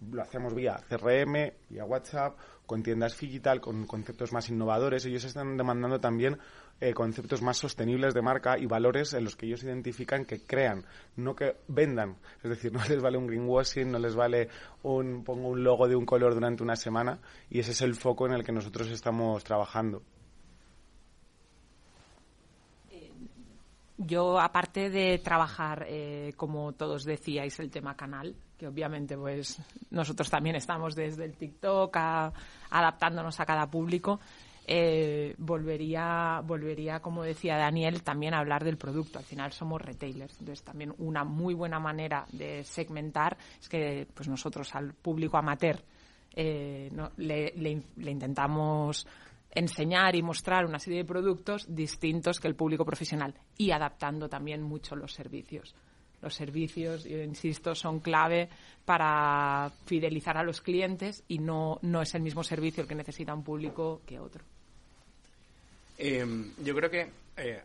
Lo 0.10 0.22
hacemos 0.22 0.56
vía 0.56 0.80
CRM, 0.88 1.52
vía 1.70 1.86
WhatsApp, 1.86 2.36
con 2.72 2.84
tiendas 2.84 3.20
digital, 3.20 3.60
con 3.60 3.86
conceptos 3.86 4.32
más 4.32 4.48
innovadores. 4.48 5.06
Ellos 5.06 5.26
están 5.26 5.58
demandando 5.58 6.00
también 6.00 6.38
eh, 6.80 6.94
conceptos 6.94 7.42
más 7.42 7.58
sostenibles 7.58 8.14
de 8.14 8.22
marca 8.22 8.58
y 8.58 8.66
valores 8.66 9.12
en 9.12 9.26
los 9.26 9.36
que 9.36 9.46
ellos 9.46 9.62
identifican 9.64 10.24
que 10.24 10.46
crean, 10.46 10.86
no 11.18 11.36
que 11.36 11.58
vendan. 11.68 12.16
Es 12.42 12.50
decir, 12.50 12.72
no 12.74 12.80
les 12.88 13.02
vale 13.02 13.18
un 13.18 13.28
greenwashing, 13.28 13.92
no 13.92 14.00
les 14.00 14.16
vale 14.16 14.48
un 14.84 15.22
pongo 15.26 15.50
un 15.50 15.62
logo 15.66 15.86
de 15.90 15.98
un 15.98 16.06
color 16.06 16.34
durante 16.34 16.64
una 16.64 16.78
semana 16.78 17.20
y 17.50 17.60
ese 17.60 17.72
es 17.72 17.82
el 17.82 17.94
foco 17.94 18.26
en 18.26 18.36
el 18.36 18.46
que 18.46 18.54
nosotros 18.54 18.90
estamos 18.90 19.44
trabajando. 19.44 20.02
Yo, 23.98 24.40
aparte 24.40 24.90
de 24.90 25.20
trabajar, 25.20 25.88
eh, 25.90 26.32
como 26.38 26.72
todos 26.72 27.04
decíais, 27.04 27.60
el 27.60 27.70
tema 27.70 27.98
canal, 27.98 28.34
que 28.62 28.68
obviamente 28.68 29.18
pues 29.18 29.60
nosotros 29.90 30.30
también 30.30 30.56
estamos 30.56 30.94
desde 30.94 31.26
el 31.26 31.36
TikTok 31.36 31.98
adaptándonos 32.70 33.40
a 33.40 33.46
cada 33.48 33.66
público, 33.66 34.20
eh, 34.68 35.34
volvería, 35.40 36.44
volvería, 36.46 37.00
como 37.00 37.24
decía 37.24 37.58
Daniel, 37.58 38.04
también 38.04 38.36
a 38.36 38.38
hablar 38.38 38.64
del 38.64 38.78
producto. 38.78 39.18
Al 39.18 39.26
final 39.26 39.52
somos 39.52 39.82
retailers. 39.82 40.40
Entonces, 40.40 40.64
también 40.64 40.94
una 41.00 41.24
muy 41.24 41.56
buena 41.56 41.80
manera 41.80 42.28
de 42.32 42.64
segmentar 42.64 43.36
es 43.60 43.68
que 43.68 44.08
pues 44.14 44.30
nosotros 44.30 44.76
al 44.76 44.94
público 44.94 45.38
amateur 45.38 45.82
eh, 46.36 46.92
le, 47.18 47.54
le 47.56 48.12
intentamos 48.12 49.08
enseñar 49.50 50.16
y 50.16 50.22
mostrar 50.22 50.68
una 50.68 50.78
serie 50.78 51.00
de 51.00 51.06
productos 51.06 51.66
distintos 51.68 52.40
que 52.40 52.48
el 52.48 52.56
público 52.56 52.86
profesional 52.86 53.34
y 53.58 53.72
adaptando 53.72 54.30
también 54.30 54.62
mucho 54.62 54.96
los 54.96 55.14
servicios. 55.14 55.74
Los 56.22 56.36
servicios, 56.36 57.04
yo 57.04 57.22
insisto, 57.24 57.74
son 57.74 58.00
clave 58.00 58.50
para 58.86 59.72
fidelizar 59.86 60.38
a 60.38 60.44
los 60.44 60.62
clientes 60.62 61.24
y 61.28 61.40
no, 61.40 61.80
no 61.82 62.02
es 62.02 62.14
el 62.16 62.22
mismo 62.22 62.44
servicio 62.44 62.84
el 62.84 62.90
que 62.90 62.96
necesita 62.96 63.34
un 63.34 63.44
público 63.44 64.02
que 64.06 64.20
otro. 64.20 64.44
Em, 65.98 66.52
yo 66.64 66.76
creo 66.76 66.90
que 66.90 67.10
eh, 67.38 67.62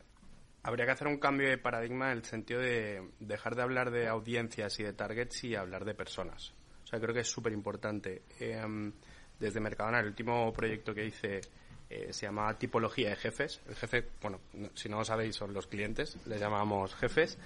habría 0.62 0.84
que 0.84 0.92
hacer 0.92 1.06
un 1.06 1.18
cambio 1.18 1.48
de 1.48 1.58
paradigma 1.58 2.10
en 2.10 2.18
el 2.18 2.24
sentido 2.24 2.60
de 2.60 3.02
dejar 3.20 3.54
de 3.54 3.62
hablar 3.62 3.90
de 3.90 4.08
audiencias 4.08 4.78
y 4.80 4.82
de 4.82 4.92
targets 4.92 5.44
y 5.44 5.54
hablar 5.54 5.84
de 5.84 5.94
personas. 5.94 6.52
O 6.84 6.86
sea, 6.86 7.00
creo 7.00 7.14
que 7.14 7.20
es 7.20 7.28
súper 7.28 7.52
importante. 7.52 8.22
Em, 8.38 8.92
desde 9.38 9.60
Mercadona, 9.60 10.00
el 10.00 10.06
último 10.06 10.52
proyecto 10.52 10.94
que 10.94 11.06
hice 11.06 11.40
eh, 11.88 12.12
se 12.12 12.26
llama 12.26 12.58
tipología 12.58 13.10
de 13.10 13.16
jefes. 13.16 13.60
El 13.68 13.76
jefe, 13.76 14.04
bueno, 14.20 14.40
si 14.74 14.88
no 14.88 14.98
lo 14.98 15.04
sabéis, 15.04 15.36
son 15.36 15.52
los 15.52 15.66
clientes, 15.66 16.18
les 16.26 16.40
llamamos 16.40 16.94
jefes. 16.96 17.38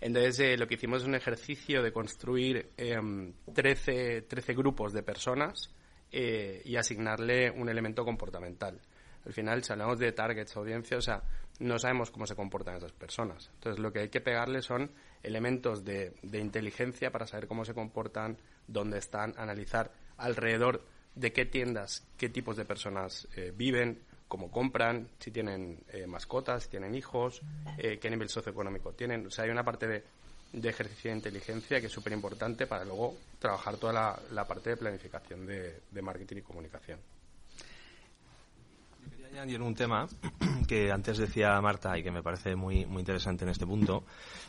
Entonces, 0.00 0.40
eh, 0.40 0.56
lo 0.56 0.66
que 0.66 0.74
hicimos 0.74 1.02
es 1.02 1.08
un 1.08 1.14
ejercicio 1.14 1.82
de 1.82 1.92
construir 1.92 2.70
eh, 2.76 2.98
13, 3.52 4.22
13, 4.22 4.54
grupos 4.54 4.92
de 4.92 5.02
personas 5.02 5.70
eh, 6.10 6.62
y 6.64 6.76
asignarle 6.76 7.50
un 7.50 7.68
elemento 7.68 8.04
comportamental. 8.04 8.80
Al 9.26 9.32
final, 9.34 9.62
si 9.62 9.72
hablamos 9.72 9.98
de 9.98 10.12
targets, 10.12 10.56
audiencia, 10.56 10.96
o 10.96 11.02
sea, 11.02 11.22
no 11.58 11.78
sabemos 11.78 12.10
cómo 12.10 12.26
se 12.26 12.34
comportan 12.34 12.76
esas 12.76 12.92
personas. 12.92 13.50
Entonces, 13.54 13.78
lo 13.78 13.92
que 13.92 14.00
hay 14.00 14.08
que 14.08 14.22
pegarle 14.22 14.62
son 14.62 14.90
elementos 15.22 15.84
de, 15.84 16.14
de 16.22 16.38
inteligencia 16.38 17.10
para 17.10 17.26
saber 17.26 17.46
cómo 17.46 17.66
se 17.66 17.74
comportan, 17.74 18.38
dónde 18.66 18.98
están, 18.98 19.34
analizar 19.36 19.92
alrededor 20.16 20.82
de 21.14 21.32
qué 21.32 21.44
tiendas, 21.44 22.06
qué 22.16 22.28
tipos 22.28 22.56
de 22.56 22.64
personas 22.64 23.28
eh, 23.36 23.52
viven, 23.54 24.00
cómo 24.30 24.48
compran, 24.48 25.08
si 25.18 25.32
tienen 25.32 25.80
eh, 25.92 26.06
mascotas, 26.06 26.62
si 26.62 26.68
tienen 26.70 26.94
hijos, 26.94 27.42
eh, 27.76 27.98
qué 27.98 28.08
nivel 28.08 28.28
socioeconómico 28.28 28.92
tienen. 28.92 29.26
O 29.26 29.30
sea, 29.30 29.44
hay 29.44 29.50
una 29.50 29.64
parte 29.64 29.88
de, 29.88 30.04
de 30.52 30.68
ejercicio 30.68 31.10
de 31.10 31.16
inteligencia 31.16 31.80
que 31.80 31.88
es 31.88 31.92
súper 31.92 32.12
importante 32.12 32.68
para 32.68 32.84
luego 32.84 33.16
trabajar 33.40 33.76
toda 33.76 33.92
la, 33.92 34.20
la 34.30 34.46
parte 34.46 34.70
de 34.70 34.76
planificación 34.76 35.46
de, 35.46 35.80
de 35.90 36.02
marketing 36.02 36.36
y 36.36 36.42
comunicación 36.42 37.00
añadir 39.30 39.62
un 39.62 39.74
tema 39.74 40.08
que 40.68 40.90
antes 40.90 41.18
decía 41.18 41.60
Marta 41.60 41.96
y 41.96 42.02
que 42.02 42.10
me 42.10 42.22
parece 42.22 42.56
muy, 42.56 42.84
muy 42.86 43.00
interesante 43.00 43.44
en 43.44 43.50
este 43.50 43.66
punto, 43.66 44.04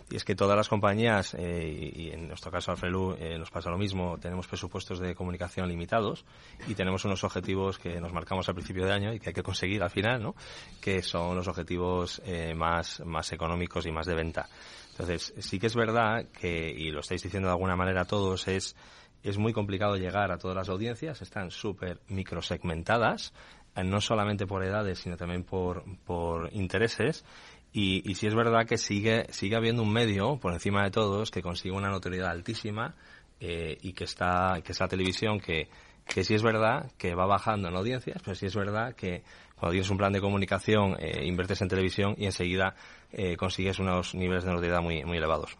y 0.09 0.15
es 0.15 0.23
que 0.23 0.35
todas 0.35 0.57
las 0.57 0.69
compañías, 0.69 1.35
eh, 1.37 1.91
y, 1.95 2.09
en 2.09 2.27
nuestro 2.27 2.51
caso 2.51 2.71
Alfrelu 2.71 3.15
eh, 3.19 3.37
nos 3.37 3.51
pasa 3.51 3.69
lo 3.69 3.77
mismo, 3.77 4.17
tenemos 4.19 4.47
presupuestos 4.47 4.99
de 4.99 5.15
comunicación 5.15 5.67
limitados 5.67 6.25
y 6.67 6.75
tenemos 6.75 7.05
unos 7.05 7.23
objetivos 7.23 7.77
que 7.77 7.99
nos 8.01 8.11
marcamos 8.11 8.47
al 8.49 8.55
principio 8.55 8.85
de 8.85 8.93
año 8.93 9.13
y 9.13 9.19
que 9.19 9.29
hay 9.29 9.33
que 9.33 9.43
conseguir 9.43 9.83
al 9.83 9.91
final, 9.91 10.21
¿no? 10.21 10.35
que 10.81 11.01
son 11.01 11.35
los 11.35 11.47
objetivos 11.47 12.21
eh, 12.25 12.53
más, 12.55 13.01
más 13.05 13.31
económicos 13.31 13.85
y 13.85 13.91
más 13.91 14.07
de 14.07 14.15
venta. 14.15 14.49
Entonces, 14.91 15.33
sí 15.37 15.59
que 15.59 15.67
es 15.67 15.75
verdad 15.75 16.25
que, 16.27 16.69
y 16.69 16.91
lo 16.91 16.99
estáis 16.99 17.23
diciendo 17.23 17.47
de 17.47 17.53
alguna 17.53 17.75
manera 17.75 18.05
todos, 18.05 18.47
es 18.47 18.75
es 19.23 19.37
muy 19.37 19.53
complicado 19.53 19.97
llegar 19.97 20.31
a 20.31 20.37
todas 20.37 20.57
las 20.57 20.69
audiencias, 20.69 21.21
están 21.21 21.51
súper 21.51 21.99
microsegmentadas, 22.07 23.33
no 23.75 24.01
solamente 24.01 24.45
por 24.45 24.63
edades, 24.63 24.99
sino 24.99 25.17
también 25.17 25.43
por, 25.43 25.83
por 26.05 26.49
intereses. 26.53 27.25
Y, 27.73 28.09
y 28.09 28.15
sí 28.15 28.27
es 28.27 28.35
verdad 28.35 28.65
que 28.65 28.77
sigue, 28.77 29.27
sigue 29.31 29.55
habiendo 29.55 29.81
un 29.81 29.93
medio, 29.93 30.37
por 30.37 30.53
encima 30.53 30.83
de 30.83 30.91
todos, 30.91 31.31
que 31.31 31.41
consigue 31.41 31.73
una 31.73 31.89
notoriedad 31.89 32.29
altísima 32.29 32.95
eh, 33.39 33.77
y 33.81 33.93
que 33.93 34.03
está, 34.03 34.61
que 34.63 34.73
es 34.73 34.79
la 34.79 34.87
televisión, 34.87 35.39
que, 35.39 35.69
que 36.05 36.23
sí 36.23 36.33
es 36.33 36.43
verdad 36.43 36.91
que 36.97 37.15
va 37.15 37.25
bajando 37.25 37.69
en 37.69 37.75
audiencias, 37.75 38.21
pero 38.23 38.35
sí 38.35 38.45
es 38.45 38.55
verdad 38.55 38.93
que 38.93 39.23
cuando 39.55 39.71
tienes 39.71 39.89
un 39.89 39.97
plan 39.97 40.11
de 40.11 40.19
comunicación, 40.19 40.97
eh, 40.99 41.25
inviertes 41.25 41.61
en 41.61 41.69
televisión 41.69 42.15
y 42.17 42.25
enseguida 42.25 42.75
eh, 43.11 43.37
consigues 43.37 43.79
unos 43.79 44.15
niveles 44.15 44.43
de 44.43 44.49
notoriedad 44.49 44.81
muy, 44.81 45.03
muy 45.05 45.17
elevados. 45.17 45.57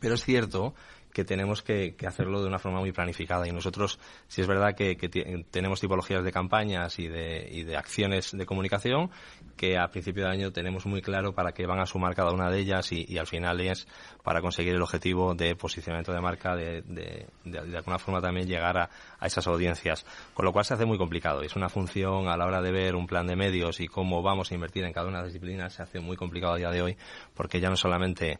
Pero 0.00 0.14
es 0.14 0.24
cierto 0.24 0.74
que 1.12 1.24
tenemos 1.24 1.62
que, 1.62 1.94
hacerlo 2.06 2.40
de 2.40 2.48
una 2.48 2.58
forma 2.58 2.80
muy 2.80 2.92
planificada. 2.92 3.46
Y 3.46 3.52
nosotros, 3.52 3.98
si 4.28 4.40
es 4.40 4.46
verdad 4.46 4.74
que, 4.74 4.96
tenemos 5.50 5.80
tipologías 5.80 6.24
de 6.24 6.32
campañas 6.32 6.98
y 6.98 7.08
de, 7.08 7.48
y 7.50 7.64
de, 7.64 7.76
acciones 7.76 8.32
de 8.32 8.46
comunicación 8.46 9.10
que 9.56 9.78
a 9.78 9.88
principio 9.88 10.24
de 10.24 10.30
año 10.30 10.52
tenemos 10.52 10.86
muy 10.86 11.02
claro 11.02 11.34
para 11.34 11.52
qué 11.52 11.66
van 11.66 11.80
a 11.80 11.86
sumar 11.86 12.14
cada 12.14 12.32
una 12.32 12.50
de 12.50 12.60
ellas 12.60 12.90
y, 12.92 13.18
al 13.18 13.26
final 13.26 13.60
es 13.60 13.86
para 14.22 14.40
conseguir 14.40 14.74
el 14.74 14.82
objetivo 14.82 15.34
de 15.34 15.54
posicionamiento 15.54 16.12
de 16.12 16.20
marca, 16.20 16.56
de, 16.56 16.82
de, 16.82 17.26
de 17.44 17.76
alguna 17.76 17.98
forma 17.98 18.20
también 18.20 18.46
llegar 18.46 18.76
a, 18.78 18.90
a, 19.18 19.26
esas 19.26 19.46
audiencias. 19.46 20.04
Con 20.34 20.44
lo 20.44 20.52
cual 20.52 20.64
se 20.64 20.74
hace 20.74 20.86
muy 20.86 20.98
complicado. 20.98 21.42
Es 21.42 21.54
una 21.56 21.68
función 21.68 22.28
a 22.28 22.36
la 22.36 22.46
hora 22.46 22.62
de 22.62 22.72
ver 22.72 22.94
un 22.94 23.06
plan 23.06 23.26
de 23.26 23.36
medios 23.36 23.80
y 23.80 23.86
cómo 23.86 24.22
vamos 24.22 24.50
a 24.50 24.54
invertir 24.54 24.84
en 24.84 24.92
cada 24.92 25.08
una 25.08 25.18
de 25.18 25.24
las 25.24 25.32
disciplinas 25.32 25.72
se 25.72 25.82
hace 25.82 26.00
muy 26.00 26.16
complicado 26.16 26.54
a 26.54 26.56
día 26.56 26.70
de 26.70 26.82
hoy 26.82 26.96
porque 27.34 27.60
ya 27.60 27.68
no 27.68 27.76
solamente 27.76 28.38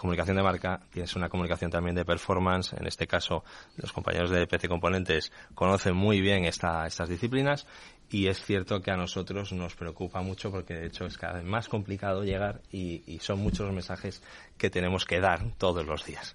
comunicación 0.00 0.38
de 0.38 0.42
marca, 0.42 0.80
tienes 0.90 1.14
una 1.14 1.28
comunicación 1.28 1.70
también 1.70 1.94
de 1.94 2.06
performance. 2.06 2.72
En 2.72 2.86
este 2.86 3.06
caso, 3.06 3.44
los 3.76 3.92
compañeros 3.92 4.30
de 4.30 4.46
PC 4.46 4.66
Componentes 4.66 5.30
conocen 5.54 5.94
muy 5.94 6.22
bien 6.22 6.46
esta, 6.46 6.86
estas 6.86 7.10
disciplinas 7.10 7.66
y 8.08 8.28
es 8.28 8.42
cierto 8.42 8.80
que 8.80 8.90
a 8.90 8.96
nosotros 8.96 9.52
nos 9.52 9.74
preocupa 9.74 10.22
mucho 10.22 10.50
porque 10.50 10.74
de 10.74 10.86
hecho 10.86 11.04
es 11.04 11.18
cada 11.18 11.34
vez 11.34 11.44
más 11.44 11.68
complicado 11.68 12.24
llegar 12.24 12.62
y 12.72 13.18
son 13.20 13.40
muchos 13.40 13.66
los 13.66 13.74
mensajes 13.74 14.22
que 14.56 14.70
tenemos 14.70 15.04
que 15.04 15.20
dar 15.20 15.52
todos 15.58 15.86
los 15.86 16.06
días. 16.06 16.34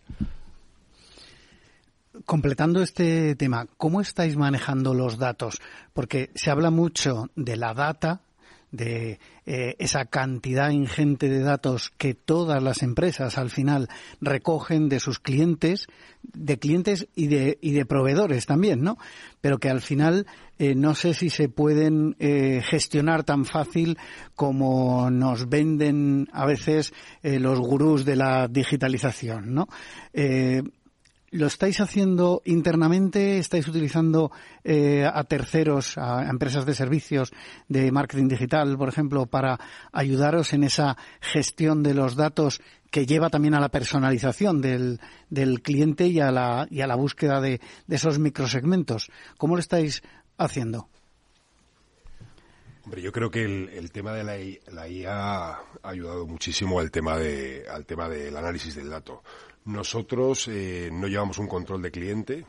Completando 2.23 2.81
este 2.81 3.35
tema, 3.35 3.67
¿cómo 3.77 3.99
estáis 3.99 4.37
manejando 4.37 4.93
los 4.93 5.17
datos? 5.17 5.61
Porque 5.93 6.29
se 6.33 6.49
habla 6.49 6.69
mucho 6.69 7.29
de 7.35 7.57
la 7.57 7.73
data, 7.73 8.21
de 8.75 9.19
eh, 9.45 9.75
esa 9.79 10.05
cantidad 10.05 10.69
ingente 10.69 11.29
de 11.29 11.39
datos 11.39 11.91
que 11.97 12.13
todas 12.13 12.61
las 12.61 12.83
empresas 12.83 13.37
al 13.37 13.49
final 13.49 13.89
recogen 14.21 14.89
de 14.89 14.99
sus 14.99 15.19
clientes, 15.19 15.87
de 16.21 16.57
clientes 16.57 17.07
y 17.15 17.27
de, 17.27 17.57
y 17.61 17.71
de 17.71 17.85
proveedores 17.85 18.45
también, 18.45 18.81
¿no? 18.81 18.97
Pero 19.41 19.57
que 19.57 19.69
al 19.69 19.81
final 19.81 20.25
eh, 20.57 20.75
no 20.75 20.95
sé 20.95 21.13
si 21.13 21.29
se 21.29 21.49
pueden 21.49 22.15
eh, 22.19 22.61
gestionar 22.63 23.23
tan 23.23 23.45
fácil 23.45 23.97
como 24.35 25.09
nos 25.09 25.49
venden 25.49 26.27
a 26.31 26.45
veces 26.45 26.93
los 27.23 27.59
gurús 27.59 28.05
de 28.05 28.15
la 28.15 28.47
digitalización, 28.47 29.53
¿no? 29.53 29.67
¿Lo 31.35 31.47
estáis 31.47 31.81
haciendo 31.81 32.41
internamente? 32.45 33.39
¿Estáis 33.39 33.67
utilizando 33.67 34.31
eh, 34.63 35.03
a 35.05 35.21
terceros, 35.25 35.97
a 35.97 36.29
empresas 36.29 36.65
de 36.65 36.73
servicios 36.73 37.33
de 37.67 37.91
marketing 37.91 38.29
digital, 38.29 38.77
por 38.77 38.87
ejemplo, 38.87 39.25
para 39.25 39.59
ayudaros 39.91 40.53
en 40.53 40.63
esa 40.63 40.95
gestión 41.19 41.83
de 41.83 41.93
los 41.93 42.15
datos 42.15 42.61
que 42.89 43.05
lleva 43.05 43.29
también 43.29 43.53
a 43.53 43.59
la 43.59 43.67
personalización 43.67 44.61
del, 44.61 45.01
cliente 45.61 46.07
y 46.07 46.21
a 46.21 46.31
la, 46.31 46.67
y 46.71 46.79
a 46.79 46.87
la 46.87 46.95
búsqueda 46.95 47.41
de, 47.41 47.59
de 47.85 47.95
esos 47.97 48.17
microsegmentos? 48.17 49.11
¿Cómo 49.37 49.55
lo 49.55 49.59
estáis 49.59 50.03
haciendo? 50.37 50.87
Hombre, 52.85 53.01
yo 53.01 53.11
creo 53.11 53.29
que 53.29 53.43
el, 53.43 53.91
tema 53.91 54.13
de 54.13 54.23
la, 54.23 54.37
la, 54.71 54.87
IA 54.87 55.49
ha 55.49 55.63
ayudado 55.83 56.27
muchísimo 56.27 56.79
al 56.79 56.91
tema 56.91 57.17
de 57.17 57.65
al 57.67 57.85
tema 57.85 58.07
del 58.07 58.37
análisis 58.37 58.75
del 58.75 58.89
dato. 58.89 59.21
Nosotros 59.65 60.47
eh, 60.47 60.89
no 60.91 61.07
llevamos 61.07 61.39
un 61.39 61.47
control 61.47 61.81
de 61.81 61.91
cliente, 61.91 62.45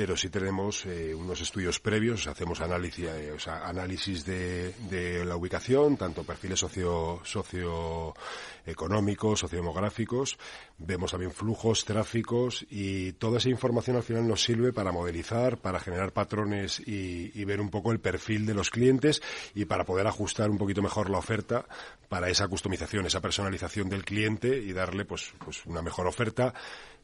pero 0.00 0.16
sí 0.16 0.30
tenemos 0.30 0.86
eh, 0.86 1.14
unos 1.14 1.42
estudios 1.42 1.78
previos, 1.78 2.26
hacemos 2.26 2.62
análisis, 2.62 3.04
eh, 3.04 3.32
o 3.32 3.38
sea, 3.38 3.68
análisis 3.68 4.24
de, 4.24 4.72
de, 4.88 5.26
la 5.26 5.36
ubicación, 5.36 5.98
tanto 5.98 6.24
perfiles 6.24 6.58
socio, 6.58 7.20
socioeconómicos, 7.22 9.40
sociodemográficos, 9.40 10.38
vemos 10.78 11.10
también 11.10 11.32
flujos, 11.32 11.84
tráficos 11.84 12.64
y 12.70 13.12
toda 13.12 13.36
esa 13.36 13.50
información 13.50 13.96
al 13.96 14.02
final 14.02 14.26
nos 14.26 14.42
sirve 14.42 14.72
para 14.72 14.90
modelizar, 14.90 15.58
para 15.58 15.80
generar 15.80 16.14
patrones 16.14 16.80
y, 16.80 17.38
y 17.38 17.44
ver 17.44 17.60
un 17.60 17.68
poco 17.68 17.92
el 17.92 18.00
perfil 18.00 18.46
de 18.46 18.54
los 18.54 18.70
clientes 18.70 19.20
y 19.54 19.66
para 19.66 19.84
poder 19.84 20.06
ajustar 20.06 20.48
un 20.48 20.56
poquito 20.56 20.80
mejor 20.80 21.10
la 21.10 21.18
oferta 21.18 21.66
para 22.08 22.30
esa 22.30 22.48
customización, 22.48 23.04
esa 23.04 23.20
personalización 23.20 23.90
del 23.90 24.06
cliente 24.06 24.56
y 24.56 24.72
darle 24.72 25.04
pues, 25.04 25.34
pues 25.44 25.66
una 25.66 25.82
mejor 25.82 26.06
oferta 26.06 26.54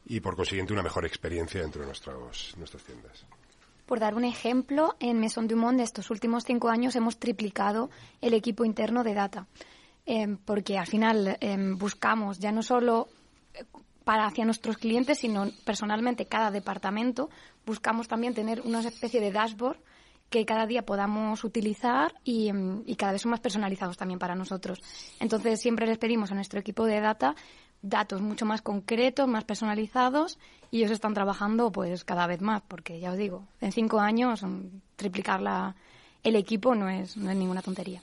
y 0.07 0.19
por 0.21 0.35
consiguiente 0.35 0.73
una 0.73 0.83
mejor 0.83 1.05
experiencia 1.05 1.61
dentro 1.61 1.81
de 1.81 1.87
nuestros, 1.87 2.55
nuestras 2.57 2.83
tiendas. 2.83 3.25
Por 3.85 3.99
dar 3.99 4.15
un 4.15 4.25
ejemplo, 4.25 4.95
en 4.99 5.19
Maison 5.19 5.47
Dumont 5.47 5.77
de 5.77 5.83
estos 5.83 6.09
últimos 6.09 6.43
cinco 6.43 6.69
años 6.69 6.95
hemos 6.95 7.17
triplicado 7.17 7.89
el 8.21 8.33
equipo 8.33 8.65
interno 8.65 9.03
de 9.03 9.13
data, 9.13 9.47
em, 10.05 10.37
porque 10.37 10.77
al 10.77 10.87
final 10.87 11.37
em, 11.39 11.77
buscamos 11.77 12.39
ya 12.39 12.51
no 12.51 12.63
solo 12.63 13.07
eh, 13.53 13.63
para 14.03 14.25
hacia 14.25 14.45
nuestros 14.45 14.77
clientes, 14.77 15.19
sino 15.19 15.49
personalmente 15.65 16.25
cada 16.25 16.51
departamento 16.51 17.29
buscamos 17.65 18.07
también 18.07 18.33
tener 18.33 18.61
una 18.61 18.79
especie 18.79 19.19
de 19.19 19.31
dashboard 19.31 19.77
que 20.29 20.45
cada 20.45 20.65
día 20.65 20.85
podamos 20.85 21.43
utilizar 21.43 22.13
y, 22.23 22.49
em, 22.49 22.83
y, 22.85 22.95
cada 22.95 23.13
vez 23.13 23.21
son 23.21 23.31
más 23.31 23.39
personalizados 23.39 23.95
también 23.95 24.19
para 24.19 24.35
nosotros. 24.35 24.81
Entonces 25.19 25.61
siempre 25.61 25.87
les 25.87 25.97
pedimos 25.97 26.31
a 26.31 26.35
nuestro 26.35 26.59
equipo 26.59 26.85
de 26.85 26.99
data 26.99 27.35
datos 27.81 28.21
mucho 28.21 28.45
más 28.45 28.61
concretos, 28.61 29.27
más 29.27 29.43
personalizados 29.43 30.39
y 30.71 30.79
ellos 30.79 30.91
están 30.91 31.13
trabajando 31.13 31.71
pues 31.71 32.03
cada 32.03 32.27
vez 32.27 32.41
más 32.41 32.61
porque 32.67 32.99
ya 32.99 33.11
os 33.11 33.17
digo, 33.17 33.47
en 33.61 33.71
cinco 33.71 33.99
años 33.99 34.41
triplicar 34.95 35.41
la, 35.41 35.75
el 36.23 36.35
equipo 36.35 36.75
no 36.75 36.89
es, 36.89 37.17
no 37.17 37.29
es 37.29 37.37
ninguna 37.37 37.61
tontería. 37.61 38.01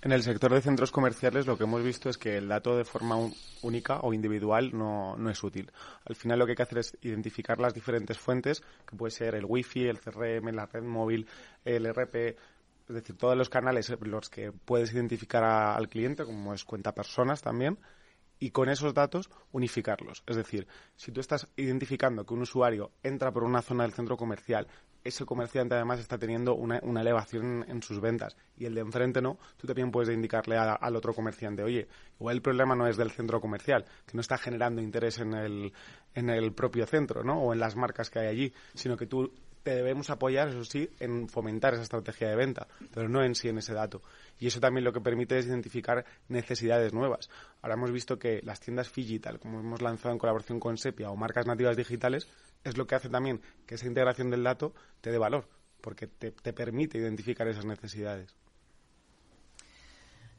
En 0.00 0.12
el 0.12 0.22
sector 0.22 0.54
de 0.54 0.60
centros 0.60 0.92
comerciales 0.92 1.46
lo 1.46 1.58
que 1.58 1.64
hemos 1.64 1.82
visto 1.82 2.08
es 2.08 2.18
que 2.18 2.36
el 2.36 2.46
dato 2.46 2.76
de 2.76 2.84
forma 2.84 3.16
única 3.62 3.98
o 4.00 4.12
individual 4.12 4.70
no, 4.72 5.16
no, 5.16 5.28
es 5.28 5.42
útil. 5.42 5.72
Al 6.04 6.14
final 6.14 6.38
lo 6.38 6.46
que 6.46 6.52
hay 6.52 6.56
que 6.56 6.62
hacer 6.62 6.78
es 6.78 6.96
identificar 7.02 7.58
las 7.58 7.74
diferentes 7.74 8.16
fuentes, 8.16 8.62
que 8.86 8.96
puede 8.96 9.10
ser 9.10 9.34
el 9.34 9.44
wifi, 9.44 9.86
el 9.86 9.98
CRM, 9.98 10.54
la 10.54 10.66
red 10.66 10.84
móvil, 10.84 11.26
el 11.64 11.92
RP, 11.92 12.36
es 12.88 12.94
decir, 12.94 13.16
todos 13.16 13.36
los 13.36 13.48
canales 13.48 13.92
los 14.00 14.30
que 14.30 14.52
puedes 14.52 14.92
identificar 14.92 15.42
al 15.42 15.88
cliente, 15.88 16.24
como 16.24 16.54
es 16.54 16.64
cuenta 16.64 16.94
personas 16.94 17.42
también, 17.42 17.76
y 18.38 18.50
con 18.50 18.68
esos 18.68 18.94
datos 18.94 19.30
unificarlos. 19.52 20.22
Es 20.26 20.36
decir, 20.36 20.66
si 20.96 21.12
tú 21.12 21.20
estás 21.20 21.48
identificando 21.56 22.24
que 22.24 22.34
un 22.34 22.42
usuario 22.42 22.92
entra 23.02 23.32
por 23.32 23.44
una 23.44 23.62
zona 23.62 23.84
del 23.84 23.92
centro 23.92 24.16
comercial, 24.16 24.66
ese 25.04 25.24
comerciante 25.24 25.74
además 25.74 26.00
está 26.00 26.18
teniendo 26.18 26.54
una, 26.54 26.78
elevación 26.78 27.64
en, 27.68 27.82
sus 27.82 28.00
ventas 28.00 28.36
y 28.56 28.66
el 28.66 28.74
de 28.74 28.80
enfrente 28.80 29.22
no, 29.22 29.38
tú 29.56 29.66
también 29.66 29.90
puedes 29.90 30.14
indicarle 30.14 30.56
al 30.56 30.96
otro 30.96 31.14
comerciante, 31.14 31.62
oye, 31.62 31.88
igual 32.18 32.36
el 32.36 32.42
problema 32.42 32.74
no 32.74 32.86
es 32.86 32.96
del 32.96 33.10
centro 33.10 33.40
comercial, 33.40 33.84
que 34.06 34.14
no 34.14 34.20
está 34.20 34.38
generando 34.38 34.82
interés 34.82 35.18
en 35.18 35.34
el, 35.34 35.72
en 36.14 36.30
el 36.30 36.52
propio 36.52 36.86
centro, 36.86 37.22
¿no? 37.22 37.40
O 37.40 37.52
en 37.52 37.60
las 37.60 37.76
marcas 37.76 38.10
que 38.10 38.18
hay 38.18 38.26
allí, 38.26 38.52
sino 38.74 38.96
que 38.96 39.06
tú 39.06 39.32
debemos 39.74 40.10
apoyar, 40.10 40.48
eso 40.48 40.64
sí, 40.64 40.88
en 41.00 41.28
fomentar 41.28 41.74
esa 41.74 41.82
estrategia 41.82 42.28
de 42.28 42.36
venta, 42.36 42.68
pero 42.94 43.08
no 43.08 43.22
en 43.22 43.34
sí 43.34 43.48
en 43.48 43.58
ese 43.58 43.74
dato. 43.74 44.02
Y 44.38 44.46
eso 44.46 44.60
también 44.60 44.84
lo 44.84 44.92
que 44.92 45.00
permite 45.00 45.38
es 45.38 45.46
identificar 45.46 46.04
necesidades 46.28 46.92
nuevas. 46.92 47.28
Ahora 47.62 47.74
hemos 47.74 47.90
visto 47.90 48.18
que 48.18 48.40
las 48.44 48.60
tiendas 48.60 48.92
digital, 48.92 49.38
como 49.38 49.60
hemos 49.60 49.82
lanzado 49.82 50.12
en 50.12 50.18
colaboración 50.18 50.60
con 50.60 50.78
Sepia 50.78 51.10
o 51.10 51.16
marcas 51.16 51.46
nativas 51.46 51.76
digitales, 51.76 52.28
es 52.64 52.76
lo 52.76 52.86
que 52.86 52.94
hace 52.94 53.08
también 53.08 53.40
que 53.66 53.76
esa 53.76 53.86
integración 53.86 54.30
del 54.30 54.44
dato 54.44 54.74
te 55.00 55.10
dé 55.10 55.18
valor, 55.18 55.48
porque 55.80 56.06
te, 56.06 56.32
te 56.32 56.52
permite 56.52 56.98
identificar 56.98 57.48
esas 57.48 57.64
necesidades. 57.64 58.34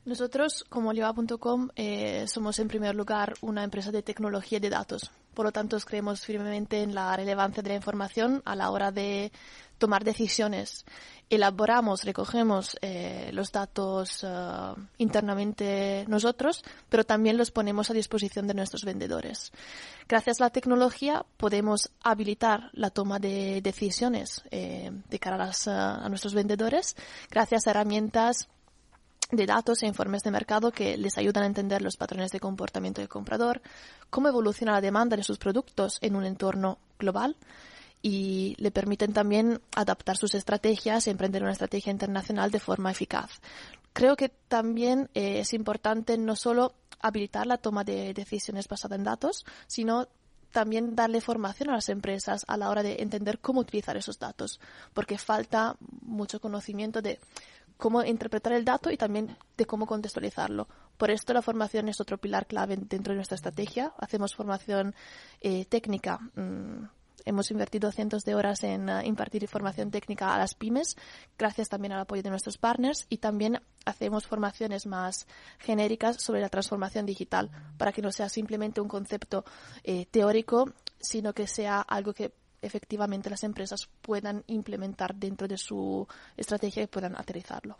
Nosotros, 0.09 0.65
como 0.69 0.89
Oliva.com, 0.89 1.69
eh, 1.75 2.25
somos 2.27 2.57
en 2.57 2.67
primer 2.67 2.95
lugar 2.95 3.35
una 3.41 3.63
empresa 3.63 3.91
de 3.91 4.01
tecnología 4.01 4.59
de 4.59 4.71
datos. 4.71 5.11
Por 5.35 5.45
lo 5.45 5.51
tanto, 5.51 5.77
creemos 5.81 6.21
firmemente 6.21 6.81
en 6.81 6.95
la 6.95 7.15
relevancia 7.15 7.61
de 7.61 7.69
la 7.69 7.75
información 7.75 8.41
a 8.43 8.55
la 8.55 8.71
hora 8.71 8.91
de 8.91 9.31
tomar 9.77 10.03
decisiones. 10.03 10.83
Elaboramos, 11.29 12.05
recogemos 12.05 12.75
eh, 12.81 13.29
los 13.33 13.51
datos 13.51 14.25
eh, 14.27 14.73
internamente 14.97 16.05
nosotros, 16.07 16.63
pero 16.89 17.03
también 17.03 17.37
los 17.37 17.51
ponemos 17.51 17.91
a 17.91 17.93
disposición 17.93 18.47
de 18.47 18.55
nuestros 18.55 18.85
vendedores. 18.85 19.51
Gracias 20.07 20.41
a 20.41 20.45
la 20.45 20.49
tecnología 20.49 21.23
podemos 21.37 21.91
habilitar 22.01 22.71
la 22.73 22.89
toma 22.89 23.19
de 23.19 23.61
decisiones 23.61 24.41
de 24.49 25.19
cara 25.19 25.51
a 25.67 26.09
nuestros 26.09 26.33
vendedores 26.33 26.95
gracias 27.29 27.67
a 27.67 27.69
herramientas 27.69 28.49
de 29.31 29.45
datos 29.45 29.83
e 29.83 29.87
informes 29.87 30.23
de 30.23 30.31
mercado 30.31 30.71
que 30.71 30.97
les 30.97 31.17
ayudan 31.17 31.43
a 31.43 31.47
entender 31.47 31.81
los 31.81 31.97
patrones 31.97 32.31
de 32.31 32.39
comportamiento 32.39 33.01
del 33.01 33.09
comprador, 33.09 33.61
cómo 34.09 34.27
evoluciona 34.27 34.73
la 34.73 34.81
demanda 34.81 35.15
de 35.15 35.23
sus 35.23 35.37
productos 35.37 35.99
en 36.01 36.15
un 36.15 36.25
entorno 36.25 36.79
global 36.97 37.35
y 38.01 38.55
le 38.57 38.71
permiten 38.71 39.13
también 39.13 39.61
adaptar 39.75 40.17
sus 40.17 40.33
estrategias 40.33 41.05
y 41.05 41.09
emprender 41.09 41.43
una 41.43 41.51
estrategia 41.51 41.91
internacional 41.91 42.49
de 42.49 42.59
forma 42.59 42.91
eficaz. 42.91 43.29
Creo 43.93 44.15
que 44.15 44.29
también 44.29 45.09
eh, 45.13 45.39
es 45.39 45.53
importante 45.53 46.17
no 46.17 46.35
solo 46.35 46.73
habilitar 47.01 47.45
la 47.47 47.57
toma 47.57 47.83
de 47.83 48.13
decisiones 48.13 48.67
basada 48.67 48.95
en 48.95 49.03
datos, 49.03 49.45
sino 49.67 50.07
también 50.51 50.95
darle 50.95 51.21
formación 51.21 51.69
a 51.69 51.73
las 51.73 51.89
empresas 51.89 52.43
a 52.47 52.57
la 52.57 52.69
hora 52.69 52.83
de 52.83 52.97
entender 53.01 53.39
cómo 53.39 53.61
utilizar 53.61 53.97
esos 53.97 54.17
datos, 54.19 54.59
porque 54.93 55.17
falta 55.17 55.75
mucho 56.01 56.41
conocimiento 56.41 57.01
de 57.01 57.19
cómo 57.79 58.03
interpretar 58.03 58.51
el 58.51 58.65
dato 58.65 58.91
y 58.91 58.97
también 58.97 59.37
de 59.57 59.65
cómo 59.65 59.87
contextualizarlo. 59.87 60.67
Por 60.97 61.11
esto 61.11 61.33
la 61.33 61.41
formación 61.41 61.87
es 61.87 62.01
otro 62.01 62.17
pilar 62.17 62.45
clave 62.45 62.75
dentro 62.75 63.13
de 63.13 63.15
nuestra 63.15 63.35
estrategia. 63.35 63.93
Hacemos 63.97 64.35
formación 64.35 64.93
eh, 65.39 65.63
técnica. 65.63 66.19
Mm, 66.35 66.83
hemos 67.23 67.49
invertido 67.51 67.89
cientos 67.93 68.25
de 68.25 68.35
horas 68.35 68.63
en 68.63 68.89
uh, 68.89 69.01
impartir 69.03 69.47
formación 69.47 69.91
técnica 69.91 70.35
a 70.35 70.37
las 70.37 70.55
pymes, 70.55 70.97
gracias 71.37 71.69
también 71.69 71.93
al 71.93 72.01
apoyo 72.01 72.21
de 72.21 72.29
nuestros 72.29 72.57
partners, 72.57 73.05
y 73.09 73.17
también 73.17 73.61
hacemos 73.85 74.27
formaciones 74.27 74.85
más 74.85 75.25
genéricas 75.59 76.21
sobre 76.21 76.41
la 76.41 76.49
transformación 76.49 77.05
digital, 77.05 77.49
para 77.77 77.93
que 77.93 78.01
no 78.01 78.11
sea 78.11 78.27
simplemente 78.27 78.81
un 78.81 78.89
concepto 78.89 79.45
eh, 79.83 80.05
teórico, 80.07 80.73
sino 80.99 81.33
que 81.33 81.47
sea 81.47 81.79
algo 81.79 82.13
que 82.13 82.33
efectivamente 82.61 83.29
las 83.29 83.43
empresas 83.43 83.89
puedan 84.01 84.43
implementar 84.47 85.15
dentro 85.15 85.47
de 85.47 85.57
su 85.57 86.07
estrategia 86.37 86.83
y 86.83 86.87
puedan 86.87 87.15
aterrizarlo. 87.15 87.77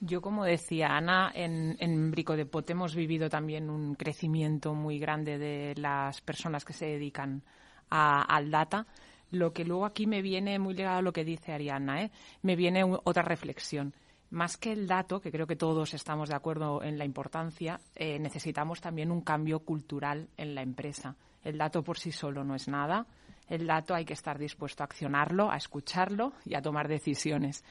Yo, 0.00 0.20
como 0.20 0.44
decía 0.44 0.88
Ana, 0.88 1.32
en, 1.34 1.76
en 1.80 2.10
Brico 2.10 2.36
de 2.36 2.44
Pot 2.44 2.68
hemos 2.68 2.94
vivido 2.94 3.30
también 3.30 3.70
un 3.70 3.94
crecimiento 3.94 4.74
muy 4.74 4.98
grande 4.98 5.38
de 5.38 5.74
las 5.76 6.20
personas 6.20 6.64
que 6.64 6.74
se 6.74 6.86
dedican 6.86 7.42
al 7.88 8.50
data. 8.50 8.86
Lo 9.30 9.52
que 9.52 9.64
luego 9.64 9.86
aquí 9.86 10.06
me 10.06 10.22
viene 10.22 10.58
muy 10.58 10.74
ligado 10.74 10.98
a 10.98 11.02
lo 11.02 11.12
que 11.12 11.24
dice 11.24 11.52
Ariana, 11.52 12.02
¿eh? 12.02 12.10
me 12.42 12.56
viene 12.56 12.84
otra 12.84 13.22
reflexión. 13.22 13.94
Más 14.30 14.56
que 14.56 14.72
el 14.72 14.86
dato, 14.86 15.20
que 15.20 15.30
creo 15.30 15.46
que 15.46 15.56
todos 15.56 15.94
estamos 15.94 16.28
de 16.28 16.36
acuerdo 16.36 16.82
en 16.82 16.98
la 16.98 17.04
importancia, 17.04 17.80
eh, 17.94 18.18
necesitamos 18.18 18.80
también 18.80 19.10
un 19.10 19.22
cambio 19.22 19.60
cultural 19.60 20.28
en 20.36 20.54
la 20.54 20.62
empresa. 20.62 21.16
El 21.42 21.58
dato 21.58 21.82
por 21.82 21.98
sí 21.98 22.12
solo 22.12 22.44
no 22.44 22.54
es 22.54 22.68
nada 22.68 23.06
el 23.48 23.66
dato 23.66 23.94
hay 23.94 24.04
que 24.04 24.14
estar 24.14 24.38
dispuesto 24.38 24.82
a 24.82 24.86
accionarlo, 24.86 25.50
a 25.50 25.56
escucharlo 25.56 26.32
y 26.44 26.54
a 26.54 26.62
tomar 26.62 26.88
decisiones. 26.88 27.64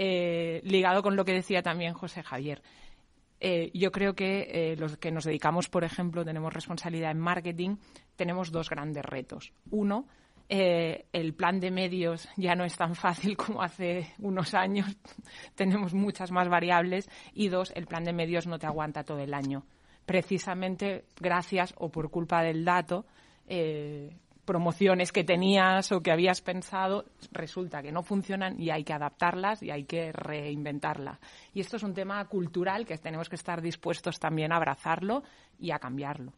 Eh, 0.00 0.60
ligado 0.64 1.02
con 1.02 1.16
lo 1.16 1.24
que 1.24 1.32
decía 1.32 1.60
también 1.60 1.92
José 1.92 2.22
Javier, 2.22 2.62
eh, 3.40 3.70
yo 3.74 3.90
creo 3.90 4.14
que 4.14 4.48
eh, 4.50 4.76
los 4.76 4.96
que 4.96 5.10
nos 5.10 5.24
dedicamos, 5.24 5.68
por 5.68 5.82
ejemplo, 5.82 6.24
tenemos 6.24 6.52
responsabilidad 6.52 7.10
en 7.10 7.18
marketing, 7.18 7.76
tenemos 8.14 8.52
dos 8.52 8.70
grandes 8.70 9.04
retos. 9.04 9.52
Uno, 9.70 10.06
el 10.48 11.34
plan 11.34 11.60
de 11.60 11.70
medios 11.70 12.28
ya 12.36 12.54
no 12.54 12.64
es 12.64 12.76
tan 12.76 12.94
fácil 12.94 13.36
como 13.36 13.60
hace 13.60 14.14
unos 14.18 14.54
años, 14.54 14.96
tenemos 15.56 15.94
muchas 15.94 16.30
más 16.30 16.48
variables. 16.48 17.08
Y 17.32 17.48
dos, 17.48 17.72
el 17.74 17.86
plan 17.86 18.04
de 18.04 18.12
medios 18.12 18.46
no 18.46 18.58
te 18.60 18.66
aguanta 18.66 19.02
todo 19.02 19.18
el 19.18 19.34
año. 19.34 19.66
Precisamente 20.06 21.04
gracias 21.20 21.74
o 21.76 21.90
por 21.90 22.08
culpa 22.08 22.42
del 22.42 22.64
dato, 22.64 23.04
promociones 24.48 25.12
que 25.12 25.24
tenías 25.24 25.92
o 25.92 26.00
que 26.00 26.10
habías 26.10 26.40
pensado, 26.40 27.04
resulta 27.32 27.82
que 27.82 27.92
no 27.92 28.02
funcionan 28.02 28.58
y 28.58 28.70
hay 28.70 28.82
que 28.82 28.94
adaptarlas 28.94 29.62
y 29.62 29.70
hay 29.70 29.84
que 29.84 30.10
reinventarlas. 30.10 31.18
Y 31.52 31.60
esto 31.60 31.76
es 31.76 31.82
un 31.82 31.92
tema 31.92 32.24
cultural 32.24 32.86
que 32.86 32.96
tenemos 32.96 33.28
que 33.28 33.36
estar 33.36 33.60
dispuestos 33.60 34.18
también 34.18 34.50
a 34.50 34.56
abrazarlo 34.56 35.22
y 35.60 35.70
a 35.70 35.78
cambiarlo. 35.78 36.32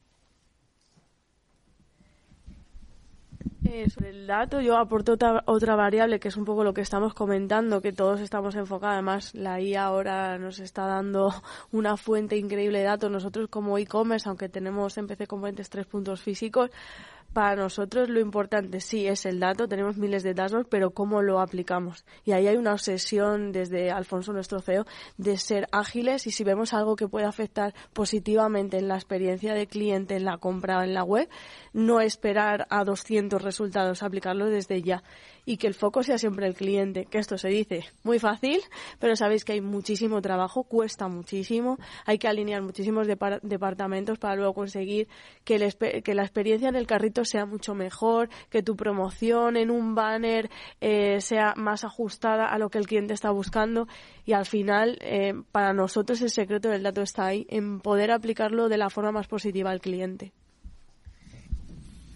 Eh, 3.65 3.89
sobre 3.89 4.11
el 4.11 4.27
dato, 4.27 4.61
yo 4.61 4.77
aporto 4.77 5.13
otra, 5.13 5.45
otra, 5.47 5.77
variable 5.77 6.19
que 6.19 6.29
es 6.29 6.37
un 6.37 6.45
poco 6.45 6.65
lo 6.65 6.75
que 6.75 6.81
estamos 6.81 7.15
comentando, 7.15 7.81
que 7.81 7.93
todos 7.93 8.21
estamos 8.21 8.57
enfocados. 8.57 8.95
Además, 8.95 9.35
la 9.37 9.61
IA 9.61 9.85
ahora 9.85 10.37
nos 10.39 10.59
está 10.59 10.87
dando 10.87 11.33
una 11.71 11.97
fuente 11.97 12.37
increíble 12.37 12.81
de 12.81 12.87
datos. 12.87 13.09
Nosotros, 13.09 13.49
como 13.49 13.79
e-commerce, 13.79 14.29
aunque 14.29 14.49
tenemos 14.49 14.99
en 14.99 15.07
PC 15.07 15.29
Componentes 15.29 15.71
tres 15.71 15.87
puntos 15.87 16.21
físicos, 16.21 16.71
para 17.33 17.57
nosotros 17.57 18.09
lo 18.09 18.21
importante 18.21 18.81
sí 18.81 19.07
es 19.07 19.25
el 19.25 19.39
dato, 19.39 19.69
tenemos 19.69 19.97
miles 19.97 20.23
de 20.23 20.35
datos, 20.35 20.67
pero 20.69 20.91
cómo 20.91 21.23
lo 21.23 21.41
aplicamos. 21.41 22.05
Y 22.25 22.33
ahí 22.33 22.49
hay 22.49 22.57
una 22.57 22.73
obsesión 22.73 23.53
desde 23.53 23.91
Alfonso, 23.91 24.33
nuestro 24.33 24.61
CEO, 24.61 24.85
de 25.17 25.37
ser 25.37 25.69
ágiles 25.73 26.27
y 26.27 26.33
si 26.33 26.45
vemos 26.45 26.75
algo 26.75 26.97
que 26.97 27.09
puede 27.09 27.27
afectar 27.27 27.75
positivamente 27.93 28.79
en 28.79 28.89
la 28.89 28.97
experiencia 28.97 29.55
de 29.55 29.67
cliente, 29.67 30.17
en 30.17 30.25
la 30.25 30.39
compra 30.39 30.85
en 30.85 30.95
la 30.95 31.05
web, 31.05 31.29
no 31.73 32.01
esperar 32.01 32.67
a 32.71 32.85
200 32.85 33.41
resultados, 33.41 34.03
aplicarlo 34.03 34.47
desde 34.47 34.83
ya 34.83 35.03
y 35.45 35.57
que 35.57 35.67
el 35.67 35.75
foco 35.75 36.03
sea 36.03 36.19
siempre 36.19 36.47
el 36.47 36.55
cliente, 36.55 37.07
que 37.07 37.19
esto 37.19 37.39
se 37.39 37.49
dice 37.49 37.85
muy 38.03 38.19
fácil, 38.19 38.61
pero 38.99 39.17
sabéis 39.17 39.45
que 39.45 39.53
hay 39.53 39.61
muchísimo 39.61 40.21
trabajo, 40.23 40.65
cuesta 40.65 41.09
muchísimo, 41.09 41.79
hay 42.07 42.19
que 42.19 42.29
alinear 42.29 42.63
muchísimos 42.63 43.07
departamentos 43.07 44.19
para 44.19 44.37
luego 44.37 44.55
conseguir 44.55 45.09
que, 45.45 45.57
que, 46.05 46.15
la 46.15 46.23
experiencia 46.23 46.69
en 46.69 46.77
el 46.77 46.87
carrito 46.87 47.20
sea 47.25 47.47
mucho 47.47 47.75
mejor, 47.75 48.29
que 48.49 48.63
tu 48.63 48.77
promoción 48.77 49.57
en 49.57 49.71
un 49.71 49.95
banner 49.95 50.51
eh, 50.81 51.21
sea 51.21 51.55
más 51.57 51.85
ajustada 51.85 52.47
a 52.47 52.59
lo 52.59 52.71
que 52.71 52.79
el 52.79 52.87
cliente 52.87 53.15
está 53.15 53.31
buscando 53.31 53.89
y 54.25 54.33
al 54.33 54.47
final 54.47 54.99
eh, 55.01 55.35
para 55.53 55.73
nosotros 55.73 56.21
el 56.23 56.31
secreto 56.31 56.69
del 56.69 56.83
dato 56.83 57.03
está 57.03 57.27
ahí, 57.27 57.47
en 57.51 57.81
poder 57.81 58.11
aplicarlo 58.11 58.69
de 58.69 58.79
la 58.79 58.91
forma 58.91 59.13
más 59.13 59.27
positiva 59.27 59.71
al 59.71 59.81
cliente. 59.81 60.33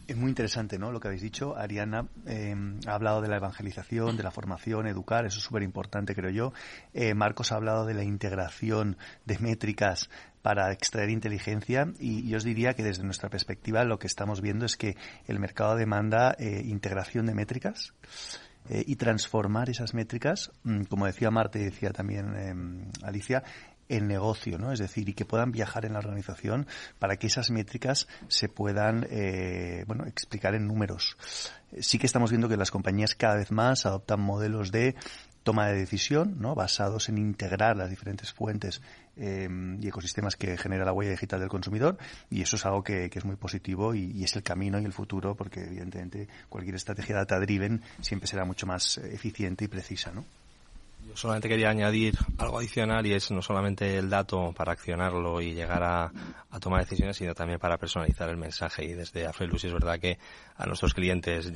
Es 0.06 0.16
muy 0.16 0.28
interesante, 0.28 0.78
¿no? 0.78 0.92
Lo 0.92 1.00
que 1.00 1.08
habéis 1.08 1.22
dicho. 1.22 1.56
Ariana 1.56 2.06
eh, 2.26 2.54
ha 2.86 2.94
hablado 2.94 3.22
de 3.22 3.28
la 3.28 3.36
evangelización, 3.36 4.18
de 4.18 4.22
la 4.22 4.30
formación, 4.30 4.86
educar, 4.86 5.24
eso 5.24 5.38
es 5.38 5.44
súper 5.44 5.62
importante, 5.62 6.14
creo 6.14 6.30
yo. 6.30 6.52
Eh, 6.92 7.14
Marcos 7.14 7.52
ha 7.52 7.56
hablado 7.56 7.86
de 7.86 7.94
la 7.94 8.04
integración 8.04 8.98
de 9.24 9.38
métricas 9.38 10.10
para 10.42 10.70
extraer 10.72 11.08
inteligencia 11.08 11.90
y 11.98 12.28
yo 12.28 12.36
os 12.36 12.44
diría 12.44 12.74
que 12.74 12.82
desde 12.82 13.02
nuestra 13.02 13.30
perspectiva 13.30 13.82
lo 13.84 13.98
que 13.98 14.06
estamos 14.06 14.42
viendo 14.42 14.66
es 14.66 14.76
que 14.76 14.94
el 15.26 15.38
mercado 15.40 15.74
demanda 15.74 16.36
eh, 16.38 16.60
integración 16.66 17.24
de 17.24 17.34
métricas 17.34 17.94
y 18.66 18.96
transformar 18.96 19.68
esas 19.68 19.92
métricas, 19.92 20.50
mm, 20.62 20.84
como 20.84 21.04
decía 21.04 21.30
Marte 21.30 21.60
y 21.60 21.64
decía 21.64 21.90
también 21.90 22.34
em, 22.34 22.90
Alicia, 23.02 23.42
el 23.88 24.06
negocio, 24.06 24.58
¿no? 24.58 24.72
Es 24.72 24.78
decir, 24.78 25.08
y 25.08 25.14
que 25.14 25.24
puedan 25.24 25.52
viajar 25.52 25.84
en 25.84 25.92
la 25.92 25.98
organización 25.98 26.66
para 26.98 27.16
que 27.16 27.26
esas 27.26 27.50
métricas 27.50 28.08
se 28.28 28.48
puedan, 28.48 29.06
eh, 29.10 29.84
bueno, 29.86 30.06
explicar 30.06 30.54
en 30.54 30.66
números. 30.66 31.16
Sí 31.80 31.98
que 31.98 32.06
estamos 32.06 32.30
viendo 32.30 32.48
que 32.48 32.56
las 32.56 32.70
compañías 32.70 33.14
cada 33.14 33.36
vez 33.36 33.50
más 33.50 33.86
adoptan 33.86 34.20
modelos 34.20 34.70
de 34.70 34.94
toma 35.42 35.68
de 35.68 35.78
decisión, 35.78 36.36
¿no? 36.40 36.54
Basados 36.54 37.08
en 37.08 37.18
integrar 37.18 37.76
las 37.76 37.90
diferentes 37.90 38.32
fuentes 38.32 38.80
eh, 39.16 39.48
y 39.80 39.86
ecosistemas 39.86 40.36
que 40.36 40.56
genera 40.56 40.84
la 40.84 40.92
huella 40.92 41.12
digital 41.12 41.38
del 41.38 41.50
consumidor 41.50 41.98
y 42.30 42.40
eso 42.40 42.56
es 42.56 42.64
algo 42.64 42.82
que, 42.82 43.10
es 43.12 43.24
muy 43.24 43.36
positivo 43.36 43.94
y, 43.94 44.10
y, 44.12 44.24
es 44.24 44.34
el 44.36 44.42
camino 44.42 44.80
y 44.80 44.84
el 44.84 44.92
futuro 44.92 45.36
porque 45.36 45.60
evidentemente 45.60 46.28
cualquier 46.48 46.76
estrategia 46.76 47.16
data 47.16 47.38
driven 47.38 47.82
siempre 48.00 48.26
será 48.26 48.44
mucho 48.44 48.66
más 48.66 48.98
eficiente 48.98 49.66
y 49.66 49.68
precisa, 49.68 50.10
¿no? 50.12 50.24
Solamente 51.14 51.48
quería 51.48 51.70
añadir 51.70 52.14
algo 52.38 52.58
adicional 52.58 53.06
y 53.06 53.14
es 53.14 53.30
no 53.30 53.42
solamente 53.42 53.96
el 53.96 54.10
dato 54.10 54.52
para 54.52 54.72
accionarlo 54.72 55.40
y 55.40 55.54
llegar 55.54 55.82
a, 55.82 56.12
tomar 56.60 56.82
decisiones, 56.82 57.16
sino 57.16 57.34
también 57.34 57.58
para 57.58 57.78
personalizar 57.78 58.28
el 58.28 58.36
mensaje. 58.36 58.84
Y 58.84 58.92
desde 58.92 59.26
Afrelus 59.26 59.64
es 59.64 59.72
verdad 59.72 59.98
que 59.98 60.18
a 60.56 60.66
nuestros 60.66 60.94
clientes 60.94 61.52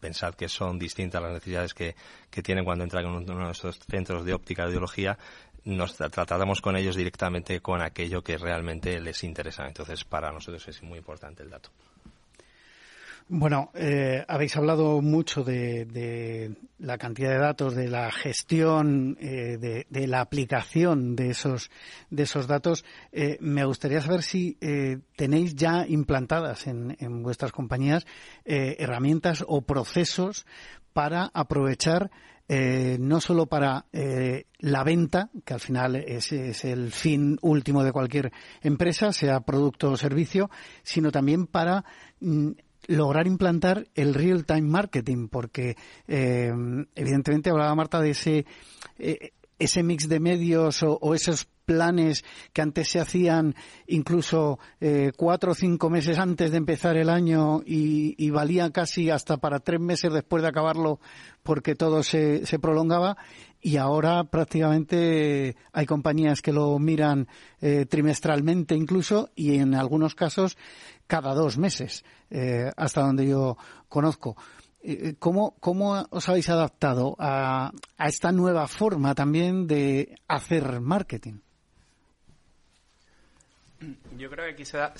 pensad 0.00 0.34
que 0.34 0.48
son 0.48 0.78
distintas 0.78 1.22
las 1.22 1.32
necesidades 1.32 1.74
que, 1.74 1.94
tienen 2.42 2.64
cuando 2.64 2.84
entran 2.84 3.04
en 3.04 3.10
uno 3.10 3.20
de 3.20 3.34
nuestros 3.34 3.78
centros 3.78 4.24
de 4.24 4.34
óptica 4.34 4.64
de 4.64 4.70
ideología 4.70 5.18
nos 5.64 5.94
tratamos 5.94 6.62
con 6.62 6.74
ellos 6.76 6.96
directamente 6.96 7.60
con 7.60 7.82
aquello 7.82 8.22
que 8.22 8.38
realmente 8.38 8.98
les 8.98 9.22
interesa. 9.24 9.66
Entonces, 9.66 10.04
para 10.04 10.32
nosotros 10.32 10.66
es 10.68 10.82
muy 10.82 10.98
importante 10.98 11.42
el 11.42 11.50
dato. 11.50 11.70
Bueno, 13.32 13.70
eh, 13.74 14.24
habéis 14.26 14.56
hablado 14.56 15.00
mucho 15.00 15.44
de, 15.44 16.56
la 16.80 16.98
cantidad 16.98 17.30
de 17.30 17.38
datos, 17.38 17.76
de 17.76 17.86
la 17.86 18.10
gestión, 18.10 19.16
eh, 19.20 19.56
de, 19.88 20.06
la 20.08 20.20
aplicación 20.20 21.14
de 21.14 21.30
esos, 21.30 21.70
de 22.10 22.24
esos 22.24 22.48
datos. 22.48 22.84
Eh, 23.12 23.38
me 23.40 23.64
gustaría 23.64 24.00
saber 24.00 24.24
si 24.24 24.58
tenéis 25.14 25.54
ya 25.54 25.86
implantadas 25.86 26.66
en, 26.66 27.22
vuestras 27.22 27.52
compañías 27.52 28.04
herramientas 28.44 29.44
o 29.46 29.62
procesos 29.62 30.44
para 30.92 31.30
aprovechar 31.32 32.10
no 32.48 33.20
solo 33.20 33.46
para 33.46 33.86
la 33.92 34.82
venta, 34.82 35.30
que 35.44 35.54
al 35.54 35.60
final 35.60 35.94
es, 35.94 36.32
es, 36.32 36.64
el 36.64 36.90
fin 36.90 37.38
último 37.42 37.84
de 37.84 37.92
cualquier 37.92 38.32
empresa, 38.60 39.12
sea 39.12 39.38
producto 39.38 39.92
o 39.92 39.96
servicio, 39.96 40.50
sino 40.82 41.12
también 41.12 41.46
para 41.46 41.84
mm, 42.18 42.50
lograr 42.86 43.26
implantar 43.26 43.88
el 43.94 44.14
real-time 44.14 44.68
marketing, 44.68 45.28
porque 45.28 45.76
eh, 46.08 46.52
evidentemente 46.94 47.50
hablaba 47.50 47.74
Marta 47.74 48.00
de 48.00 48.10
ese, 48.10 48.46
eh, 48.98 49.32
ese 49.58 49.82
mix 49.82 50.08
de 50.08 50.20
medios 50.20 50.82
o, 50.82 51.14
esos 51.14 51.46
planes 51.64 52.24
que 52.52 52.62
antes 52.62 52.88
se 52.88 52.98
hacían 52.98 53.54
incluso 53.86 54.58
eh, 54.80 55.12
cuatro 55.16 55.52
o 55.52 55.54
cinco 55.54 55.88
meses 55.88 56.18
antes 56.18 56.50
de 56.50 56.56
empezar 56.56 56.96
el 56.96 57.08
año 57.08 57.62
y, 57.64 58.16
y, 58.18 58.30
valía 58.30 58.70
casi 58.70 59.08
hasta 59.08 59.36
para 59.36 59.60
tres 59.60 59.78
meses 59.78 60.12
después 60.12 60.42
de 60.42 60.48
acabarlo 60.48 60.98
porque 61.44 61.76
todo 61.76 62.02
se, 62.02 62.44
se 62.44 62.58
prolongaba. 62.58 63.16
Y 63.62 63.76
ahora 63.76 64.24
prácticamente 64.24 65.54
hay 65.72 65.84
compañías 65.84 66.40
que 66.40 66.50
lo 66.50 66.78
miran 66.78 67.28
trimestralmente 67.90 68.74
incluso 68.74 69.28
y 69.36 69.58
en 69.58 69.74
algunos 69.74 70.14
casos 70.14 70.56
cada 71.10 71.34
dos 71.34 71.58
meses, 71.58 72.04
eh, 72.30 72.70
hasta 72.76 73.00
donde 73.00 73.26
yo 73.26 73.58
conozco. 73.88 74.36
Eh, 74.80 74.92
eh, 74.92 75.14
¿Cómo, 75.18 75.56
¿Cómo 75.58 76.06
os 76.08 76.28
habéis 76.28 76.48
adaptado 76.48 77.16
a, 77.18 77.72
a 77.98 78.08
esta 78.08 78.30
nueva 78.30 78.68
forma 78.68 79.12
también 79.12 79.66
de 79.66 80.14
hacer 80.28 80.80
marketing? 80.80 81.40
Yo 84.16 84.30
creo 84.30 84.46
que 84.46 84.52
aquí 84.52 84.64
se 84.64 84.76
da, 84.76 84.94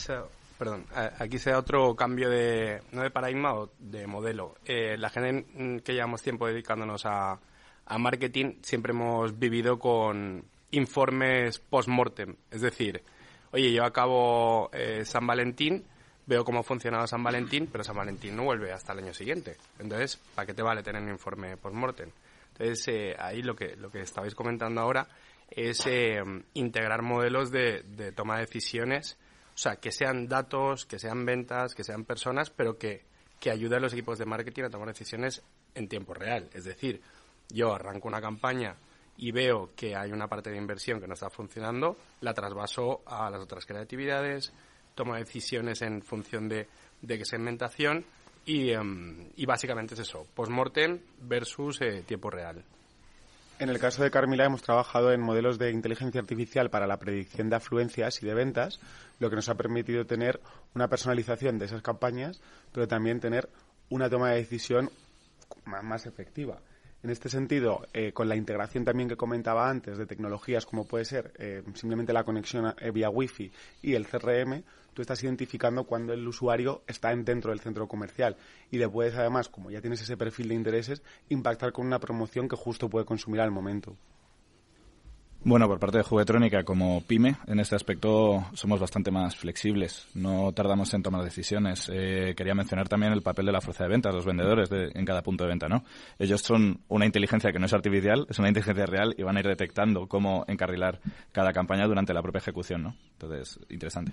perdón, 0.58 0.84
aquí 1.20 1.38
se 1.38 1.50
da 1.50 1.58
otro 1.58 1.94
cambio 1.94 2.28
de, 2.28 2.82
no 2.90 3.02
de 3.02 3.10
paradigma 3.12 3.54
o 3.54 3.70
de 3.78 4.08
modelo. 4.08 4.56
la 4.66 5.10
gente 5.10 5.82
que 5.84 5.92
llevamos 5.92 6.22
tiempo 6.22 6.48
dedicándonos 6.48 7.06
a, 7.06 7.38
a 7.86 7.98
marketing 7.98 8.54
siempre 8.62 8.92
hemos 8.92 9.38
vivido 9.38 9.78
con 9.78 10.44
informes 10.72 11.60
post-mortem. 11.60 12.34
Es 12.50 12.62
decir, 12.62 13.04
oye, 13.52 13.70
yo 13.72 13.84
acabo 13.84 14.70
San 15.04 15.26
Valentín, 15.26 15.84
veo 16.26 16.44
cómo 16.44 16.60
ha 16.60 16.62
funcionado 16.62 17.06
San 17.06 17.22
Valentín, 17.22 17.68
pero 17.70 17.84
San 17.84 17.96
Valentín 17.96 18.36
no 18.36 18.44
vuelve 18.44 18.72
hasta 18.72 18.92
el 18.92 19.00
año 19.00 19.14
siguiente. 19.14 19.56
Entonces, 19.78 20.16
¿para 20.34 20.46
qué 20.46 20.54
te 20.54 20.62
vale 20.62 20.82
tener 20.82 21.02
un 21.02 21.10
informe 21.10 21.56
post-mortem? 21.56 22.10
Entonces, 22.52 22.88
eh, 22.88 23.16
ahí 23.18 23.42
lo 23.42 23.54
que, 23.54 23.76
lo 23.76 23.90
que 23.90 24.00
estabais 24.00 24.34
comentando 24.34 24.80
ahora 24.80 25.06
es 25.50 25.86
eh, 25.86 26.22
integrar 26.54 27.02
modelos 27.02 27.50
de, 27.50 27.82
de, 27.82 28.12
toma 28.12 28.36
de 28.36 28.42
decisiones, 28.42 29.18
o 29.54 29.58
sea, 29.58 29.76
que 29.76 29.90
sean 29.90 30.28
datos, 30.28 30.86
que 30.86 30.98
sean 30.98 31.24
ventas, 31.24 31.74
que 31.74 31.84
sean 31.84 32.04
personas, 32.04 32.50
pero 32.50 32.78
que, 32.78 33.04
que 33.40 33.50
ayuden 33.50 33.78
a 33.78 33.80
los 33.80 33.92
equipos 33.92 34.18
de 34.18 34.26
marketing 34.26 34.64
a 34.64 34.70
tomar 34.70 34.88
decisiones 34.88 35.42
en 35.74 35.88
tiempo 35.88 36.14
real. 36.14 36.48
Es 36.52 36.64
decir, 36.64 37.00
yo 37.48 37.74
arranco 37.74 38.08
una 38.08 38.20
campaña 38.20 38.76
y 39.16 39.32
veo 39.32 39.70
que 39.74 39.96
hay 39.96 40.12
una 40.12 40.28
parte 40.28 40.50
de 40.50 40.56
inversión 40.56 41.00
que 41.00 41.06
no 41.06 41.14
está 41.14 41.28
funcionando, 41.30 41.96
la 42.20 42.32
trasvaso 42.32 43.02
a 43.06 43.28
las 43.30 43.40
otras 43.40 43.66
creatividades, 43.66 44.52
toma 44.94 45.18
decisiones 45.18 45.82
en 45.82 46.02
función 46.02 46.48
de, 46.48 46.66
de 47.02 47.24
segmentación 47.24 48.04
y, 48.44 48.70
em, 48.70 49.30
y 49.36 49.46
básicamente 49.46 49.94
es 49.94 50.00
eso, 50.00 50.26
post-mortem 50.34 50.98
versus 51.22 51.80
eh, 51.80 52.02
tiempo 52.06 52.30
real. 52.30 52.64
En 53.58 53.68
el 53.68 53.78
caso 53.78 54.02
de 54.02 54.10
Carmila 54.10 54.46
hemos 54.46 54.62
trabajado 54.62 55.12
en 55.12 55.20
modelos 55.20 55.58
de 55.58 55.70
inteligencia 55.70 56.20
artificial 56.20 56.70
para 56.70 56.86
la 56.86 56.98
predicción 56.98 57.50
de 57.50 57.56
afluencias 57.56 58.22
y 58.22 58.26
de 58.26 58.32
ventas, 58.32 58.80
lo 59.18 59.28
que 59.28 59.36
nos 59.36 59.50
ha 59.50 59.54
permitido 59.54 60.06
tener 60.06 60.40
una 60.74 60.88
personalización 60.88 61.58
de 61.58 61.66
esas 61.66 61.82
campañas, 61.82 62.40
pero 62.72 62.88
también 62.88 63.20
tener 63.20 63.50
una 63.90 64.08
toma 64.08 64.30
de 64.30 64.36
decisión 64.36 64.90
más 65.66 66.06
efectiva. 66.06 66.62
En 67.02 67.10
este 67.10 67.28
sentido, 67.28 67.86
eh, 67.92 68.12
con 68.12 68.28
la 68.28 68.36
integración 68.36 68.84
también 68.84 69.10
que 69.10 69.16
comentaba 69.16 69.68
antes 69.68 69.98
de 69.98 70.06
tecnologías 70.06 70.64
como 70.64 70.86
puede 70.86 71.04
ser 71.04 71.32
eh, 71.38 71.62
simplemente 71.74 72.14
la 72.14 72.24
conexión 72.24 72.74
vía 72.94 73.10
Wi-Fi 73.10 73.52
y 73.82 73.94
el 73.94 74.06
CRM, 74.06 74.62
tú 74.94 75.02
estás 75.02 75.22
identificando 75.22 75.84
cuando 75.84 76.12
el 76.12 76.26
usuario 76.26 76.82
está 76.86 77.14
dentro 77.14 77.50
del 77.50 77.60
centro 77.60 77.88
comercial 77.88 78.36
y 78.70 78.78
le 78.78 78.88
puedes 78.88 79.14
además, 79.14 79.48
como 79.48 79.70
ya 79.70 79.80
tienes 79.80 80.02
ese 80.02 80.16
perfil 80.16 80.48
de 80.48 80.54
intereses, 80.54 81.02
impactar 81.28 81.72
con 81.72 81.86
una 81.86 81.98
promoción 81.98 82.48
que 82.48 82.56
justo 82.56 82.88
puede 82.88 83.04
consumir 83.04 83.40
al 83.40 83.50
momento. 83.50 83.96
Bueno, 85.42 85.66
por 85.68 85.78
parte 85.78 85.96
de 85.96 86.04
Juguetrónica, 86.04 86.64
como 86.64 87.00
pyme, 87.00 87.36
en 87.46 87.60
este 87.60 87.74
aspecto 87.74 88.44
somos 88.52 88.78
bastante 88.78 89.10
más 89.10 89.34
flexibles. 89.36 90.06
No 90.12 90.52
tardamos 90.52 90.92
en 90.92 91.02
tomar 91.02 91.24
decisiones. 91.24 91.90
Eh, 91.90 92.34
quería 92.36 92.54
mencionar 92.54 92.88
también 92.88 93.14
el 93.14 93.22
papel 93.22 93.46
de 93.46 93.52
la 93.52 93.62
fuerza 93.62 93.84
de 93.84 93.90
venta, 93.90 94.12
los 94.12 94.26
vendedores 94.26 94.68
en 94.70 95.04
cada 95.06 95.22
punto 95.22 95.44
de 95.44 95.48
venta, 95.48 95.66
¿no? 95.66 95.82
Ellos 96.18 96.42
son 96.42 96.80
una 96.88 97.06
inteligencia 97.06 97.52
que 97.52 97.58
no 97.58 97.64
es 97.64 97.72
artificial, 97.72 98.26
es 98.28 98.38
una 98.38 98.48
inteligencia 98.48 98.84
real 98.84 99.14
y 99.16 99.22
van 99.22 99.38
a 99.38 99.40
ir 99.40 99.46
detectando 99.46 100.08
cómo 100.08 100.44
encarrilar 100.46 101.00
cada 101.32 101.54
campaña 101.54 101.86
durante 101.86 102.12
la 102.12 102.20
propia 102.20 102.40
ejecución, 102.40 102.82
¿no? 102.82 102.96
Entonces, 103.12 103.58
interesante. 103.70 104.12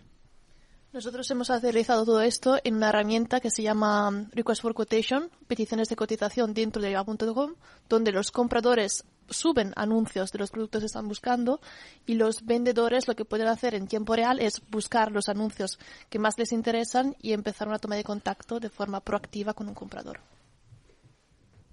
Nosotros 0.94 1.30
hemos 1.32 1.50
realizado 1.50 2.06
todo 2.06 2.22
esto 2.22 2.58
en 2.64 2.76
una 2.76 2.90
herramienta 2.90 3.42
que 3.42 3.52
se 3.52 3.62
llama 3.62 4.30
Request 4.32 4.62
for 4.62 4.74
Quotation, 4.74 5.30
peticiones 5.46 5.90
de 5.90 5.98
cotización 5.98 6.54
dentro 6.54 6.82
de 6.82 6.92
Yahoo.com, 6.92 7.56
donde 7.90 8.14
los 8.14 8.32
compradores 8.32 9.04
suben 9.30 9.74
anuncios 9.76 10.32
de 10.32 10.40
los 10.40 10.50
productos 10.50 10.80
que 10.80 10.86
están 10.86 11.10
buscando 11.10 11.60
y 12.06 12.14
los 12.14 12.46
vendedores 12.46 13.10
lo 13.10 13.16
que 13.16 13.26
pueden 13.26 13.48
hacer 13.48 13.76
en 13.76 13.88
tiempo 13.88 14.16
real 14.16 14.40
es 14.40 14.62
buscar 14.70 15.12
los 15.12 15.28
anuncios 15.28 15.78
que 16.10 16.20
más 16.20 16.40
les 16.40 16.54
interesan 16.54 17.18
y 17.22 17.34
empezar 17.34 17.68
una 17.68 17.80
toma 17.80 17.98
de 17.98 18.06
contacto 18.06 18.62
de 18.62 18.70
forma 18.70 19.02
proactiva 19.02 19.54
con 19.54 19.68
un 19.68 19.76
comprador. 19.76 20.22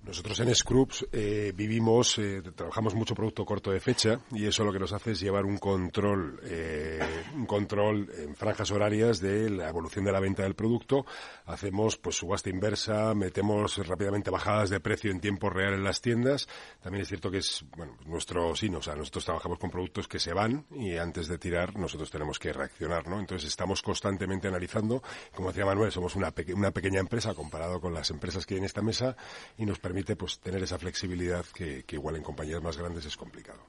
Nosotros 0.07 0.39
en 0.41 0.55
Scrubs 0.55 1.07
eh, 1.13 1.53
vivimos, 1.57 2.19
eh, 2.19 2.43
trabajamos 2.55 2.95
mucho 2.95 3.15
producto 3.15 3.47
corto 3.47 3.71
de 3.71 3.81
fecha 3.81 4.21
y 4.33 4.45
eso 4.45 4.63
lo 4.63 4.71
que 4.71 4.79
nos 4.79 4.93
hace 4.93 5.13
es 5.13 5.21
llevar 5.21 5.47
un 5.47 5.57
control, 5.57 6.41
eh, 6.45 7.01
un 7.35 7.47
control 7.47 8.11
en 8.19 8.37
franjas 8.37 8.71
horarias 8.71 9.19
de 9.19 9.49
la 9.49 9.71
evolución 9.71 10.05
de 10.05 10.13
la 10.13 10.21
venta 10.21 10.43
del 10.43 10.55
producto. 10.55 11.07
Hacemos 11.47 11.97
pues 11.97 12.17
subasta 12.17 12.51
inversa, 12.51 13.15
metemos 13.15 13.79
rápidamente 13.87 14.31
bajadas 14.31 14.69
de 14.69 14.79
precio 14.79 15.11
en 15.11 15.21
tiempo 15.21 15.49
real 15.49 15.73
en 15.73 15.85
las 15.85 16.03
tiendas. 16.03 16.49
También 16.83 17.03
es 17.03 17.09
cierto 17.09 17.31
que 17.31 17.39
es 17.39 17.65
bueno 17.75 17.97
nuestro 18.05 18.55
sí, 18.55 18.69
o 18.75 18.83
sea, 18.83 18.95
nosotros 18.97 19.25
trabajamos 19.25 19.59
con 19.59 19.71
productos 19.71 20.07
que 20.07 20.19
se 20.19 20.35
van 20.35 20.67
y 20.71 20.99
antes 20.99 21.29
de 21.29 21.39
tirar 21.39 21.79
nosotros 21.79 22.11
tenemos 22.11 22.39
que 22.39 22.53
reaccionar, 22.53 23.09
¿no? 23.09 23.21
Entonces 23.21 23.49
estamos 23.49 23.81
constantemente 23.81 24.49
analizando. 24.49 25.03
Como 25.35 25.49
decía 25.49 25.65
Manuel, 25.65 25.91
somos 25.91 26.15
una, 26.15 26.31
una 26.55 26.73
pequeña 26.73 27.01
empresa 27.01 27.33
comparado 27.35 27.81
con 27.81 27.95
las 27.95 28.11
empresas 28.11 28.45
que 28.45 28.55
hay 28.55 28.59
en 28.59 28.67
esta 28.67 28.83
mesa 28.83 29.17
y 29.57 29.65
nos 29.65 29.79
permite 29.79 29.94
permite 29.95 30.17
pues 30.17 30.41
tener 30.41 30.61
esa 30.61 30.77
flexibilidad 30.77 31.45
que, 31.55 31.85
igual 31.93 32.17
en 32.17 32.25
compañías 32.25 32.61
más 32.61 32.77
grandes 32.77 33.07
es 33.07 33.17
complicado. 33.17 33.61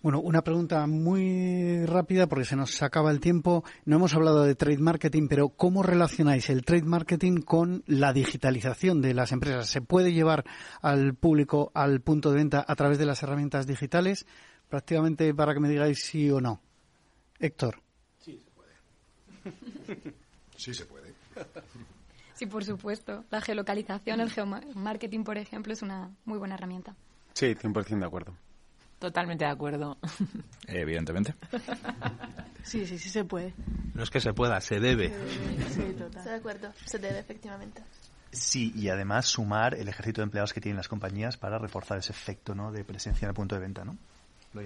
Bueno, 0.00 0.20
una 0.20 0.42
pregunta 0.42 0.86
muy 0.86 1.84
rápida 1.84 2.26
porque 2.28 2.46
se 2.46 2.56
nos 2.56 2.82
acaba 2.82 3.10
el 3.10 3.20
tiempo. 3.20 3.62
No 3.84 3.96
hemos 3.96 4.14
hablado 4.14 4.44
de 4.44 4.54
trade 4.54 4.78
marketing, 4.78 5.28
pero 5.28 5.50
¿cómo 5.50 5.82
relacionáis 5.82 6.48
el 6.48 6.64
trade 6.64 6.84
marketing 6.84 7.42
con 7.42 7.82
la 7.86 8.14
digitalización 8.14 9.02
de 9.02 9.12
las 9.12 9.32
empresas? 9.32 9.68
¿Se 9.68 9.82
puede 9.82 10.14
llevar 10.14 10.46
al 10.80 11.14
público 11.14 11.72
al 11.74 12.00
punto 12.00 12.30
de 12.30 12.36
venta 12.36 12.64
a 12.66 12.74
través 12.74 12.96
de 12.96 13.04
las 13.04 13.22
herramientas 13.22 13.66
digitales? 13.66 14.24
Prácticamente 14.70 15.34
para 15.34 15.52
que 15.52 15.60
me 15.60 15.68
digáis 15.68 15.98
sí 16.06 16.30
o 16.30 16.40
no. 16.40 16.62
Héctor. 17.38 17.82
Sí, 18.18 18.40
se 18.42 18.50
puede. 18.52 20.14
sí, 20.56 20.72
se 20.72 20.86
puede. 20.86 21.12
Sí, 22.38 22.46
por 22.46 22.64
supuesto. 22.64 23.24
La 23.30 23.40
geolocalización, 23.40 24.20
el 24.20 24.30
geomarketing, 24.30 25.24
por 25.24 25.36
ejemplo, 25.38 25.72
es 25.72 25.82
una 25.82 26.12
muy 26.24 26.38
buena 26.38 26.54
herramienta. 26.54 26.94
Sí, 27.32 27.46
100% 27.46 27.98
de 27.98 28.06
acuerdo. 28.06 28.32
Totalmente 29.00 29.44
de 29.44 29.50
acuerdo. 29.50 29.98
Evidentemente. 30.68 31.34
Sí, 32.62 32.86
sí, 32.86 32.98
sí 32.98 33.08
se 33.08 33.24
puede. 33.24 33.54
No 33.94 34.04
es 34.04 34.10
que 34.10 34.20
se 34.20 34.32
pueda, 34.34 34.60
se 34.60 34.78
debe. 34.78 35.12
Sí, 35.70 35.82
total. 35.98 36.18
Estoy 36.18 36.32
de 36.32 36.38
acuerdo, 36.38 36.72
se 36.84 36.98
debe 36.98 37.18
efectivamente. 37.18 37.82
Sí, 38.30 38.72
y 38.76 38.88
además 38.88 39.26
sumar 39.26 39.74
el 39.74 39.88
ejército 39.88 40.20
de 40.20 40.24
empleados 40.24 40.52
que 40.52 40.60
tienen 40.60 40.76
las 40.76 40.86
compañías 40.86 41.38
para 41.38 41.58
reforzar 41.58 41.98
ese 41.98 42.12
efecto 42.12 42.54
¿no? 42.54 42.70
de 42.70 42.84
presencia 42.84 43.26
en 43.26 43.30
el 43.30 43.34
punto 43.34 43.54
de 43.54 43.62
venta, 43.62 43.84
¿no? 43.84 43.96
Lo 44.52 44.60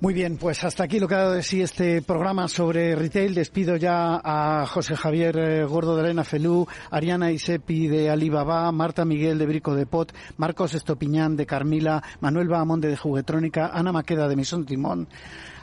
muy 0.00 0.14
bien, 0.14 0.36
pues 0.36 0.62
hasta 0.64 0.84
aquí 0.84 1.00
lo 1.00 1.08
que 1.08 1.14
ha 1.14 1.18
dado 1.18 1.32
de 1.32 1.42
sí 1.42 1.60
este 1.60 2.02
programa 2.02 2.48
sobre 2.48 2.94
retail. 2.94 3.34
Despido 3.34 3.76
ya 3.76 4.20
a 4.22 4.66
José 4.66 4.94
Javier 4.96 5.36
eh, 5.38 5.64
Gordo 5.64 5.96
de 5.96 6.02
Arena 6.02 6.24
Felú, 6.24 6.66
Ariana 6.90 7.32
Isepi 7.32 7.88
de 7.88 8.08
Alibaba, 8.08 8.70
Marta 8.72 9.04
Miguel 9.04 9.38
de 9.38 9.46
Brico 9.46 9.74
de 9.74 9.86
Pot, 9.86 10.12
Marcos 10.36 10.74
Estopiñán 10.74 11.36
de 11.36 11.46
Carmila, 11.46 12.02
Manuel 12.20 12.48
Bahamonde 12.48 12.88
de 12.88 12.96
Juguetrónica, 12.96 13.70
Ana 13.72 13.92
Maqueda 13.92 14.28
de 14.28 14.36
Misón 14.36 14.64
Timón, 14.66 15.08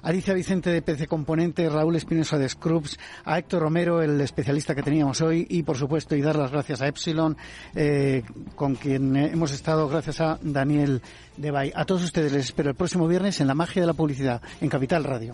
Alicia 0.06 0.36
Vicente 0.36 0.70
de 0.70 0.84
PC 0.84 1.08
Componente, 1.08 1.68
Raúl 1.68 1.96
Espinosa 1.96 2.38
de 2.38 2.48
Scrubs, 2.48 3.00
a 3.26 3.40
Héctor 3.40 3.64
Romero, 3.64 4.04
el 4.04 4.22
especialista 4.22 4.76
que 4.76 4.84
teníamos 4.84 5.20
hoy, 5.22 5.48
y 5.50 5.64
por 5.64 5.78
supuesto, 5.78 6.16
y 6.16 6.22
dar 6.22 6.36
las 6.36 6.52
gracias 6.52 6.84
a 6.84 6.88
Epsilon, 6.88 7.36
eh, 7.74 8.22
con 8.56 8.76
quien 8.76 9.16
hemos 9.16 9.52
estado, 9.52 9.90
gracias 9.90 10.22
a 10.22 10.38
Daniel 10.44 11.02
Debay. 11.38 11.72
A 11.76 11.86
todos 11.86 12.04
ustedes 12.04 12.32
les 12.32 12.46
espero 12.46 12.70
el 12.70 12.76
próximo 12.76 13.08
viernes 13.08 13.42
en 13.42 13.48
La 13.48 13.56
Magia 13.56 13.82
de 13.82 13.88
la 13.88 13.94
Publicidad, 13.94 14.44
en 14.62 14.70
Capital 14.70 15.04
Radio. 15.04 15.34